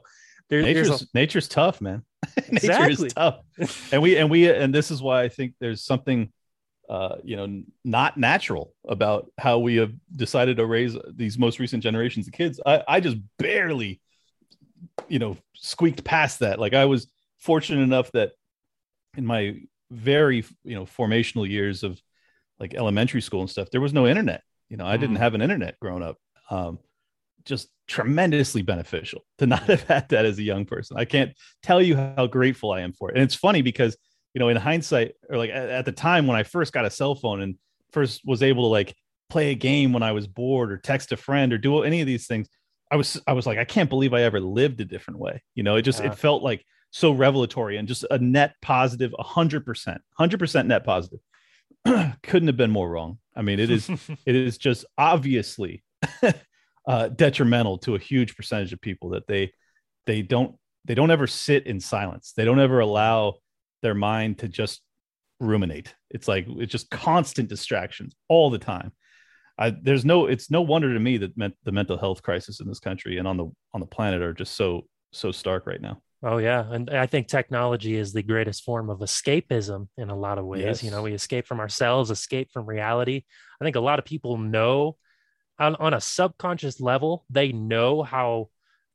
[0.52, 1.06] there, nature's a...
[1.14, 2.04] nature's tough, man.
[2.52, 3.40] Nature is tough,
[3.92, 6.32] and we and we and this is why I think there's something,
[6.88, 11.82] uh, you know, not natural about how we have decided to raise these most recent
[11.82, 12.60] generations of kids.
[12.64, 14.02] I I just barely,
[15.08, 16.60] you know, squeaked past that.
[16.60, 17.08] Like I was
[17.40, 18.34] fortunate enough that
[19.18, 19.56] in my
[19.90, 22.00] very you know formational years of
[22.60, 25.20] like elementary school and stuff there was no internet you know i didn't mm.
[25.20, 26.18] have an internet growing up
[26.50, 26.80] um,
[27.44, 30.96] just tremendously beneficial to not have had that as a young person.
[30.98, 33.16] I can't tell you how grateful i am for it.
[33.16, 33.98] And it's funny because
[34.34, 36.90] you know in hindsight or like at, at the time when i first got a
[36.90, 37.56] cell phone and
[37.92, 38.96] first was able to like
[39.30, 42.08] play a game when i was bored or text a friend or do any of
[42.08, 42.48] these things
[42.92, 45.44] i was i was like i can't believe i ever lived a different way.
[45.54, 46.12] You know it just yeah.
[46.12, 51.20] it felt like so revelatory and just a net positive 100% 100% net positive.
[52.24, 53.18] Couldn't have been more wrong.
[53.36, 53.90] I mean it is
[54.26, 55.84] it is just obviously
[56.88, 59.52] uh, detrimental to a huge percentage of people that they
[60.06, 60.56] they don't
[60.86, 63.36] they don't ever sit in silence they don't ever allow
[63.82, 64.82] their mind to just
[65.40, 68.92] ruminate it's like it's just constant distractions all the time
[69.60, 72.68] I, there's no it's no wonder to me that me- the mental health crisis in
[72.68, 76.02] this country and on the on the planet are just so so stark right now
[76.24, 80.38] Oh yeah, and I think technology is the greatest form of escapism in a lot
[80.38, 80.64] of ways.
[80.64, 80.84] Yes.
[80.84, 83.24] You know, we escape from ourselves, escape from reality.
[83.60, 84.98] I think a lot of people know
[85.62, 88.50] on, on a subconscious level, they know how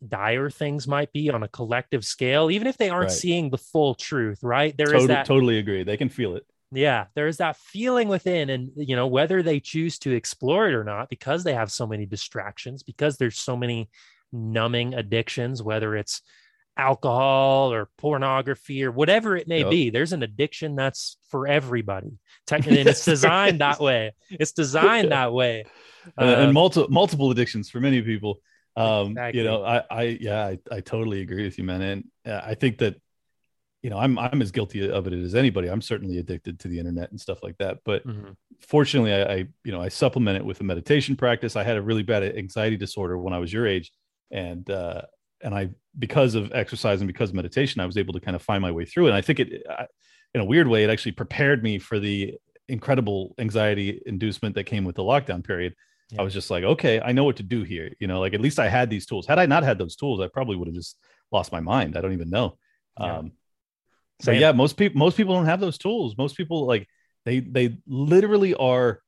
[0.07, 3.19] dire things might be on a collective scale, even if they aren't right.
[3.19, 4.77] seeing the full truth, right?
[4.77, 5.85] There totally, is that totally agree.
[5.85, 6.45] They can feel it.
[6.73, 10.75] Yeah, there is that feeling within, and you know, whether they choose to explore it
[10.75, 13.89] or not, because they have so many distractions, because there's so many
[14.33, 16.23] numbing addictions, whether it's
[16.77, 19.71] alcohol or pornography or whatever it may yep.
[19.71, 19.91] be.
[19.91, 22.19] There's an addiction that's for everybody.
[22.51, 24.13] and it's designed that way.
[24.31, 25.65] It's designed that way.
[26.19, 28.41] Uh, and multiple multiple addictions for many people.
[28.77, 29.41] Um, exactly.
[29.41, 31.81] you know, I, I, yeah, I, I totally agree with you, man.
[31.81, 33.01] And uh, I think that,
[33.83, 35.69] you know, I'm, I'm as guilty of it as anybody.
[35.69, 37.79] I'm certainly addicted to the internet and stuff like that.
[37.85, 38.33] But, mm-hmm.
[38.61, 41.57] fortunately, I, I, you know I supplement it with a meditation practice.
[41.57, 43.93] I had a really bad anxiety disorder when I was your age,
[44.31, 45.03] and uh,
[45.43, 48.43] and I because of exercise and because of meditation, I was able to kind of
[48.43, 49.11] find my way through it.
[49.11, 49.87] And I think it, I,
[50.35, 52.35] in a weird way, it actually prepared me for the
[52.69, 55.75] incredible anxiety inducement that came with the lockdown period.
[56.11, 56.21] Yeah.
[56.21, 57.93] I was just like, okay, I know what to do here.
[57.99, 59.27] You know, like at least I had these tools.
[59.27, 60.99] Had I not had those tools, I probably would have just
[61.33, 61.97] lost my mind.
[61.97, 62.59] I don't even know.
[63.01, 63.19] Yeah.
[63.19, 63.33] Um,
[64.21, 66.17] so yeah, most people most people don't have those tools.
[66.17, 66.89] Most people like
[67.25, 69.01] they they literally are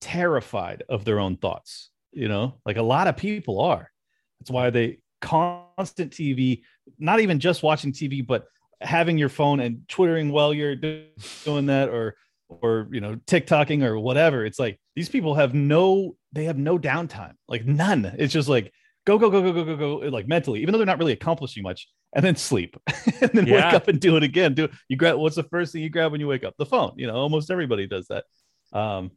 [0.00, 1.90] terrified of their own thoughts.
[2.12, 3.90] You know, like a lot of people are.
[4.40, 6.62] That's why they constant TV,
[6.98, 8.46] not even just watching TV, but
[8.80, 12.14] having your phone and twittering while you're doing that or
[12.48, 14.44] or you know tiktoking or whatever.
[14.44, 18.04] It's like these people have no they have no downtime like none.
[18.18, 18.72] It's just like
[19.04, 21.62] go go go go go go go like mentally even though they're not really accomplishing
[21.62, 22.76] much and then sleep
[23.20, 23.66] and then yeah.
[23.66, 24.54] wake up and do it again.
[24.54, 26.54] Do you grab what's the first thing you grab when you wake up?
[26.58, 28.24] The phone you know almost everybody does that.
[28.72, 29.12] Um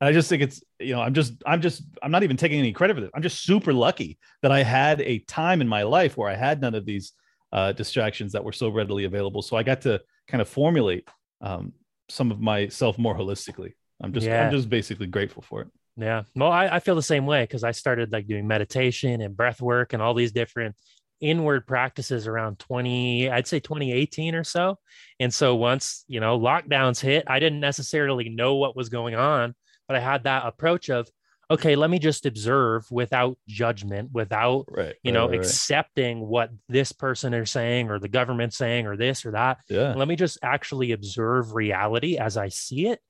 [0.00, 2.72] I just think it's you know I'm just I'm just I'm not even taking any
[2.72, 3.10] credit for this.
[3.14, 6.60] I'm just super lucky that I had a time in my life where I had
[6.60, 7.12] none of these
[7.52, 9.40] uh, distractions that were so readily available.
[9.42, 11.08] So I got to kind of formulate
[11.40, 11.72] um,
[12.08, 13.72] some of myself more holistically.
[14.02, 14.46] I'm just yeah.
[14.46, 15.68] I'm just basically grateful for it.
[15.96, 16.24] Yeah.
[16.34, 19.62] Well, I, I feel the same way because I started like doing meditation and breath
[19.62, 20.76] work and all these different
[21.22, 24.78] inward practices around 20 i'd say 2018 or so
[25.18, 29.54] and so once you know lockdowns hit i didn't necessarily know what was going on
[29.88, 31.08] but I had that approach of,
[31.50, 36.28] okay, let me just observe without judgment, without, right, you know, right, accepting right.
[36.28, 39.58] what this person is saying or the government saying or this or that.
[39.68, 39.94] Yeah.
[39.94, 43.00] Let me just actually observe reality as I see it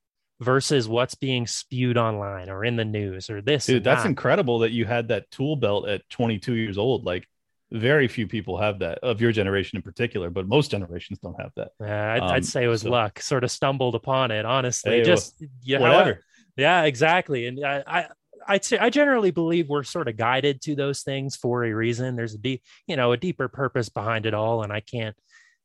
[0.41, 3.67] versus what's being spewed online or in the news or this.
[3.67, 4.09] Dude, that's that.
[4.09, 7.05] incredible that you had that tool belt at 22 years old.
[7.05, 7.27] Like
[7.73, 11.53] very few people have that of your generation in particular, but most generations don't have
[11.57, 11.71] that.
[11.81, 12.91] Yeah, I'd, um, I'd say it was so.
[12.91, 13.21] luck.
[13.21, 14.93] Sort of stumbled upon it, honestly.
[14.93, 16.21] Hey, just well, yeah, whatever.
[16.57, 17.47] Yeah, exactly.
[17.47, 18.07] And I, I
[18.49, 22.17] I'd say I generally believe we're sort of guided to those things for a reason.
[22.17, 25.17] There's a deep, you know, a deeper purpose behind it all, and I can't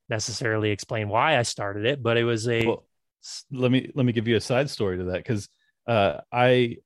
[0.09, 2.65] necessarily explain why I started it, but it was a.
[2.65, 2.85] Well,
[3.51, 5.47] let me let me give you a side story to that because
[5.87, 6.77] uh, I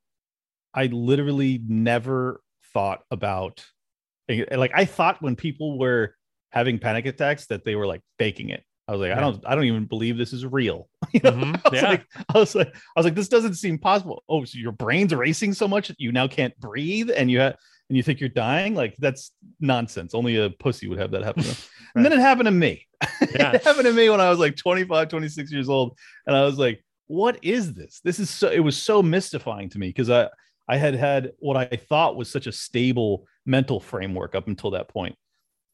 [0.74, 2.42] I literally never
[2.74, 3.66] thought about
[4.28, 6.16] like I thought when people were
[6.50, 8.64] having panic attacks that they were like faking it.
[8.88, 9.18] I was like, yeah.
[9.18, 10.88] I don't, I don't even believe this is real.
[11.12, 11.32] you know?
[11.32, 11.56] mm-hmm.
[11.66, 11.90] I, was yeah.
[11.90, 14.24] like, I was like, I was like, this doesn't seem possible.
[14.30, 17.56] Oh, so your brain's racing so much that you now can't breathe, and you have,
[17.90, 18.76] and you think you're dying.
[18.76, 20.14] Like that's nonsense.
[20.14, 21.44] Only a pussy would have that happen.
[21.44, 21.70] right.
[21.96, 22.86] And then it happened to me.
[23.22, 23.54] Yeah.
[23.54, 25.98] it happened to me when I was like 25, 26 years old,
[26.28, 28.02] and I was like, what is this?
[28.04, 28.50] This is so.
[28.50, 30.28] It was so mystifying to me because I,
[30.68, 34.90] I had had what I thought was such a stable mental framework up until that
[34.90, 35.16] point.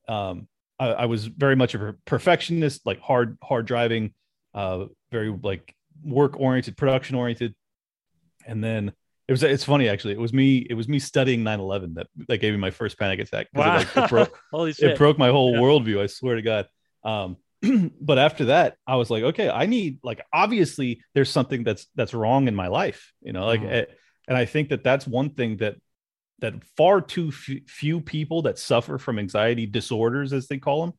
[0.07, 0.47] Um,
[0.81, 4.13] I, I was very much of a perfectionist, like hard hard driving,
[4.55, 7.53] uh, very like work oriented, production oriented,
[8.47, 8.91] and then
[9.27, 10.13] it was it's funny actually.
[10.13, 10.65] It was me.
[10.67, 13.47] It was me studying 9-11 that that gave me my first panic attack.
[13.53, 13.75] Wow.
[13.75, 14.91] It, like, it broke, Holy shit.
[14.91, 15.59] it broke my whole yeah.
[15.59, 16.01] worldview.
[16.01, 16.67] I swear to God.
[17.03, 17.37] Um,
[18.01, 22.15] but after that, I was like, okay, I need like obviously there's something that's that's
[22.15, 23.85] wrong in my life, you know, like, mm.
[24.27, 25.75] and I think that that's one thing that
[26.41, 30.93] that far too f- few people that suffer from anxiety disorders as they call them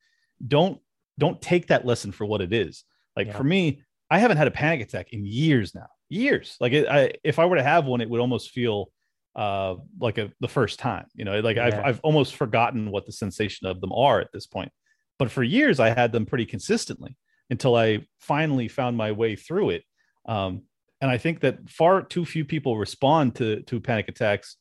[0.47, 0.81] don't
[1.19, 2.85] don't take that lesson for what it is
[3.17, 3.37] like yeah.
[3.37, 7.13] for me i haven't had a panic attack in years now years like it, I,
[7.23, 8.91] if i were to have one it would almost feel
[9.35, 11.67] uh like a the first time you know like yeah.
[11.67, 14.71] I've, I've almost forgotten what the sensation of them are at this point
[15.19, 17.17] but for years i had them pretty consistently
[17.51, 19.85] until i finally found my way through it
[20.27, 20.63] um
[21.01, 24.57] and i think that far too few people respond to to panic attacks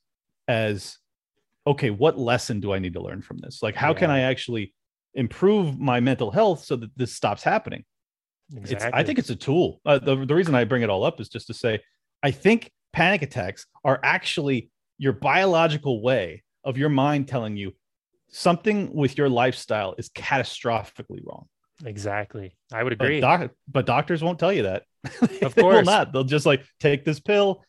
[0.48, 0.98] as
[1.68, 3.62] okay what lesson do i need to learn from this?
[3.62, 4.00] Like how yeah.
[4.00, 4.74] can i actually
[5.14, 7.84] improve my mental health so that this stops happening?
[8.56, 8.92] Exactly.
[8.94, 9.80] i think it's a tool.
[9.86, 11.80] Uh, the, the reason i bring it all up is just to say
[12.24, 17.74] i think panic attacks are actually your biological way of your mind telling you
[18.30, 21.48] something with your lifestyle is catastrophically wrong.
[21.84, 22.56] Exactly.
[22.72, 23.20] I would agree.
[23.20, 24.84] but, doc- but doctors won't tell you that.
[25.42, 25.86] Of course.
[25.86, 26.14] not.
[26.14, 27.64] They'll just like take this pill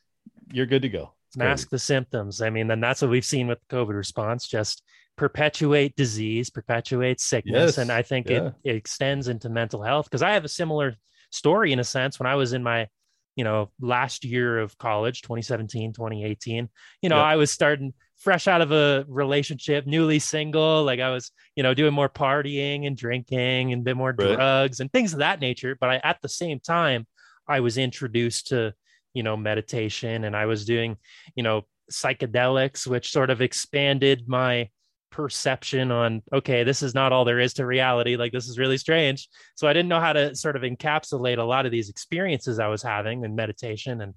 [0.52, 2.42] you're good to go mask the symptoms.
[2.42, 4.82] I mean, then that's what we've seen with the COVID response, just
[5.16, 7.76] perpetuate disease, perpetuate sickness.
[7.76, 7.78] Yes.
[7.78, 8.46] And I think yeah.
[8.46, 10.94] it, it extends into mental health because I have a similar
[11.30, 12.88] story in a sense when I was in my,
[13.36, 16.68] you know, last year of college, 2017, 2018,
[17.00, 20.84] you know, I was starting fresh out of a relationship, newly single.
[20.84, 24.36] Like I was, you know, doing more partying and drinking and a bit more right.
[24.36, 25.76] drugs and things of that nature.
[25.78, 27.06] But I, at the same time,
[27.48, 28.74] I was introduced to
[29.14, 30.96] you know meditation and i was doing
[31.34, 34.68] you know psychedelics which sort of expanded my
[35.10, 38.78] perception on okay this is not all there is to reality like this is really
[38.78, 42.58] strange so i didn't know how to sort of encapsulate a lot of these experiences
[42.58, 44.14] i was having in meditation and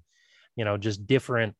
[0.56, 1.54] you know just different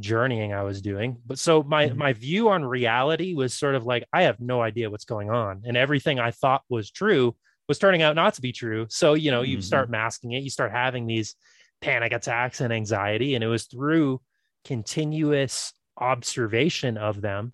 [0.00, 1.98] journeying i was doing but so my mm-hmm.
[1.98, 5.62] my view on reality was sort of like i have no idea what's going on
[5.64, 7.34] and everything i thought was true
[7.68, 9.62] was turning out not to be true so you know you mm-hmm.
[9.62, 11.36] start masking it you start having these
[11.84, 14.18] panic attacks and anxiety and it was through
[14.64, 17.52] continuous observation of them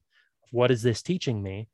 [0.53, 1.67] what is this teaching me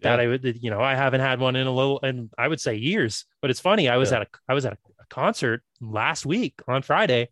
[0.00, 0.10] yeah.
[0.10, 2.60] that i would you know i haven't had one in a little and i would
[2.60, 4.20] say years but it's funny i was yeah.
[4.20, 4.76] at a i was at a,
[5.10, 7.28] concert last week on friday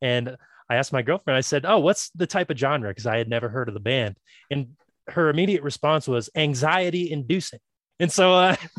[0.00, 0.36] and
[0.70, 3.28] i asked my girlfriend i said oh what's the type of genre because i had
[3.28, 4.16] never heard of the band
[4.48, 4.68] and
[5.08, 7.58] her immediate response was anxiety inducing
[7.98, 8.54] and so uh,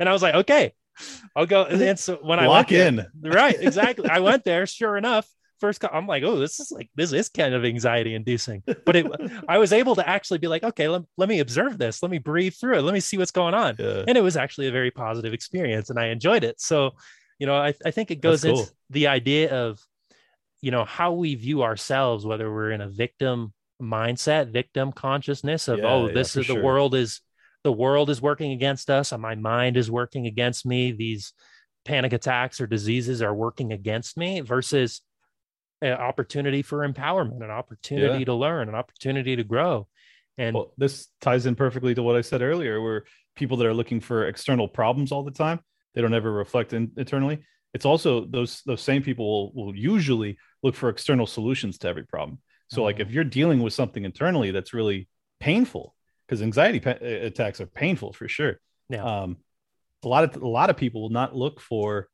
[0.00, 0.72] and i was like okay
[1.36, 4.08] i'll go and then so when i walk in there, right exactly.
[4.08, 5.28] I went there sure enough
[5.60, 9.06] first i'm like oh this is like this is kind of anxiety inducing but it
[9.48, 12.02] i was able to actually be like okay let, let me observe this.
[12.02, 12.82] Let me breathe through it.
[12.82, 13.76] Let me see what's going on.
[13.78, 14.04] Yeah.
[14.06, 16.60] and it was actually a very positive experience and i enjoyed it.
[16.60, 16.92] So
[17.38, 18.60] you know i, I think it goes cool.
[18.60, 19.80] into the idea of
[20.60, 23.52] you know how we view ourselves whether we're in a victim
[23.82, 26.62] mindset victim consciousness of yeah, oh this yeah, is the sure.
[26.62, 27.20] world is
[27.64, 31.32] the world is working against us and my mind is working against me these
[31.84, 35.00] panic attacks or diseases are working against me versus
[35.82, 38.24] an opportunity for empowerment, an opportunity yeah.
[38.24, 39.86] to learn, an opportunity to grow.
[40.38, 43.04] And well, this ties in perfectly to what I said earlier, where
[43.36, 45.60] people that are looking for external problems all the time,
[45.94, 47.40] they don't ever reflect in, internally.
[47.72, 52.04] It's also those those same people will, will usually look for external solutions to every
[52.04, 52.38] problem.
[52.70, 52.84] So, mm-hmm.
[52.84, 55.08] like if you're dealing with something internally that's really
[55.38, 55.94] painful,
[56.26, 58.58] because anxiety pa- attacks are painful for sure.
[58.88, 59.04] Yeah.
[59.04, 59.38] Um,
[60.04, 62.08] a lot of a lot of people will not look for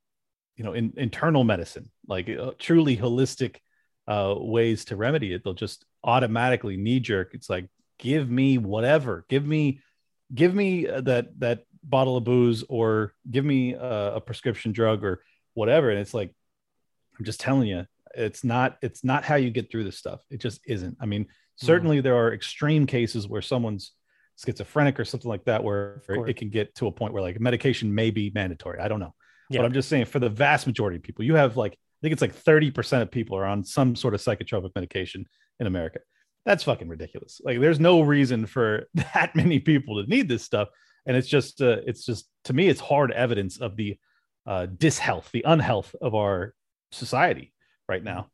[0.56, 3.56] you know in, internal medicine like uh, truly holistic
[4.08, 7.68] uh, ways to remedy it they'll just automatically knee jerk it's like
[7.98, 9.80] give me whatever give me
[10.34, 15.02] give me uh, that that bottle of booze or give me a, a prescription drug
[15.04, 15.22] or
[15.54, 16.34] whatever and it's like
[17.18, 20.40] i'm just telling you it's not it's not how you get through this stuff it
[20.40, 21.66] just isn't i mean hmm.
[21.66, 22.02] certainly mm.
[22.02, 23.92] there are extreme cases where someone's
[24.42, 27.94] schizophrenic or something like that where it can get to a point where like medication
[27.94, 29.14] may be mandatory i don't know
[29.50, 29.58] yeah.
[29.58, 32.12] But I'm just saying, for the vast majority of people, you have like, I think
[32.12, 35.26] it's like 30% of people are on some sort of psychotropic medication
[35.58, 35.98] in America.
[36.46, 37.40] That's fucking ridiculous.
[37.44, 40.68] Like, there's no reason for that many people to need this stuff.
[41.04, 43.98] And it's just, uh, it's just, to me, it's hard evidence of the
[44.46, 46.54] uh, dishealth, the unhealth of our
[46.92, 47.52] society
[47.88, 48.28] right now.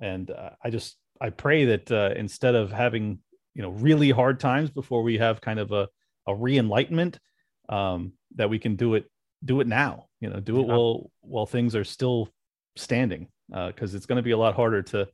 [0.00, 3.18] And uh, I just, I pray that uh, instead of having,
[3.54, 5.88] you know, really hard times before we have kind of a,
[6.26, 7.18] a re enlightenment,
[7.68, 9.10] um, that we can do it
[9.44, 10.74] do it now you know do it yeah.
[10.74, 12.28] while while things are still
[12.76, 15.08] standing because uh, it's going to be a lot harder to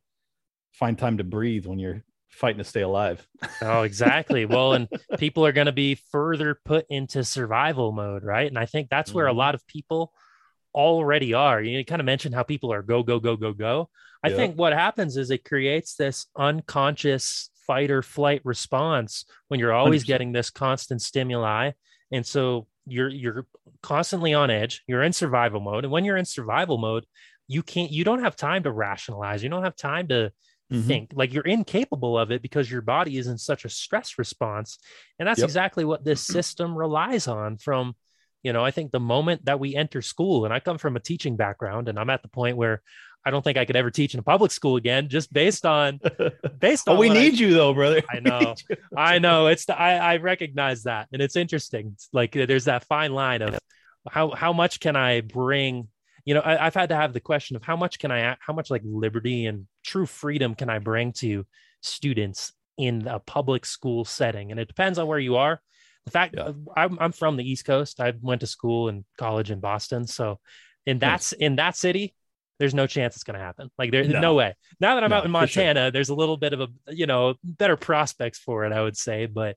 [0.73, 3.27] find time to breathe when you're fighting to stay alive
[3.63, 4.89] oh exactly well and
[5.19, 9.15] people are going to be further put into survival mode right and i think that's
[9.15, 9.37] where mm-hmm.
[9.37, 10.13] a lot of people
[10.75, 13.89] already are you kind of mentioned how people are go go go go go
[14.23, 14.37] i yeah.
[14.37, 20.05] think what happens is it creates this unconscious fight or flight response when you're always
[20.05, 20.07] 100%.
[20.07, 21.73] getting this constant stimuli
[22.13, 23.47] and so you're you're
[23.83, 27.05] constantly on edge you're in survival mode and when you're in survival mode
[27.49, 30.33] you can't you don't have time to rationalize you don't have time to
[30.73, 30.87] mm-hmm.
[30.87, 34.79] think like you're incapable of it because your body is in such a stress response
[35.19, 35.47] and that's yep.
[35.47, 37.95] exactly what this system relies on from
[38.43, 41.01] you know i think the moment that we enter school and i come from a
[41.01, 42.83] teaching background and i'm at the point where
[43.27, 45.99] I don't think I could ever teach in a public school again, just based on
[46.61, 46.97] based oh, on.
[46.97, 48.01] oh, we need I, you though, brother.
[48.09, 48.55] I know,
[48.97, 49.49] I know.
[49.49, 51.91] It's the, I I recognize that, and it's interesting.
[51.95, 53.59] It's like uh, there's that fine line of
[54.09, 55.89] how how much can I bring.
[56.25, 58.53] You know, I, I've had to have the question of how much can I, how
[58.53, 61.45] much like liberty and true freedom can I bring to
[61.83, 65.61] students in a public school setting, and it depends on where you are.
[66.05, 66.45] The fact yeah.
[66.45, 68.01] Uh, I'm, I'm from the East Coast.
[68.01, 70.39] I went to school and college in Boston, so
[70.87, 71.01] in hmm.
[71.01, 71.41] that's nice.
[71.41, 72.15] in that city
[72.59, 73.71] there's no chance it's going to happen.
[73.79, 74.21] Like there's no.
[74.21, 74.35] no.
[74.35, 74.55] way.
[74.81, 75.91] Now that I'm no, out in Montana, sure.
[75.91, 79.27] there's a little bit of a, you know, better prospects for it, I would say,
[79.27, 79.57] but at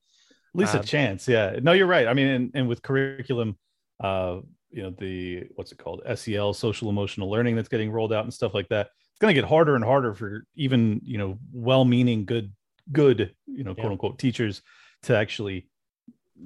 [0.56, 1.28] least um, a chance.
[1.28, 1.60] Yeah.
[1.62, 2.08] No, you're right.
[2.08, 3.58] I mean, and, and with curriculum,
[4.04, 4.40] uh,
[4.70, 6.02] you know, the, what's it called?
[6.16, 8.88] SEL, social emotional learning that's getting rolled out and stuff like that.
[8.88, 12.54] It's going to get harder and harder for even, you know, well-meaning, good,
[12.92, 14.62] good, you know, quote unquote teachers
[15.04, 15.68] to actually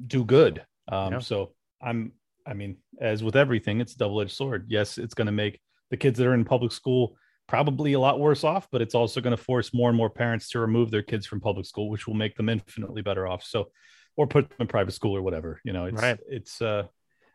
[0.08, 0.64] do good.
[0.88, 1.20] Um, yeah.
[1.20, 2.14] so I'm,
[2.46, 4.66] I mean, as with everything, it's a double-edged sword.
[4.68, 5.60] Yes, it's going to make
[5.94, 7.16] the kids that are in public school
[7.48, 10.50] probably a lot worse off, but it's also going to force more and more parents
[10.50, 13.44] to remove their kids from public school, which will make them infinitely better off.
[13.44, 13.70] So,
[14.16, 15.62] or put them in private school or whatever.
[15.64, 16.18] You know, it's right.
[16.28, 16.62] it's.
[16.64, 16.88] uh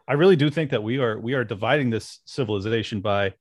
[0.08, 3.34] I really do think that we are we are dividing this civilization by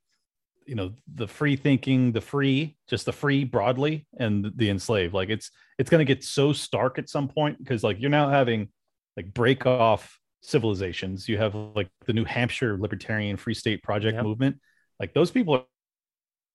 [0.68, 5.30] you know the free thinking the free just the free broadly and the enslaved like
[5.30, 5.50] it's
[5.80, 8.68] it's going to get so stark at some point because like you're now having
[9.16, 14.26] like break off civilizations you have like the new hampshire libertarian free state project yep.
[14.26, 14.58] movement
[15.00, 15.66] like those people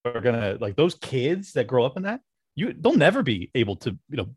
[0.04, 2.20] are gonna like those kids that grow up in that
[2.54, 4.28] you they'll never be able to you know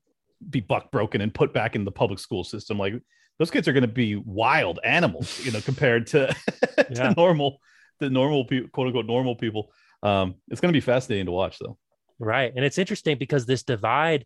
[0.50, 2.94] be buck broken and put back in the public school system like
[3.40, 6.34] those kids are to be wild animals you know compared to,
[6.78, 7.60] to normal
[8.00, 9.72] the normal people, quote unquote normal people.
[10.04, 11.78] Um, it's to be fascinating to watch, though.
[12.20, 14.26] Right, and it's interesting because this divide,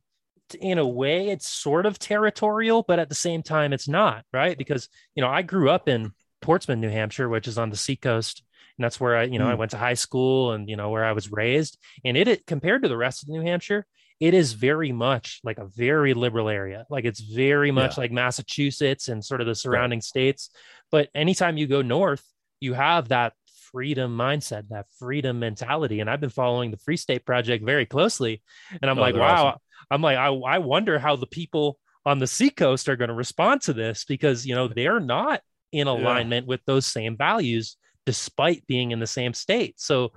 [0.60, 4.26] in a way, it's sort of territorial, but at the same time, it's not.
[4.34, 6.12] Right, because you know I grew up in
[6.42, 8.44] Portsmouth, New Hampshire, which is on the seacoast,
[8.80, 9.52] and that's where I, you know, mm.
[9.52, 11.78] I went to high school and you know where I was raised.
[12.06, 13.86] And it, it compared to the rest of New Hampshire,
[14.22, 16.86] it is very much like a very liberal area.
[16.90, 18.04] Like it's very much yeah.
[18.04, 20.04] like Massachusetts and sort of the surrounding right.
[20.04, 20.50] states.
[20.92, 22.24] But anytime you go north,
[22.62, 23.34] you have that
[23.70, 26.00] freedom mindset, that freedom mentality.
[26.00, 28.42] And I've been following the Free State Project very closely.
[28.82, 29.60] And I'm oh, like, wow, awesome.
[29.92, 33.60] I'm like, I, I wonder how the people on the seacoast are going to respond
[33.64, 35.42] to this because, you know, they're not
[35.74, 36.50] in alignment yeah.
[36.50, 37.76] with those same values
[38.10, 39.76] despite being in the same state.
[39.80, 40.12] So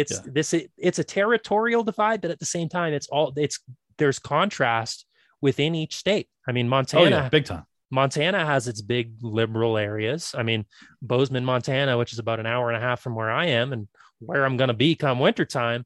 [0.00, 0.32] it's yeah.
[0.36, 3.58] this, it, it's a territorial divide, but at the same time, it's all, it's,
[3.98, 5.04] there's contrast
[5.42, 6.28] within each state.
[6.48, 7.66] I mean, Montana, oh, yeah, big time.
[7.90, 10.34] Montana has its big liberal areas.
[10.34, 10.64] I mean,
[11.02, 13.88] Bozeman, Montana, which is about an hour and a half from where I am and
[14.20, 15.84] where I'm going to be come wintertime,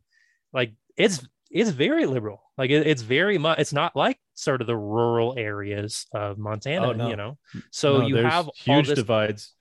[0.53, 2.41] like it's it's very liberal.
[2.57, 3.59] Like it, it's very much.
[3.59, 6.89] It's not like sort of the rural areas of Montana.
[6.89, 7.09] Oh, no.
[7.11, 7.39] You know,
[7.71, 9.53] so no, you have huge this, divides.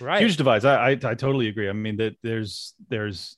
[0.00, 0.64] Right, huge divides.
[0.64, 1.68] I, I I totally agree.
[1.68, 3.36] I mean that there's there's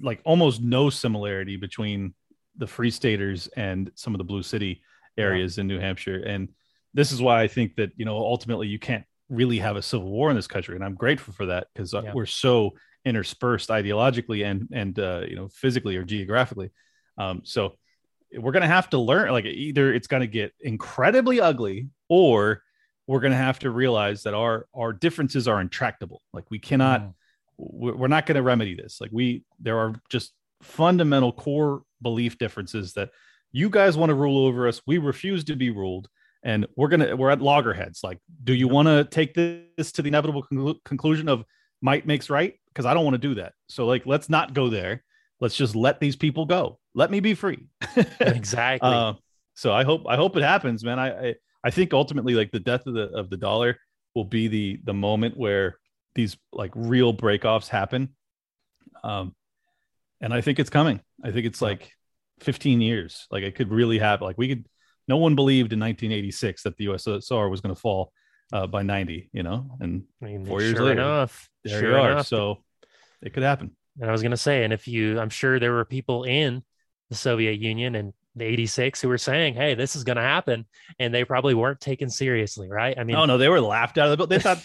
[0.00, 2.14] like almost no similarity between
[2.56, 4.82] the free staters and some of the blue city
[5.16, 5.62] areas yeah.
[5.62, 6.48] in New Hampshire and
[6.94, 10.10] this is why I think that you know ultimately you can't really have a civil
[10.10, 12.12] war in this country, and I'm grateful for that because uh, yeah.
[12.14, 12.72] we're so
[13.04, 16.70] interspersed ideologically and and uh, you know physically or geographically.
[17.16, 17.74] Um, so
[18.36, 22.62] we're gonna have to learn like either it's gonna get incredibly ugly or
[23.08, 26.22] we're gonna have to realize that our our differences are intractable.
[26.32, 27.00] Like we cannot.
[27.00, 27.14] Mm.
[27.60, 29.00] We're not going to remedy this.
[29.00, 30.32] Like we, there are just
[30.62, 33.10] fundamental core belief differences that
[33.50, 34.80] you guys want to rule over us.
[34.86, 36.08] We refuse to be ruled
[36.42, 40.08] and we're gonna we're at loggerheads like do you want to take this to the
[40.08, 41.44] inevitable con- conclusion of
[41.80, 44.68] might makes right because i don't want to do that so like let's not go
[44.68, 45.04] there
[45.40, 47.66] let's just let these people go let me be free
[48.20, 49.14] exactly uh,
[49.54, 52.60] so i hope i hope it happens man I, I i think ultimately like the
[52.60, 53.78] death of the of the dollar
[54.14, 55.78] will be the the moment where
[56.14, 58.08] these like real breakoffs happen
[59.04, 59.34] um
[60.20, 61.92] and i think it's coming i think it's like
[62.40, 64.64] 15 years like it could really happen like we could
[65.08, 68.12] no one believed in 1986 that the USSR was going to fall
[68.52, 71.90] uh, by 90, you know, and I mean, four years sure later, enough, there sure
[71.90, 72.12] you are.
[72.12, 72.26] Enough.
[72.26, 72.62] So
[73.22, 73.74] it could happen.
[74.00, 76.62] And I was going to say, and if you, I'm sure there were people in
[77.08, 80.66] the Soviet Union and the 86 who were saying, Hey, this is going to happen.
[80.98, 82.68] And they probably weren't taken seriously.
[82.68, 82.98] Right.
[82.98, 84.28] I mean, oh no, they were laughed out of the boat.
[84.28, 84.62] They thought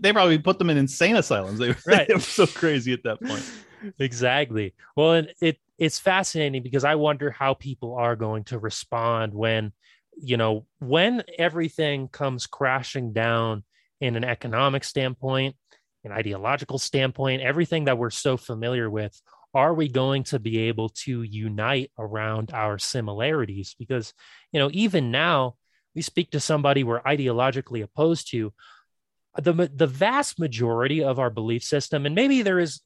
[0.00, 1.58] they probably put them in insane asylums.
[1.58, 2.06] They, right.
[2.08, 3.44] they were so crazy at that point.
[3.98, 4.74] exactly.
[4.96, 9.72] Well, and it, it's fascinating because I wonder how people are going to respond when,
[10.16, 13.64] you know, when everything comes crashing down
[14.00, 15.56] in an economic standpoint,
[16.04, 19.20] an ideological standpoint, everything that we're so familiar with,
[19.56, 23.74] are we going to be able to unite around our similarities?
[23.78, 24.12] Because,
[24.52, 25.56] you know, even now,
[25.94, 28.52] we speak to somebody we're ideologically opposed to,
[29.38, 32.80] the, the vast majority of our belief system, and maybe there is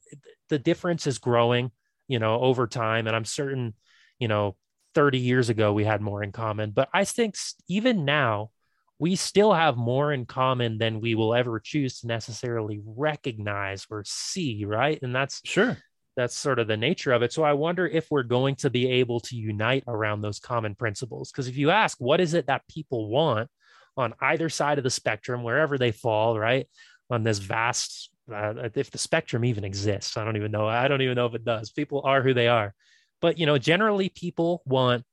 [0.49, 1.71] the difference is growing,
[2.09, 3.07] you know, over time.
[3.07, 3.75] And I'm certain,
[4.19, 4.57] you know,
[4.95, 7.37] 30 years ago we had more in common but i think
[7.69, 8.51] even now
[8.99, 14.03] we still have more in common than we will ever choose to necessarily recognize or
[14.05, 15.79] see right and that's sure
[16.21, 17.33] that's sort of the nature of it.
[17.33, 21.31] So i wonder if we're going to be able to unite around those common principles.
[21.31, 23.49] Because if you ask what is it that people want
[23.97, 26.69] on either side of the spectrum wherever they fall right
[27.11, 31.03] on this vast uh, if the spectrum even exists i don't even know i don't
[31.03, 31.71] even know if it does.
[31.71, 32.75] People are who they are.
[33.21, 35.05] But you know, generally people want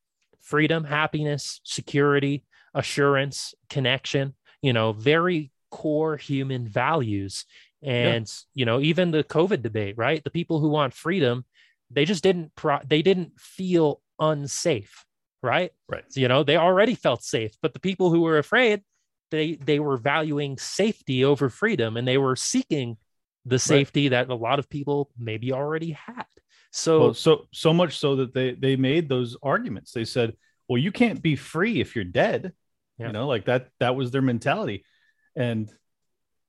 [0.42, 7.46] freedom, happiness, security, assurance, connection, you know, very core human values.
[7.84, 8.60] And yeah.
[8.60, 10.24] you know, even the COVID debate, right?
[10.24, 11.46] The people who want freedom,
[11.92, 15.06] they just didn't pro- they didn't feel unsafe,
[15.44, 15.72] right?
[15.88, 16.04] Right.
[16.10, 18.84] So, you know, they already felt safe, but the people who were afraid,
[19.32, 22.98] they they were valuing safety over freedom and they were seeking
[23.46, 24.28] the safety right.
[24.28, 26.26] that a lot of people maybe already had.
[26.72, 29.92] So well, so so much so that they they made those arguments.
[29.92, 30.34] They said,
[30.68, 32.54] "Well, you can't be free if you're dead."
[32.98, 33.08] Yeah.
[33.08, 34.84] You know, like that that was their mentality.
[35.36, 35.72] And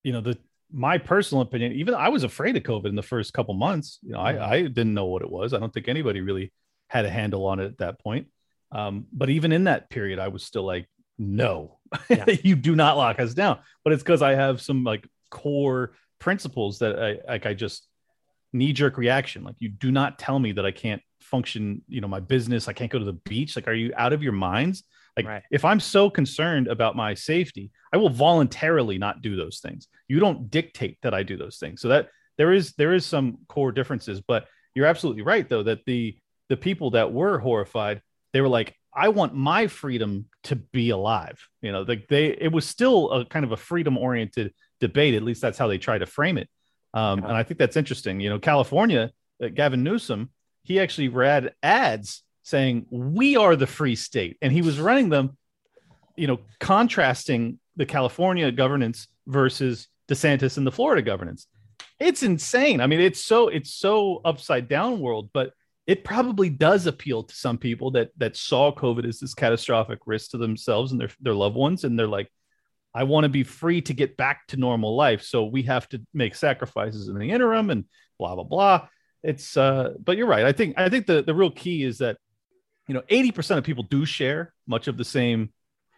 [0.03, 0.39] you know, the
[0.73, 3.99] my personal opinion, even I was afraid of COVID in the first couple months.
[4.03, 5.55] You know, I, I didn't know what it was.
[5.55, 6.53] I don't think anybody really
[6.89, 8.29] had a handle on it at that point.
[8.73, 10.87] Um, but even in that period, I was still like,
[11.19, 11.79] no,
[12.09, 12.27] yeah.
[12.43, 13.59] you do not lock us down.
[13.83, 17.47] But it's because I have some like core principles that I like.
[17.47, 17.87] I just
[18.53, 19.45] knee jerk reaction.
[19.45, 21.83] Like you do not tell me that I can't function.
[21.89, 22.69] You know, my business.
[22.69, 23.57] I can't go to the beach.
[23.57, 24.85] Like, are you out of your minds?
[25.19, 25.43] Like, right.
[25.51, 29.89] if I'm so concerned about my safety, I will voluntarily not do those things.
[30.07, 31.81] You don't dictate that I do those things.
[31.81, 34.21] So that there is there is some core differences.
[34.21, 36.17] But you're absolutely right, though, that the
[36.49, 38.01] the people that were horrified,
[38.33, 41.39] they were like, I want my freedom to be alive.
[41.63, 45.15] You know, like they, it was still a kind of a freedom oriented debate.
[45.15, 46.49] At least that's how they try to frame it.
[46.95, 48.21] Um, and I think that's interesting.
[48.21, 49.11] You know, California,
[49.43, 50.31] uh, Gavin Newsom,
[50.63, 54.37] he actually read ads saying, We are the free state.
[54.43, 55.37] And he was running them,
[56.17, 61.47] you know, contrasting the California governance versus DeSantis and the Florida governance.
[62.01, 62.81] It's insane.
[62.81, 65.53] I mean, it's so it's so upside down world, but
[65.87, 70.31] it probably does appeal to some people that that saw COVID as this catastrophic risk
[70.31, 71.85] to themselves and their, their loved ones.
[71.85, 72.31] And they're like,
[72.95, 75.23] I want to be free to get back to normal life.
[75.23, 77.85] So we have to make sacrifices in the interim and
[78.19, 78.89] blah, blah, blah.
[79.23, 80.45] It's uh, but you're right.
[80.45, 82.17] I think I think the, the real key is that
[82.89, 85.53] you know 80% of people do share much of the same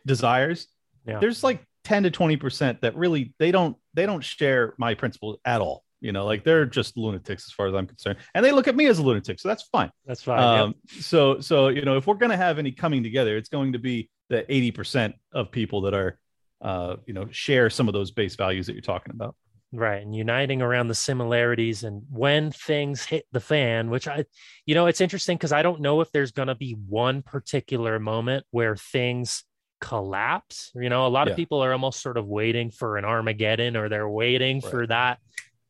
[0.04, 0.66] desires.
[1.06, 1.18] Yeah.
[1.18, 5.60] There's like 10 to 20% that really they don't they don't share my principles at
[5.60, 5.84] all.
[6.00, 8.18] You know like they're just lunatics as far as i'm concerned.
[8.34, 9.90] And they look at me as a lunatic so that's fine.
[10.06, 13.36] That's fine um, so so you know if we're going to have any coming together
[13.36, 16.18] it's going to be the 80% of people that are
[16.62, 19.34] uh, you know share some of those base values that you're talking about
[19.72, 24.24] right and uniting around the similarities and when things hit the fan which i
[24.66, 27.98] you know it's interesting because i don't know if there's going to be one particular
[28.00, 29.44] moment where things
[29.80, 31.32] collapse you know a lot yeah.
[31.32, 34.70] of people are almost sort of waiting for an armageddon or they're waiting right.
[34.70, 35.18] for that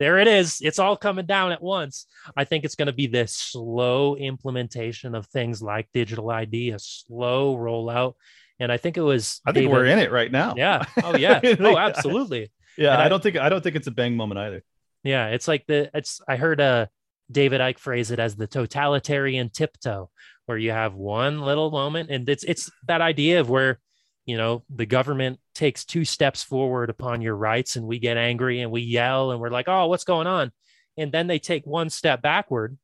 [0.00, 0.60] there it is.
[0.62, 2.06] It's all coming down at once.
[2.34, 6.78] I think it's going to be this slow implementation of things like digital ID, a
[6.78, 8.14] slow rollout.
[8.58, 9.42] And I think it was.
[9.46, 10.54] I think David, we're in it right now.
[10.56, 10.86] Yeah.
[11.04, 11.40] Oh yeah.
[11.60, 12.50] oh, absolutely.
[12.76, 12.96] Yeah.
[12.96, 14.62] I, I, don't think I don't think it's a bang moment either.
[15.02, 16.20] Yeah, it's like the it's.
[16.28, 16.86] I heard uh
[17.30, 20.10] David Icke phrase it as the totalitarian tiptoe,
[20.46, 23.80] where you have one little moment, and it's it's that idea of where
[24.26, 28.60] you know the government takes two steps forward upon your rights and we get angry
[28.60, 30.52] and we yell and we're like oh what's going on
[30.96, 32.78] and then they take one step backward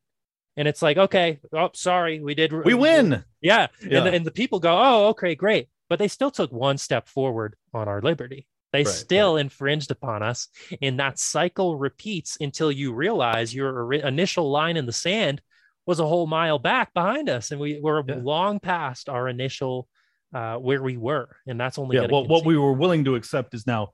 [0.57, 3.99] and it's like okay oh sorry we did we win yeah, yeah.
[3.99, 7.55] And, and the people go oh okay great but they still took one step forward
[7.73, 9.43] on our liberty they right, still right.
[9.43, 10.49] infringed upon us
[10.83, 15.41] and that cycle repeats until you realize your initial line in the sand
[15.87, 18.17] was a whole mile back behind us and we were yeah.
[18.17, 19.89] long past our initial
[20.35, 22.07] uh, where we were, and that's only yeah.
[22.11, 23.91] Well, what we were willing to accept is now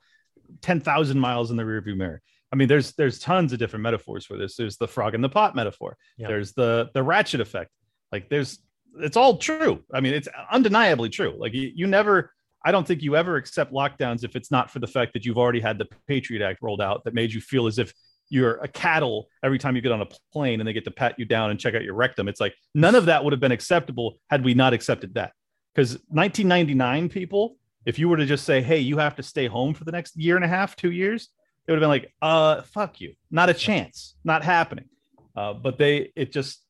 [0.60, 2.20] ten thousand miles in the rearview mirror.
[2.52, 4.56] I mean, there's there's tons of different metaphors for this.
[4.56, 5.96] There's the frog in the pot metaphor.
[6.16, 6.28] Yeah.
[6.28, 7.70] There's the the ratchet effect.
[8.10, 8.58] Like there's
[8.98, 9.84] it's all true.
[9.92, 11.34] I mean, it's undeniably true.
[11.38, 12.32] Like you, you never.
[12.64, 15.38] I don't think you ever accept lockdowns if it's not for the fact that you've
[15.38, 17.92] already had the Patriot Act rolled out that made you feel as if
[18.28, 21.18] you're a cattle every time you get on a plane and they get to pat
[21.18, 22.28] you down and check out your rectum.
[22.28, 25.32] It's like none of that would have been acceptable had we not accepted that.
[25.74, 29.74] Because 1999 people, if you were to just say, "Hey, you have to stay home
[29.74, 31.28] for the next year and a half, two years,"
[31.66, 34.88] they would have been like, "Uh, fuck you, not a chance, not happening."
[35.34, 36.64] Uh, but they, it just,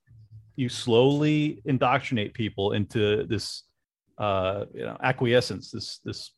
[0.57, 3.65] you slowly indoctrinate people into this,
[4.19, 6.33] uh, you know, acquiescence, this this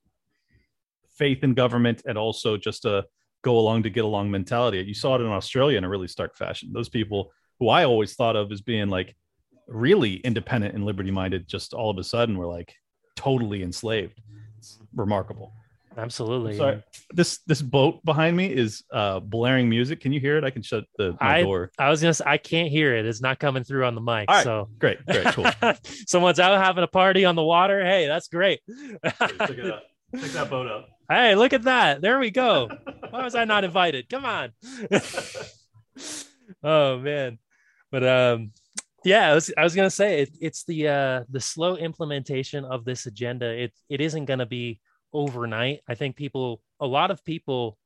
[1.17, 3.05] faith in government, and also just a
[3.43, 4.79] go along to get along mentality.
[4.79, 6.71] You saw it in Australia in a really stark fashion.
[6.73, 7.31] Those people
[7.61, 9.15] who I always thought of as being like
[9.69, 12.75] really independent and liberty minded just all of a sudden were like
[13.17, 14.21] totally enslaved.
[14.59, 15.53] It's remarkable.
[15.97, 16.57] Absolutely.
[16.57, 16.83] Sorry.
[17.13, 20.01] This this boat behind me is uh blaring music.
[20.01, 20.45] Can you hear it?
[20.45, 21.71] I can shut the I, door.
[21.79, 23.07] I was gonna say I can't hear it.
[23.07, 24.31] It's not coming through on the mic.
[24.43, 25.47] so great, great, cool.
[26.07, 27.85] Someone's out having a party on the water.
[27.85, 28.61] Hey, that's great.
[29.05, 29.83] Check it out.
[30.19, 30.89] Check that boat up.
[31.07, 32.01] Hey, look at that.
[32.01, 32.67] There we go.
[33.11, 34.09] Why was I not invited?
[34.09, 34.53] Come on.
[36.65, 37.39] oh man.
[37.91, 38.53] But um
[39.05, 42.85] yeah i was, I was gonna say it, it's the uh the slow implementation of
[42.85, 44.81] this agenda it it isn't gonna be
[45.15, 47.79] overnight i think people a lot of people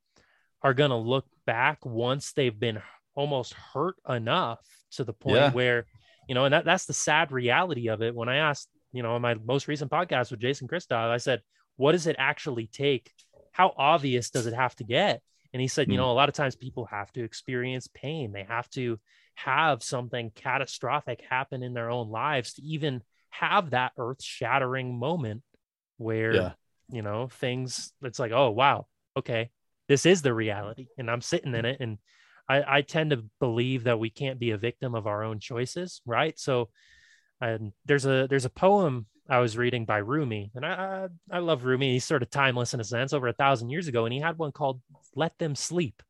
[0.61, 2.81] are gonna look back once they've been
[3.15, 4.59] almost hurt enough
[4.91, 5.51] to the point yeah.
[5.51, 5.85] where
[6.27, 9.15] you know and that, that's the sad reality of it when i asked you know
[9.15, 11.41] in my most recent podcast with jason christoff i said
[11.77, 13.11] what does it actually take
[13.51, 15.21] how obvious does it have to get
[15.53, 15.91] and he said mm.
[15.91, 16.03] you hmm.
[16.03, 18.99] know a lot of times people have to experience pain they have to
[19.35, 25.41] have something catastrophic happen in their own lives to even have that earth shattering moment
[25.97, 26.51] where yeah.
[26.91, 28.87] You know things it's like oh wow
[29.17, 29.49] okay
[29.87, 31.97] this is the reality and i'm sitting in it and
[32.47, 36.01] i i tend to believe that we can't be a victim of our own choices
[36.05, 36.69] right so
[37.41, 41.63] and there's a there's a poem I was reading by Rumi, and I I love
[41.63, 41.93] Rumi.
[41.93, 44.39] He's sort of timeless in a sense, over a thousand years ago, and he had
[44.39, 44.81] one called
[45.15, 46.01] "Let Them Sleep,"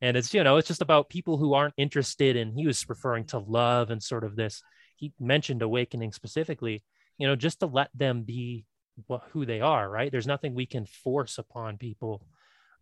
[0.00, 2.52] and it's you know it's just about people who aren't interested in.
[2.52, 4.62] He was referring to love and sort of this.
[4.96, 6.82] He mentioned awakening specifically,
[7.18, 8.64] you know, just to let them be
[9.06, 9.88] what, who they are.
[9.88, 10.10] Right?
[10.10, 12.22] There's nothing we can force upon people,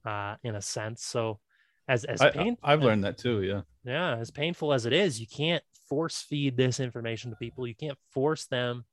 [0.05, 1.05] uh, in a sense.
[1.05, 1.41] So,
[1.89, 3.43] as as painful, I've learned that too.
[3.43, 3.63] Yeah.
[3.85, 7.67] Yeah, as painful as it is, you can't force feed this information to people.
[7.67, 8.85] You can't force them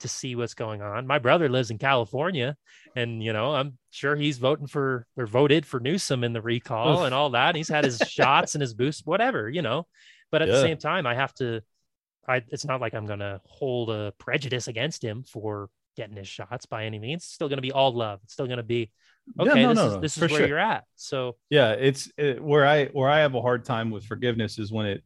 [0.00, 1.06] to see what's going on.
[1.06, 2.56] My brother lives in California,
[2.96, 7.04] and you know, I'm sure he's voting for or voted for Newsom in the recall
[7.04, 7.50] and all that.
[7.50, 9.86] And He's had his shots and his boost, whatever, you know.
[10.32, 10.54] But at yeah.
[10.54, 11.62] the same time, I have to.
[12.26, 15.68] I it's not like I'm gonna hold a prejudice against him for
[16.00, 17.24] getting his shots by any means.
[17.24, 18.20] It's still gonna be all love.
[18.24, 18.90] It's still gonna be
[19.38, 19.60] okay.
[19.60, 20.48] Yeah, no, this no, is no, this is where sure.
[20.48, 20.84] you're at.
[20.96, 24.72] So yeah, it's it, where I where I have a hard time with forgiveness is
[24.72, 25.04] when it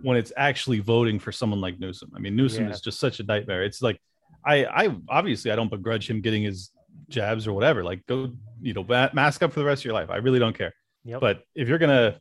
[0.00, 2.12] when it's actually voting for someone like Newsom.
[2.16, 2.70] I mean, Newsom yeah.
[2.70, 3.62] is just such a nightmare.
[3.62, 4.00] It's like
[4.44, 6.70] I I obviously I don't begrudge him getting his
[7.10, 7.84] jabs or whatever.
[7.84, 8.32] Like go,
[8.62, 10.08] you know, mask up for the rest of your life.
[10.08, 10.72] I really don't care.
[11.04, 11.20] Yep.
[11.20, 12.18] But if you're gonna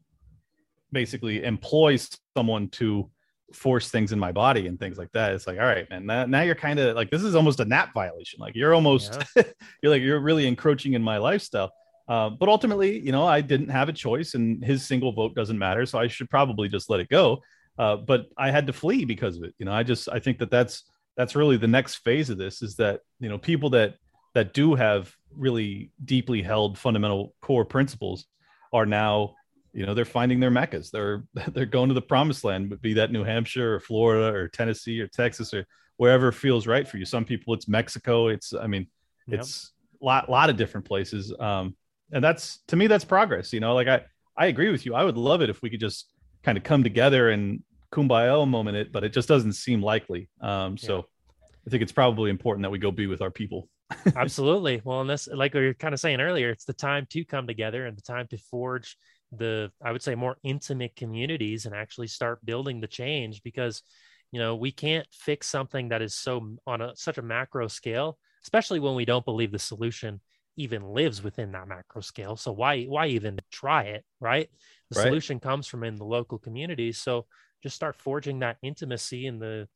[0.92, 1.98] basically employ
[2.36, 3.10] someone to
[3.56, 6.06] force things in my body and things like that, it's like, all right, man.
[6.06, 8.40] Now, now you're kind of like this is almost a NAP violation.
[8.40, 9.44] Like you're almost yeah.
[9.82, 11.72] you're like you're really encroaching in my lifestyle.
[12.08, 15.58] Uh, but ultimately, you know, I didn't have a choice, and his single vote doesn't
[15.58, 17.42] matter, so I should probably just let it go.
[17.78, 19.54] Uh, but I had to flee because of it.
[19.58, 20.84] You know, I just I think that that's
[21.16, 23.96] that's really the next phase of this is that you know people that
[24.34, 28.26] that do have really deeply held fundamental core principles
[28.74, 29.36] are now
[29.74, 31.24] you know they're finding their meccas they're
[31.54, 35.08] they're going to the promised land be that new hampshire or florida or tennessee or
[35.08, 35.66] texas or
[35.98, 38.88] wherever feels right for you some people it's mexico it's i mean
[39.28, 39.72] it's
[40.02, 41.76] a lot lot of different places um
[42.12, 44.02] and that's to me that's progress you know like i
[44.36, 46.12] i agree with you i would love it if we could just
[46.44, 47.62] kind of come together and
[47.92, 50.30] kumbaya moment it, but it just doesn't seem likely.
[50.40, 51.48] Um, so yeah.
[51.68, 53.70] I think it's probably important that we go be with our people.
[54.16, 54.82] Absolutely.
[54.84, 57.46] Well, and this, like we were kind of saying earlier, it's the time to come
[57.46, 58.98] together and the time to forge
[59.32, 63.84] the, I would say, more intimate communities and actually start building the change because,
[64.32, 68.18] you know, we can't fix something that is so on a such a macro scale,
[68.44, 70.22] especially when we don't believe the solution
[70.58, 72.36] even lives within that macro scale.
[72.36, 74.50] So why why even try it, right?
[74.90, 75.08] The right.
[75.08, 77.00] solution comes from in the local communities.
[77.00, 77.26] So
[77.64, 79.68] just start forging that intimacy and the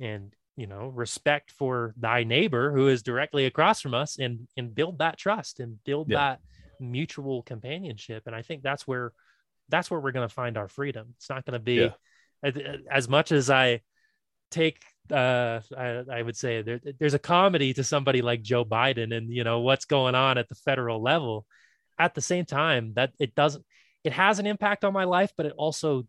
[0.00, 4.74] and you know respect for thy neighbor who is directly across from us and and
[4.74, 6.18] build that trust and build yeah.
[6.18, 6.40] that
[6.90, 9.12] mutual companionship and i think that's where
[9.68, 11.90] that's where we're going to find our freedom it's not going to be
[12.44, 12.76] yeah.
[12.90, 13.80] as, much as i
[14.50, 19.14] take uh I, I, would say there, there's a comedy to somebody like joe biden
[19.14, 21.46] and you know what's going on at the federal level
[21.98, 23.64] at the same time that it doesn't
[24.02, 26.06] it has an impact on my life but it also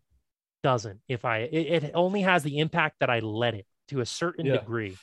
[0.66, 4.06] doesn't if I it, it only has the impact that I let it to a
[4.06, 4.56] certain yeah.
[4.56, 4.96] degree.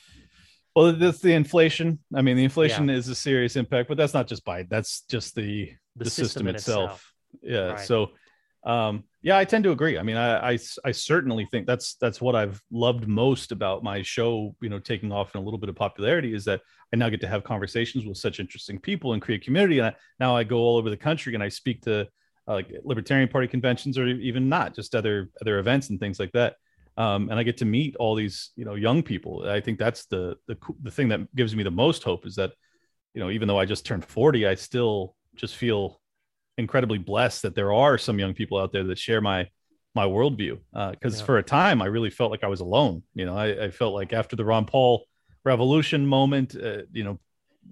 [0.74, 2.00] Well, that's the inflation.
[2.14, 2.96] I mean, the inflation yeah.
[2.96, 4.68] is a serious impact, but that's not just Biden.
[4.68, 6.90] That's just the the, the system, system itself.
[6.90, 7.12] itself.
[7.42, 7.66] Yeah.
[7.72, 7.80] Right.
[7.80, 8.10] So,
[8.64, 9.98] um, yeah, I tend to agree.
[9.98, 14.02] I mean, I, I I certainly think that's that's what I've loved most about my
[14.02, 14.56] show.
[14.60, 16.60] You know, taking off in a little bit of popularity is that
[16.92, 19.78] I now get to have conversations with such interesting people and create community.
[19.78, 22.08] And I, now I go all over the country and I speak to
[22.48, 26.32] uh, like Libertarian Party conventions or even not, just other other events and things like
[26.32, 26.56] that.
[26.96, 29.44] Um, and I get to meet all these you know young people.
[29.48, 32.52] I think that's the the the thing that gives me the most hope is that
[33.14, 36.00] you know even though I just turned forty, I still just feel
[36.56, 39.48] incredibly blessed that there are some young people out there that share my
[39.94, 40.58] my worldview.
[40.72, 41.24] Because uh, yeah.
[41.24, 43.02] for a time, I really felt like I was alone.
[43.14, 45.06] You know, I, I felt like after the Ron Paul
[45.44, 47.18] revolution moment, uh, you know,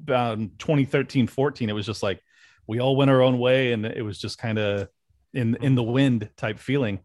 [0.03, 2.21] about 2013, 14, it was just like
[2.67, 4.89] we all went our own way and it was just kind of
[5.35, 7.01] in in the wind type feeling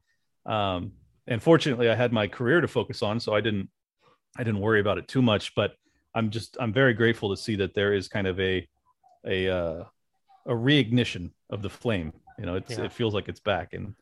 [0.46, 0.92] um
[1.28, 3.70] and fortunately i had my career to focus on so i didn't
[4.38, 5.76] i didn't worry about it too much but
[6.16, 8.68] i'm just i'm very grateful to see that there is kind of a
[9.26, 9.84] a uh
[10.46, 12.84] a reignition of the flame you know it's yeah.
[12.84, 13.94] it feels like it's back and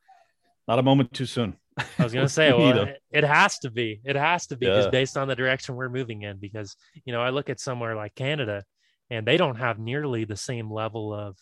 [0.68, 4.15] not a moment too soon i was gonna say well it has to be it
[4.15, 4.91] has to be because yeah.
[4.91, 6.76] based on the direction we're moving in because
[7.06, 8.64] you know i look at somewhere like canada
[9.10, 11.38] and they don't have nearly the same level of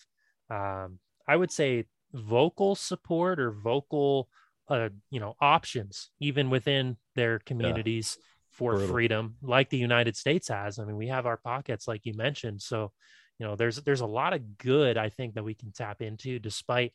[0.49, 4.29] um, i would say vocal support or vocal
[4.69, 8.23] uh, you know options even within their communities yeah.
[8.51, 8.87] for Brutal.
[8.87, 10.79] freedom like the united states has.
[10.79, 12.61] I mean we have our pockets like you mentioned.
[12.61, 12.91] So
[13.39, 16.37] you know there's there's a lot of good i think that we can tap into
[16.37, 16.93] despite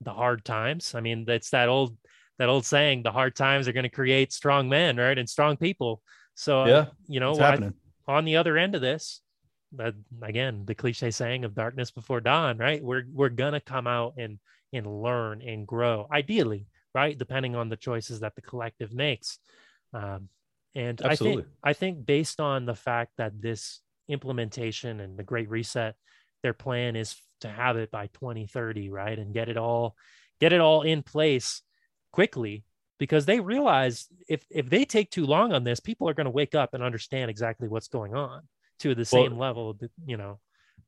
[0.00, 0.94] the hard times.
[0.94, 1.96] I mean that's that old
[2.38, 5.56] that old saying the hard times are going to create strong men right and strong
[5.56, 6.02] people.
[6.34, 7.70] So yeah, uh, you know I,
[8.08, 9.20] on the other end of this
[9.72, 12.82] that again the cliche saying of darkness before dawn right?
[12.82, 14.38] We're we're gonna come out and
[14.72, 17.16] and learn and grow ideally right?
[17.16, 19.38] Depending on the choices that the collective makes.
[19.92, 20.28] Um,
[20.76, 21.42] and Absolutely.
[21.42, 25.96] i think i think based on the fact that this implementation and the great reset
[26.44, 29.18] their plan is to have it by 2030 right?
[29.18, 29.96] And get it all
[30.40, 31.62] get it all in place
[32.12, 32.64] quickly
[32.98, 36.30] because they realize if if they take too long on this people are going to
[36.30, 38.42] wake up and understand exactly what's going on
[38.80, 40.38] to the same well, level you know?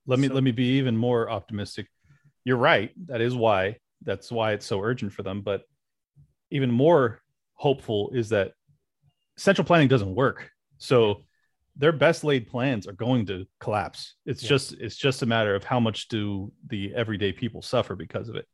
[0.07, 1.87] Let me so, let me be even more optimistic.
[2.45, 2.91] You're right.
[3.07, 5.63] That is why that's why it's so urgent for them but
[6.53, 7.21] even more
[7.55, 8.53] hopeful is that
[9.37, 10.51] central planning doesn't work.
[10.79, 11.25] So
[11.77, 14.15] their best laid plans are going to collapse.
[14.27, 14.49] It's yeah.
[14.51, 18.37] just it's just a matter of how much do the everyday people suffer because of
[18.37, 18.47] it.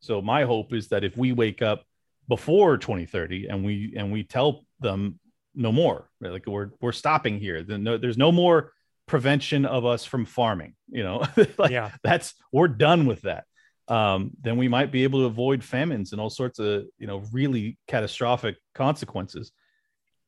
[0.00, 1.84] So my hope is that if we wake up
[2.28, 5.18] before 2030 and we and we tell them
[5.54, 6.32] no more right?
[6.32, 7.62] like we're we're stopping here.
[7.62, 8.72] Then no, there's no more
[9.06, 11.22] prevention of us from farming you know?
[11.58, 11.90] Like yeah.
[12.02, 13.44] that's we're done with that
[13.88, 17.22] um, then we might be able to avoid famines and all sorts of you know
[17.32, 19.52] really catastrophic consequences.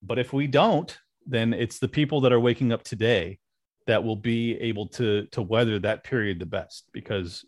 [0.03, 0.97] But if we don't
[1.27, 3.39] then it's the people that are waking up today
[3.87, 6.89] that will be able to to weather that period the best.
[6.93, 7.45] Because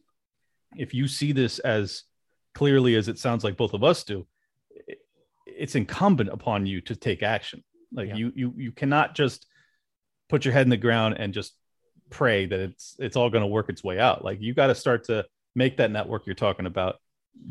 [0.77, 2.03] if you see this as
[2.55, 4.27] clearly as it sounds like both of us do
[5.47, 7.65] it's incumbent upon you to take action.
[7.93, 8.17] Like yeah.
[8.17, 9.47] you you you cannot just
[10.29, 11.55] put your head in the ground and just
[12.11, 14.25] pray that it's it's all going to work its way out.
[14.25, 15.25] Like you got to start to
[15.59, 16.97] make that network you're talking about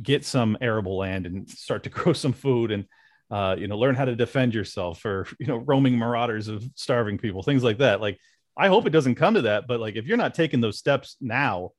[0.02, 2.86] get some arable land and start to grow some food and
[3.30, 7.18] uh, you know learn how to defend yourself or you know roaming marauders of starving
[7.20, 8.18] people things like that like
[8.58, 11.18] i hope it doesn't come to that but like if you're not taking those steps
[11.22, 11.72] now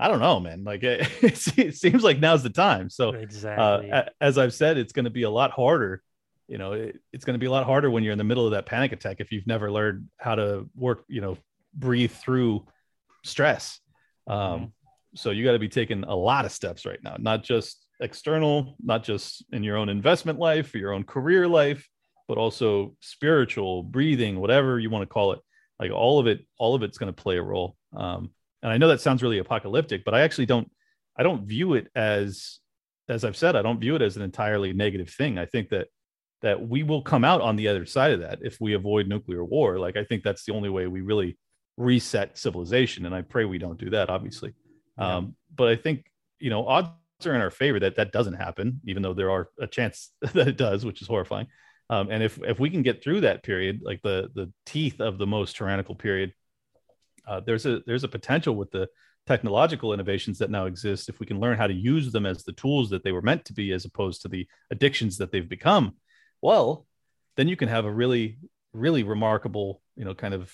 [0.00, 0.64] I don't know, man.
[0.64, 2.88] Like it, it seems like now's the time.
[2.88, 3.92] So, uh, exactly.
[3.92, 6.02] uh, as I've said, it's going to be a lot harder.
[6.48, 8.46] You know, it, it's going to be a lot harder when you're in the middle
[8.46, 11.04] of that panic attack if you've never learned how to work.
[11.06, 11.38] You know,
[11.74, 12.66] breathe through
[13.24, 13.78] stress.
[14.26, 14.64] Um, mm-hmm.
[15.14, 18.76] So you got to be taking a lot of steps right now, not just external,
[18.82, 21.88] not just in your own investment life your own career life,
[22.28, 25.40] but also spiritual, breathing, whatever you want to call it.
[25.78, 27.76] Like all of it, all of it's going to play a role.
[27.96, 28.30] Um,
[28.62, 30.70] and I know that sounds really apocalyptic, but I actually don't
[31.16, 32.58] I don't view it as
[33.08, 35.38] as I've said, I don't view it as an entirely negative thing.
[35.38, 35.88] I think that
[36.42, 39.44] that we will come out on the other side of that if we avoid nuclear
[39.44, 39.78] war.
[39.78, 41.38] Like I think that's the only way we really
[41.76, 43.06] reset civilization.
[43.06, 44.54] And I pray we don't do that, obviously.
[45.00, 45.16] Yeah.
[45.16, 46.06] Um, but I think
[46.38, 46.90] you know odds
[47.24, 50.48] are in our favor that that doesn't happen, even though there are a chance that
[50.48, 51.46] it does, which is horrifying.
[51.88, 55.18] Um, and if if we can get through that period, like the the teeth of
[55.18, 56.32] the most tyrannical period,
[57.26, 58.88] uh, there's a there's a potential with the
[59.26, 62.52] technological innovations that now exist if we can learn how to use them as the
[62.52, 65.94] tools that they were meant to be as opposed to the addictions that they've become
[66.40, 66.86] well
[67.36, 68.38] then you can have a really
[68.72, 70.52] really remarkable you know kind of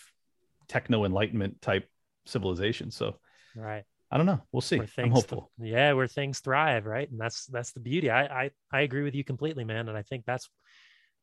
[0.68, 1.88] techno enlightenment type
[2.26, 3.16] civilization so
[3.54, 7.20] right i don't know we'll see i'm hopeful th- yeah where things thrive right and
[7.20, 10.24] that's that's the beauty I, I i agree with you completely man and i think
[10.26, 10.48] that's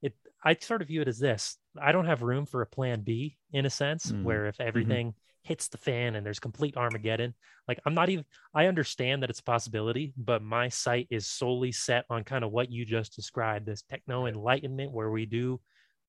[0.02, 3.02] it i sort of view it as this i don't have room for a plan
[3.02, 4.24] b in a sense mm.
[4.24, 4.68] where if mm-hmm.
[4.68, 7.34] everything mm-hmm hits the fan and there's complete Armageddon.
[7.68, 11.72] Like I'm not even I understand that it's a possibility, but my sight is solely
[11.72, 15.60] set on kind of what you just described, this techno enlightenment where we do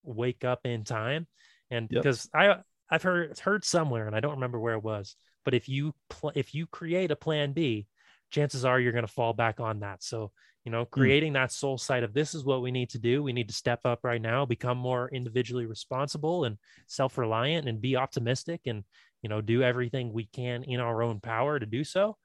[0.02, 1.26] wake up in time.
[1.70, 2.02] And yep.
[2.02, 2.56] because I
[2.90, 6.32] I've heard heard somewhere and I don't remember where it was, but if you pl-
[6.34, 7.86] if you create a plan B,
[8.30, 10.02] chances are you're going to fall back on that.
[10.02, 10.32] So,
[10.64, 10.90] you know, hmm.
[10.90, 11.36] creating mm.
[11.36, 13.22] that soul side of this is what we need to do.
[13.22, 16.56] We need to step up right now, become more individually responsible and
[16.86, 18.84] self-reliant and be optimistic and
[19.22, 22.18] you know, do everything we can in our own power to do so.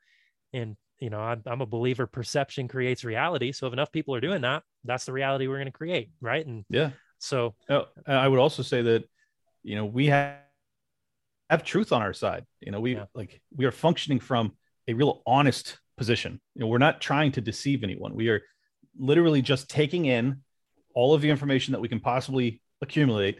[0.51, 3.53] And, you know, I'm, I'm a believer perception creates reality.
[3.53, 6.09] So if enough people are doing that, that's the reality we're going to create.
[6.19, 6.45] Right.
[6.45, 6.89] And yeah.
[7.17, 9.05] So oh, I would also say that,
[9.63, 10.39] you know, we have,
[11.49, 12.45] have truth on our side.
[12.61, 13.05] You know, we yeah.
[13.13, 14.53] like, we are functioning from
[14.87, 16.39] a real honest position.
[16.55, 18.15] You know, we're not trying to deceive anyone.
[18.15, 18.41] We are
[18.97, 20.41] literally just taking in
[20.95, 23.39] all of the information that we can possibly accumulate,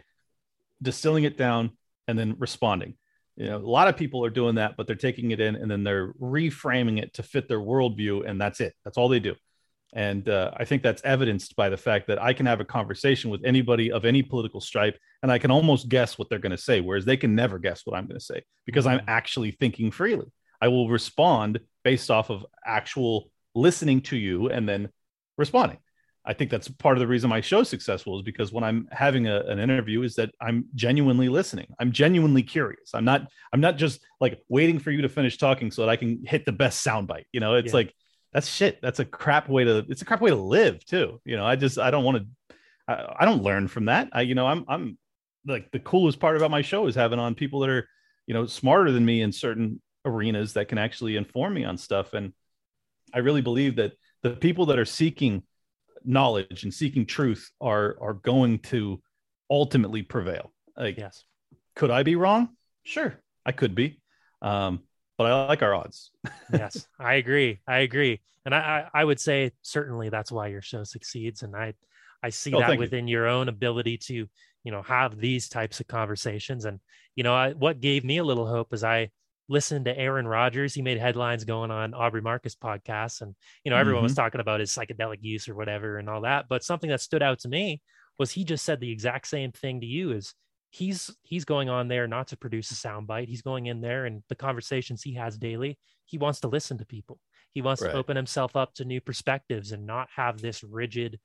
[0.82, 1.70] distilling it down,
[2.08, 2.94] and then responding
[3.40, 5.70] you know a lot of people are doing that but they're taking it in and
[5.70, 9.34] then they're reframing it to fit their worldview and that's it that's all they do
[9.94, 13.30] and uh, i think that's evidenced by the fact that i can have a conversation
[13.30, 16.58] with anybody of any political stripe and i can almost guess what they're going to
[16.58, 19.10] say whereas they can never guess what i'm going to say because i'm mm-hmm.
[19.10, 20.26] actually thinking freely
[20.60, 24.88] i will respond based off of actual listening to you and then
[25.36, 25.78] responding
[26.24, 29.26] I think that's part of the reason my show's successful is because when I'm having
[29.26, 31.68] a, an interview is that I'm genuinely listening.
[31.78, 32.90] I'm genuinely curious.
[32.94, 35.96] I'm not I'm not just like waiting for you to finish talking so that I
[35.96, 37.24] can hit the best soundbite.
[37.32, 37.76] You know, it's yeah.
[37.76, 37.94] like
[38.32, 38.80] that's shit.
[38.80, 41.20] That's a crap way to it's a crap way to live too.
[41.24, 42.56] You know, I just I don't want to
[42.88, 44.08] I, I don't learn from that.
[44.12, 44.98] I you know, I'm I'm
[45.46, 47.88] like the coolest part about my show is having on people that are
[48.30, 52.14] you know, smarter than me in certain arenas that can actually inform me on stuff.
[52.14, 52.32] And
[53.12, 55.42] I really believe that the people that are seeking
[56.04, 59.02] knowledge and seeking truth are are going to
[59.50, 60.52] ultimately prevail.
[60.76, 61.24] Like, yes,
[61.74, 62.50] could I be wrong?
[62.84, 64.00] Sure, I could be.
[64.40, 64.84] Um,
[65.20, 66.12] but I like our odds.
[66.50, 67.60] yes, I agree.
[67.68, 71.54] I agree, and I, I, I would say certainly that's why your show succeeds, and
[71.54, 71.74] I
[72.22, 73.18] I see oh, that within you.
[73.18, 76.80] your own ability to you know have these types of conversations, and
[77.16, 79.10] you know I, what gave me a little hope is I
[79.46, 80.72] listened to Aaron Rodgers.
[80.72, 84.04] He made headlines going on Aubrey Marcus podcast, and you know everyone mm-hmm.
[84.04, 86.46] was talking about his psychedelic use or whatever and all that.
[86.48, 87.82] But something that stood out to me
[88.18, 90.34] was he just said the exact same thing to you: is
[90.70, 93.06] he's he's going on there not to produce a mm.
[93.06, 93.28] soundbite.
[93.28, 95.78] He's going in there and the conversations he has daily.
[96.06, 97.18] He wants to listen to people.
[97.52, 97.90] He wants right.
[97.90, 101.18] to open himself up to new perspectives and not have this rigid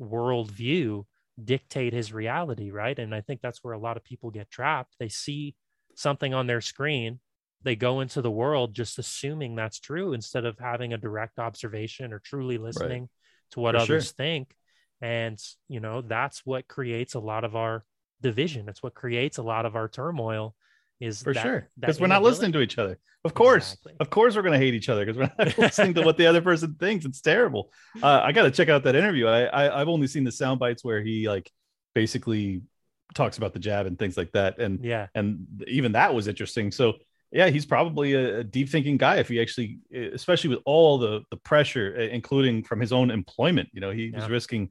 [0.00, 1.04] worldview
[1.42, 2.98] dictate his reality, right?
[2.98, 4.96] And I think that's where a lot of people get trapped.
[4.98, 5.54] They see
[5.94, 7.20] something on their screen
[7.64, 12.12] they go into the world just assuming that's true instead of having a direct observation
[12.12, 13.10] or truly listening right.
[13.52, 14.14] to what For others sure.
[14.16, 14.54] think
[15.00, 15.38] and
[15.68, 17.84] you know that's what creates a lot of our
[18.22, 20.54] division That's what creates a lot of our turmoil
[21.00, 23.94] is for that, sure because we're not listening to each other of course exactly.
[23.98, 26.26] of course we're going to hate each other because we're not listening to what the
[26.26, 27.72] other person thinks it's terrible
[28.02, 30.60] uh, i got to check out that interview I, I i've only seen the sound
[30.60, 31.50] bites where he like
[31.94, 32.62] basically
[33.14, 36.70] talks about the jab and things like that and yeah and even that was interesting
[36.70, 36.94] so
[37.32, 41.22] yeah, he's probably a, a, deep thinking guy if he actually, especially with all the
[41.30, 43.70] the pressure, including from his own employment.
[43.72, 44.20] You know, he yeah.
[44.20, 44.70] was risking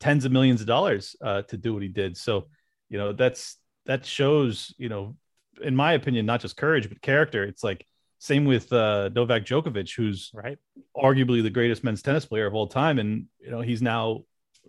[0.00, 2.16] tens of millions of dollars uh, to do what he did.
[2.18, 2.48] So,
[2.88, 3.56] you know, that's
[3.86, 5.16] that shows, you know,
[5.62, 7.44] in my opinion, not just courage but character.
[7.44, 7.86] It's like
[8.18, 10.58] same with uh, Novak Djokovic, who's right,
[10.96, 14.22] arguably the greatest men's tennis player of all time, and you know, he's now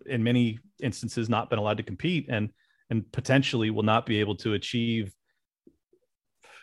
[0.05, 2.49] in many instances not been allowed to compete and
[2.89, 5.13] and potentially will not be able to achieve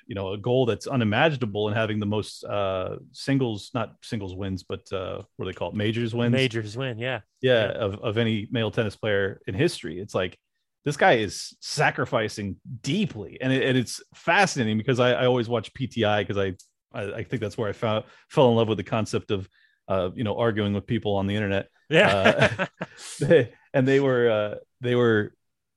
[0.07, 4.63] you know a goal that's unimaginable and having the most uh singles not singles wins
[4.63, 5.75] but uh what do they call it?
[5.75, 6.33] Majors wins?
[6.33, 7.21] Majors win yeah.
[7.41, 7.71] Yeah, yeah.
[7.73, 9.99] Of, of any male tennis player in history.
[10.01, 10.39] It's like
[10.85, 15.73] this guy is sacrificing deeply and, it, and it's fascinating because I, I always watch
[15.75, 16.55] pti because I,
[16.99, 19.49] I, I think that's where i found fell in love with the concept of
[19.89, 22.67] uh you know arguing with people on the internet yeah uh,
[23.21, 25.35] they, and they were uh they were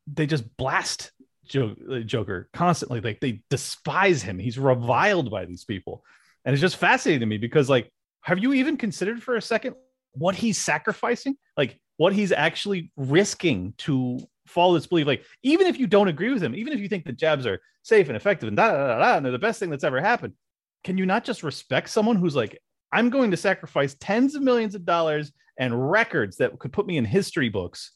[0.07, 1.11] they just blast
[1.53, 3.01] uh, Joker constantly.
[3.01, 4.39] Like they despise him.
[4.39, 6.03] He's reviled by these people.
[6.43, 7.91] And it's just fascinating to me because, like,
[8.21, 9.75] have you even considered for a second
[10.13, 11.35] what he's sacrificing?
[11.57, 15.07] Like, what he's actually risking to follow this belief?
[15.07, 17.61] Like, even if you don't agree with him, even if you think the jabs are
[17.83, 20.01] safe and effective and da da da da, and they're the best thing that's ever
[20.01, 20.33] happened,
[20.83, 22.59] can you not just respect someone who's like,
[22.91, 26.97] I'm going to sacrifice tens of millions of dollars and records that could put me
[26.97, 27.91] in history books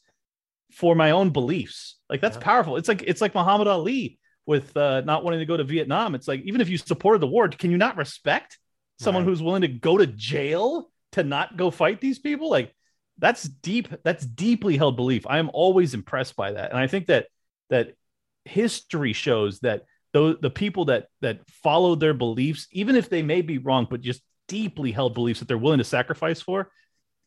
[0.72, 1.96] for my own beliefs.
[2.08, 2.42] Like that's yeah.
[2.42, 2.76] powerful.
[2.76, 6.14] It's like it's like Muhammad Ali with uh, not wanting to go to Vietnam.
[6.14, 8.58] It's like even if you supported the war, can you not respect
[8.98, 9.30] someone right.
[9.30, 12.50] who's willing to go to jail to not go fight these people?
[12.50, 12.74] Like
[13.20, 13.88] that's deep.
[14.02, 15.26] That's deeply held belief.
[15.28, 17.26] I am always impressed by that, and I think that
[17.68, 17.94] that
[18.44, 23.42] history shows that those the people that that follow their beliefs, even if they may
[23.42, 26.70] be wrong, but just deeply held beliefs that they're willing to sacrifice for,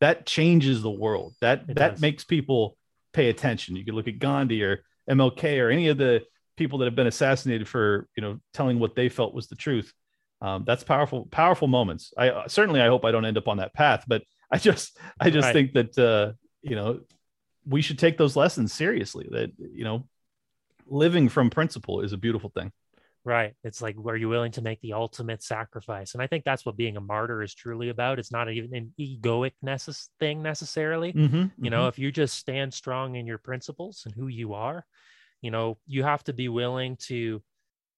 [0.00, 1.34] that changes the world.
[1.40, 2.00] That it that does.
[2.00, 2.76] makes people
[3.12, 3.76] pay attention.
[3.76, 6.24] You could look at Gandhi or MLK or any of the
[6.56, 9.92] people that have been assassinated for you know telling what they felt was the truth.
[10.40, 12.12] Um, that's powerful, powerful moments.
[12.18, 14.22] I uh, certainly I hope I don't end up on that path, but
[14.54, 15.52] I just I just right.
[15.52, 16.32] think that uh,
[16.62, 17.00] you know
[17.66, 19.28] we should take those lessons seriously.
[19.30, 20.06] That you know
[20.86, 22.70] living from principle is a beautiful thing.
[23.24, 23.54] Right.
[23.64, 26.12] It's like, are you willing to make the ultimate sacrifice?
[26.12, 28.18] And I think that's what being a martyr is truly about.
[28.18, 31.14] It's not even an egoic necess- thing necessarily.
[31.14, 31.70] Mm-hmm, you mm-hmm.
[31.70, 34.84] know, if you just stand strong in your principles and who you are,
[35.40, 37.42] you know, you have to be willing to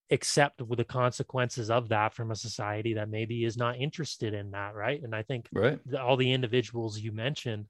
[0.09, 4.51] accept with the consequences of that from a society that maybe is not interested in
[4.51, 4.75] that.
[4.75, 5.01] Right.
[5.01, 5.79] And I think right.
[5.85, 7.65] the, all the individuals you mentioned,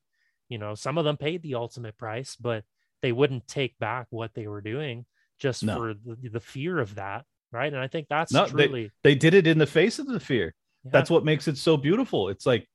[0.49, 2.63] you know, some of them paid the ultimate price, but
[3.01, 5.05] they wouldn't take back what they were doing
[5.39, 5.75] just no.
[5.75, 7.71] for the, the fear of that right?
[7.71, 10.19] And I think that's no, truly they, they did it in the face of the
[10.19, 10.53] fear.
[10.83, 10.91] Yeah.
[10.91, 12.29] That's what makes it so beautiful.
[12.29, 12.67] It's like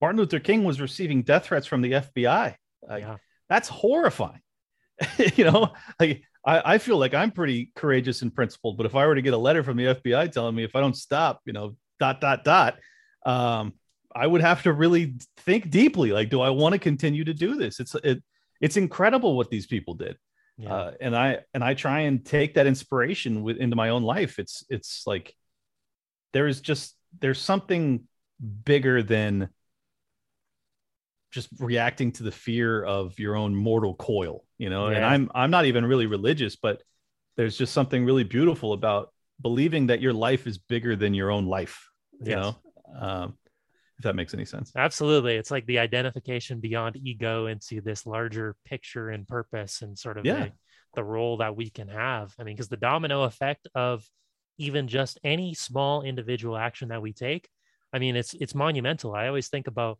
[0.00, 2.54] Martin Luther King was receiving death threats from the FBI.
[2.88, 3.16] Like, yeah.
[3.48, 4.40] That's horrifying.
[5.36, 9.06] you know, like I, I feel like I'm pretty courageous and principled, but if I
[9.06, 11.52] were to get a letter from the FBI telling me if I don't stop, you
[11.52, 12.78] know, dot dot dot,
[13.24, 13.74] um,
[14.14, 16.12] I would have to really think deeply.
[16.12, 17.80] Like, do I want to continue to do this?
[17.80, 18.22] It's it,
[18.60, 20.16] it's incredible what these people did
[20.58, 20.72] yeah.
[20.72, 24.38] uh, and i and i try and take that inspiration with into my own life
[24.38, 25.34] it's it's like
[26.32, 28.04] there's just there's something
[28.64, 29.48] bigger than
[31.30, 34.96] just reacting to the fear of your own mortal coil you know yeah.
[34.96, 36.82] and i'm i'm not even really religious but
[37.36, 41.46] there's just something really beautiful about believing that your life is bigger than your own
[41.46, 41.88] life.
[42.20, 42.36] You Yes.
[42.36, 42.56] know,
[42.98, 43.38] um,
[43.98, 44.72] if that makes any sense.
[44.76, 45.36] Absolutely.
[45.36, 50.24] It's like the identification beyond ego into this larger picture and purpose and sort of
[50.24, 50.44] Yeah.
[50.44, 50.52] the,
[50.94, 52.34] the role that we can have.
[52.38, 54.04] I mean, because the domino effect of
[54.58, 57.48] even just any small individual action that we take,
[57.92, 59.14] I mean, it's it's monumental.
[59.14, 59.98] I always think about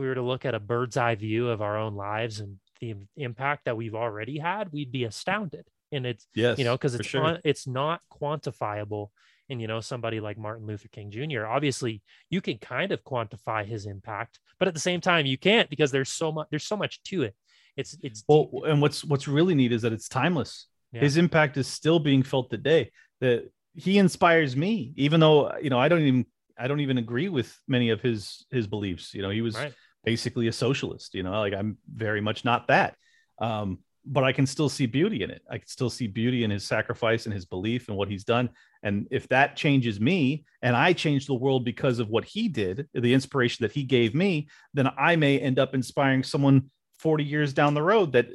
[0.00, 2.94] we were to look at a bird's eye view of our own lives and the
[3.16, 5.66] impact that we've already had, we'd be astounded.
[5.92, 7.24] And it's Yes, you know, because it's sure.
[7.24, 9.08] un- it's not quantifiable
[9.48, 13.66] and you know somebody like martin luther king jr obviously you can kind of quantify
[13.66, 16.76] his impact but at the same time you can't because there's so much there's so
[16.76, 17.34] much to it
[17.76, 20.66] it's it's Well, and what's what's really neat is that it's timeless.
[20.92, 21.00] Yeah.
[21.00, 22.90] His impact is still being felt today.
[23.20, 26.26] That he inspires me, even though you know I don't even
[26.58, 29.14] I don't even agree with many of his his beliefs.
[29.14, 29.72] You know, he was Right.
[30.04, 31.14] Basically a socialist.
[31.14, 32.96] You know, like I'm very much not that.
[33.40, 35.42] Um, but I can still see beauty in it.
[35.50, 38.50] I can still see beauty in his sacrifice and his belief and what he's done.
[38.82, 42.88] And if that changes me and I change the world because of what he did,
[42.94, 47.52] the inspiration that he gave me, then I may end up inspiring someone 40 years
[47.52, 48.28] down the road that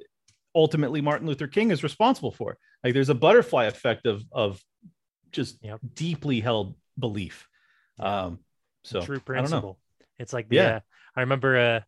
[0.54, 2.58] ultimately Martin Luther King is responsible for.
[2.84, 4.62] Like there's a butterfly effect of of
[5.32, 5.58] just
[5.96, 7.48] deeply held belief.
[8.00, 8.40] Um
[8.84, 9.42] so true I don't know.
[9.42, 9.80] principle
[10.20, 10.80] it's like the, Yeah.
[11.16, 11.80] I remember uh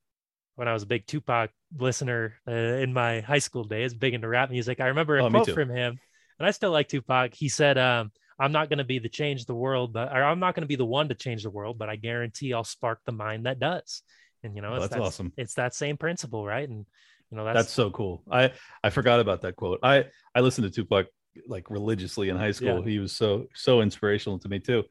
[0.56, 4.28] when i was a big tupac listener uh, in my high school days big into
[4.28, 6.00] rap music i remember a Oh, quote from him
[6.40, 9.46] and i still like tupac he said um i'm not going to be the change
[9.46, 11.78] the world but or i'm not going to be the one to change the world
[11.78, 14.02] but i guarantee i'll spark the mind that does
[14.44, 15.34] and you know Oh, it's that's that- awesome.
[15.38, 16.86] it's that same principle right and
[17.30, 18.24] you know that's, That's, so cool.
[18.32, 19.80] I I forgot about that quote.
[19.84, 21.08] I I listened to Tupac
[21.46, 22.80] like religiously in high school.
[22.80, 22.90] Yeah.
[22.90, 24.86] He was so so inspirational to me too.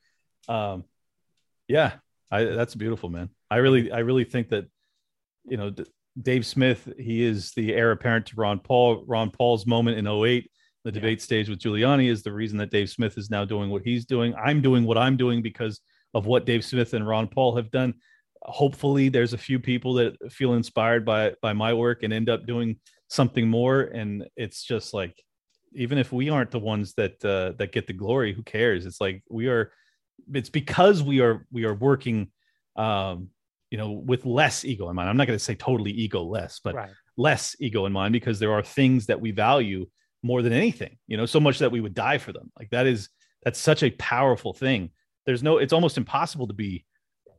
[0.46, 0.84] Um
[1.66, 1.92] yeah,
[2.30, 3.30] I that's beautiful, man.
[3.50, 4.66] I really I really think that
[5.44, 5.84] you know D-
[6.20, 9.04] Dave Smith, he is the heir apparent to Ron Paul.
[9.06, 10.50] Ron Paul's moment in 08,
[10.84, 13.82] the debate stage with Giuliani is the reason that Dave Smith is now doing what
[13.82, 14.34] he's doing.
[14.34, 15.80] I'm doing what I'm doing because
[16.14, 17.94] of what Dave Smith and Ron Paul have done.
[18.42, 22.46] Hopefully there's a few people that feel inspired by by my work and end up
[22.46, 22.78] doing
[23.08, 25.14] something more and it's just like
[25.74, 29.00] even if we aren't the ones that uh, that get the glory who cares it's
[29.00, 29.72] like we are
[30.32, 32.28] it's because we are we are working
[32.76, 33.28] um
[33.70, 36.60] you know with less ego in mind i'm not going to say totally ego less
[36.62, 36.90] but Right.
[37.16, 39.86] less ego in mind because there are things that we value
[40.22, 42.86] more than anything you know so much that we would die for them like that
[42.86, 43.08] is
[43.42, 44.90] that's such a powerful thing
[45.24, 46.84] there's no it's almost impossible to be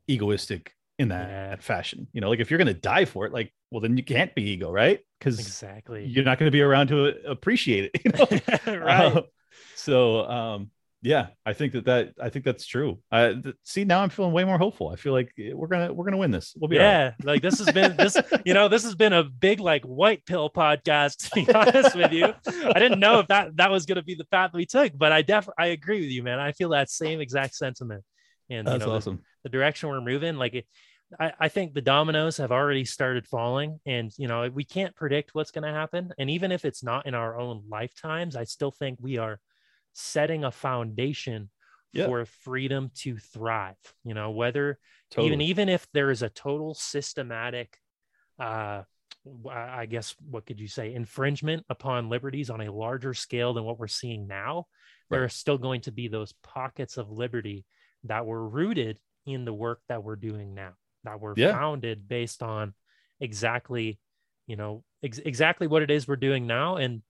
[0.10, 3.54] egoistic in that fashion you know like if you're going to die for it like
[3.72, 6.88] well then you can't be ego right because exactly you're not going to be around
[6.88, 8.76] to appreciate it you know?
[8.80, 9.16] Right.
[9.18, 9.22] Uh,
[9.76, 10.72] so um
[11.04, 13.00] yeah i think that that i think that's true.
[13.12, 14.90] Uh th- see now i'm feeling way more hopeful.
[14.90, 16.56] I feel like eh, we're gonna we're gonna win this.
[16.58, 16.84] We'll be right.
[16.84, 20.26] yeah like this has been this you know this has been a big like white
[20.26, 22.34] pill podcast to be honest with you.
[22.48, 25.12] I didn't know if that that was going to be the path we took but
[25.12, 26.40] i definitely i agree with you man.
[26.40, 28.04] I feel that same exact sentiment
[28.50, 29.22] and That's you know the- awesome.
[29.44, 30.66] the, direction we're moving like it,
[31.20, 35.36] I, I think the dominoes have already started falling and you know we can't predict
[35.36, 36.12] what's going to happen.
[36.18, 39.40] And even if it's not in our own lifetimes i still think we are
[40.00, 41.50] setting a foundation
[41.92, 42.06] Yeah.
[42.06, 44.78] for freedom to thrive you know whether
[45.18, 45.46] even Totally.
[45.46, 47.78] even if there is a total systematic
[48.40, 48.84] uh
[49.50, 53.80] i guess what could you say infringement upon liberties on a larger scale than what
[53.80, 54.68] we're seeing now
[55.10, 57.66] there are still going to be those pockets of liberty
[58.04, 60.74] that were rooted in the work that we're doing now
[61.06, 61.54] that were Yeah.
[61.54, 62.74] founded based on
[63.20, 64.00] exactly
[64.46, 67.02] you know ex- exactly what it is we're doing now and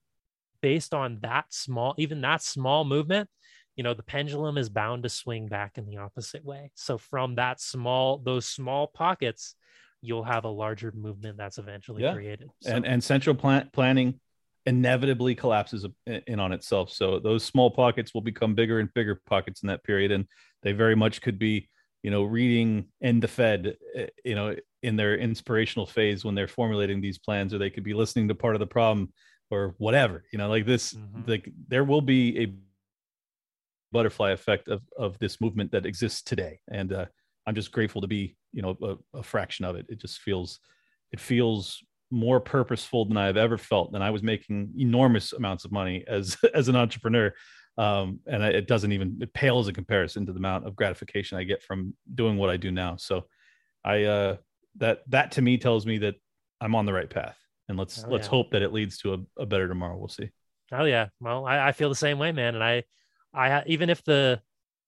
[0.60, 3.28] based on that small even that small movement
[3.76, 6.72] you know the pendulum is bound to swing back in the opposite way.
[6.74, 9.54] So from that small those small pockets
[10.00, 12.12] you'll have a larger movement that's eventually Yeah.
[12.12, 12.50] created.
[12.66, 14.20] And So- and central plant planning
[14.66, 16.90] inevitably collapses in in on itself.
[16.90, 20.26] So those small pockets will become bigger and bigger pockets in that period and
[20.62, 21.68] they very much could be
[22.02, 26.48] you know reading end the fed eh, you know in their inspirational phase when they're
[26.48, 29.12] formulating these plans or they could be listening to part of the problem
[29.50, 30.96] or whatever you know like this
[31.26, 32.54] like there will be a
[33.92, 37.06] butterfly effect of of this movement that exists today and uh
[37.46, 39.86] i'm just grateful to be you know a, a fraction of it.
[39.88, 40.60] It just feels
[41.12, 45.72] it feels more purposeful than i've ever felt and i was making enormous amounts of
[45.72, 47.32] money as as an entrepreneur
[47.76, 51.36] um and I, it doesn't even it pales in comparison to the amount of gratification
[51.36, 53.26] i get from doing what i do now so
[53.84, 54.36] i uh
[54.76, 56.14] that that to me tells me that
[56.62, 57.36] i'm on the right path
[57.68, 58.30] and let's Oh, let's yeah.
[58.30, 60.30] hope that it leads to a, a better tomorrow we'll see
[60.72, 61.08] Oh yeah.
[61.20, 62.54] Well, I, I feel the same way, man.
[62.54, 62.84] And I,
[63.32, 64.40] I even if the,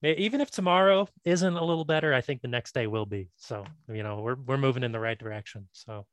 [0.03, 3.29] even if tomorrow isn't a little better, I think the next day will be.
[3.37, 5.67] So you know, we're we're moving in the right direction.
[5.73, 6.05] So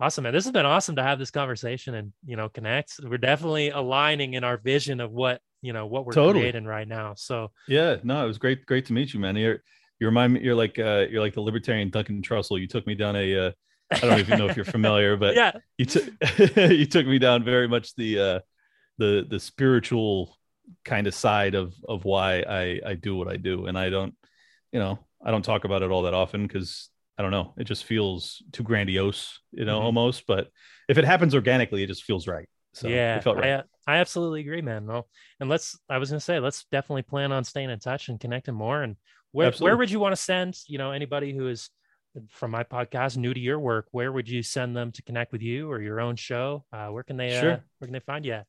[0.00, 0.32] awesome, man.
[0.34, 3.00] This has been awesome to have this conversation and you know connect.
[3.02, 6.44] We're definitely aligning in our vision of what you know what we're Totally.
[6.44, 7.14] creating right now.
[7.16, 9.36] So Yeah, no, it was great, great to meet you, man.
[9.36, 9.62] You're
[10.00, 12.60] you remind me, you're like uh, you're like the libertarian Duncan Trussell.
[12.60, 13.52] You took me down a, uh,
[14.00, 15.52] I don't even know if you're familiar, but Yeah.
[15.78, 16.04] you took
[16.56, 18.40] you took me down very much the uh,
[18.98, 20.36] the the spiritual
[20.84, 24.14] kind of side of of why I I do what I do, and I don't,
[24.72, 26.88] you know, I don't talk about it all that often because
[27.18, 29.84] I don't know, it just feels too grandiose, you know, Mhm.
[29.84, 30.26] almost.
[30.26, 30.48] But
[30.88, 32.48] if it happens organically, it just feels right.
[32.74, 33.60] So yeah, it felt right.
[33.86, 34.86] I, I absolutely agree, man.
[34.86, 35.08] Well,
[35.40, 38.54] and let's, I was to say, let's definitely plan on staying in touch and connecting
[38.54, 38.82] more.
[38.82, 38.96] And
[39.32, 39.70] where, Absolutely.
[39.70, 41.68] where would you want to send, you know, anybody who is
[42.30, 45.42] from my podcast, new to your work, where would you send them to connect with
[45.42, 46.64] you or your own show?
[46.72, 47.64] Uh, where can they, uh, Sure.
[47.78, 48.46] where can they find you at?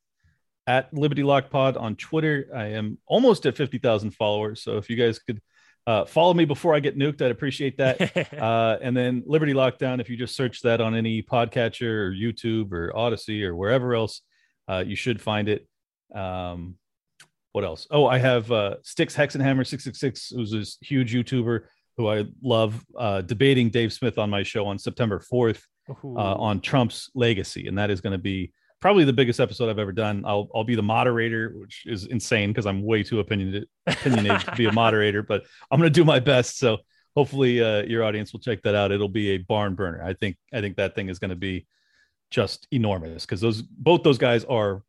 [0.66, 2.48] at Liberty Lock Pod on Twitter.
[2.54, 4.62] I am almost at 50,000 followers.
[4.62, 5.40] So if you guys could
[5.86, 8.32] uh, follow me before I get nuked, I'd appreciate that.
[8.40, 12.72] uh, and then Liberty Lockdown, if you just search that on any podcatcher or YouTube
[12.72, 14.22] or Odysee or wherever else,
[14.66, 15.68] uh, you should find it.
[16.14, 16.76] Um,
[17.52, 17.86] what else?
[17.90, 21.64] Oh, I have uh, Styxhexenhammer666, who's this huge YouTuber
[21.96, 26.60] who I love, uh, debating Dave Smith on my show on September 4th uh, on
[26.60, 30.24] Trump's legacy, and that is going to be probably the biggest episode I've ever done.
[30.26, 34.56] I'll I'll be the moderator, which is insane because I'm way too opinionated opinionated to
[34.56, 36.58] be a moderator, but I'm going to do my best.
[36.58, 36.78] So
[37.16, 38.92] hopefully uh, your audience will check that out.
[38.92, 40.02] It'll be a barn burner.
[40.04, 41.66] I think I think that thing is going to be
[42.30, 44.82] just enormous because those both those guys are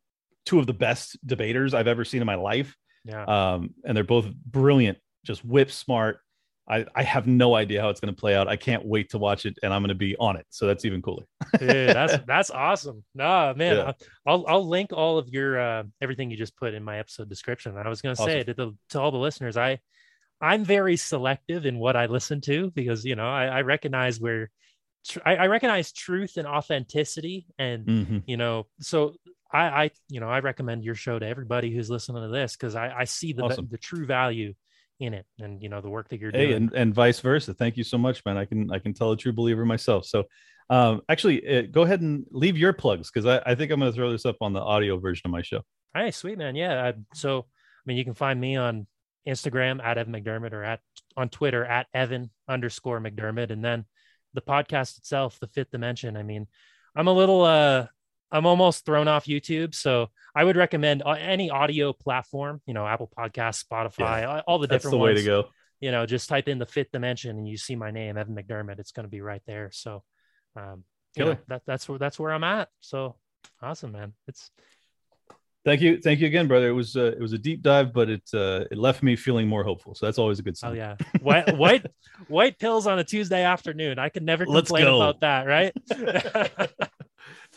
[0.44, 2.74] two of the best debaters I've ever seen in my life.
[3.04, 3.24] Yeah.
[3.24, 6.20] Um, and they're both brilliant, just whip smart.
[6.68, 8.48] I, I have no idea how it's going to play out.
[8.48, 10.46] I can't wait to watch it, and I'm going to be on it.
[10.50, 11.22] So that's even cooler.
[11.60, 13.04] Dude, that's that's awesome.
[13.14, 13.92] No, man, Yeah.
[14.26, 17.76] I'll I'll link all of your uh, everything you just put in my episode description.
[17.76, 18.46] And I was going to say Awesome.
[18.46, 19.78] to the to all the listeners, I
[20.40, 24.50] I'm very selective in what I listen to because you know I, I recognize where
[25.06, 28.22] tr- I, I recognize truth and authenticity, and Mhm.
[28.26, 29.14] you know so.
[29.52, 32.74] I, I, you know, I recommend your show to everybody who's listening to this because
[32.74, 33.68] I, I see the Awesome.
[33.70, 34.54] the true value
[34.98, 36.56] in it, and you know the work that you're hey doing.
[36.56, 39.16] and, and vice versa thank you so much man i can i can tell a
[39.16, 40.24] true believer myself so
[40.70, 43.92] um actually uh, go ahead and leave your plugs because I, I think i'm going
[43.92, 45.60] to throw this up on the audio version of my show
[45.96, 46.54] Hey, sweet man.
[46.56, 46.88] Yeah.
[46.88, 48.86] I, so, I mean, you can find me on
[49.26, 50.80] Instagram at Evan McDermott or at
[51.16, 53.50] on Twitter at Evan underscore McDermott.
[53.50, 53.86] And then
[54.34, 56.18] the podcast itself, the fifth dimension.
[56.18, 56.48] I mean,
[56.94, 57.86] I'm a little, uh,
[58.32, 59.74] I'm almost thrown off YouTube.
[59.74, 64.58] So I would recommend uh, any audio platform, you know, Apple Podcasts, Spotify, Yeah, all-
[64.58, 65.44] the that's different the way to go.
[65.80, 68.78] You know, just type in the fifth dimension and you see my name, Evan McDermott.
[68.78, 69.70] It's going to be right there.
[69.72, 70.02] So,
[70.56, 70.84] um,
[71.14, 72.68] you know, that, that's where, that's where I'm at.
[72.80, 73.16] So
[73.62, 74.14] awesome, man.
[74.26, 74.50] It's,
[75.66, 78.08] thank you thank you again brother it was uh, it was a deep dive but
[78.08, 80.74] it uh it left me feeling more hopeful so that's always a good sign Oh
[80.74, 81.84] yeah, white white
[82.28, 83.98] white pills on a Tuesday afternoon.
[83.98, 85.72] I can never complain about that, right?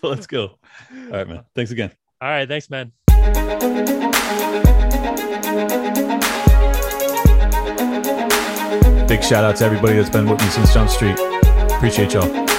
[0.10, 0.58] let's go
[0.92, 2.92] all right man thanks again All right, thanks, man.
[9.08, 11.18] Big shout out to everybody that's been with me since Jump Street.
[11.72, 12.59] Appreciate y'all.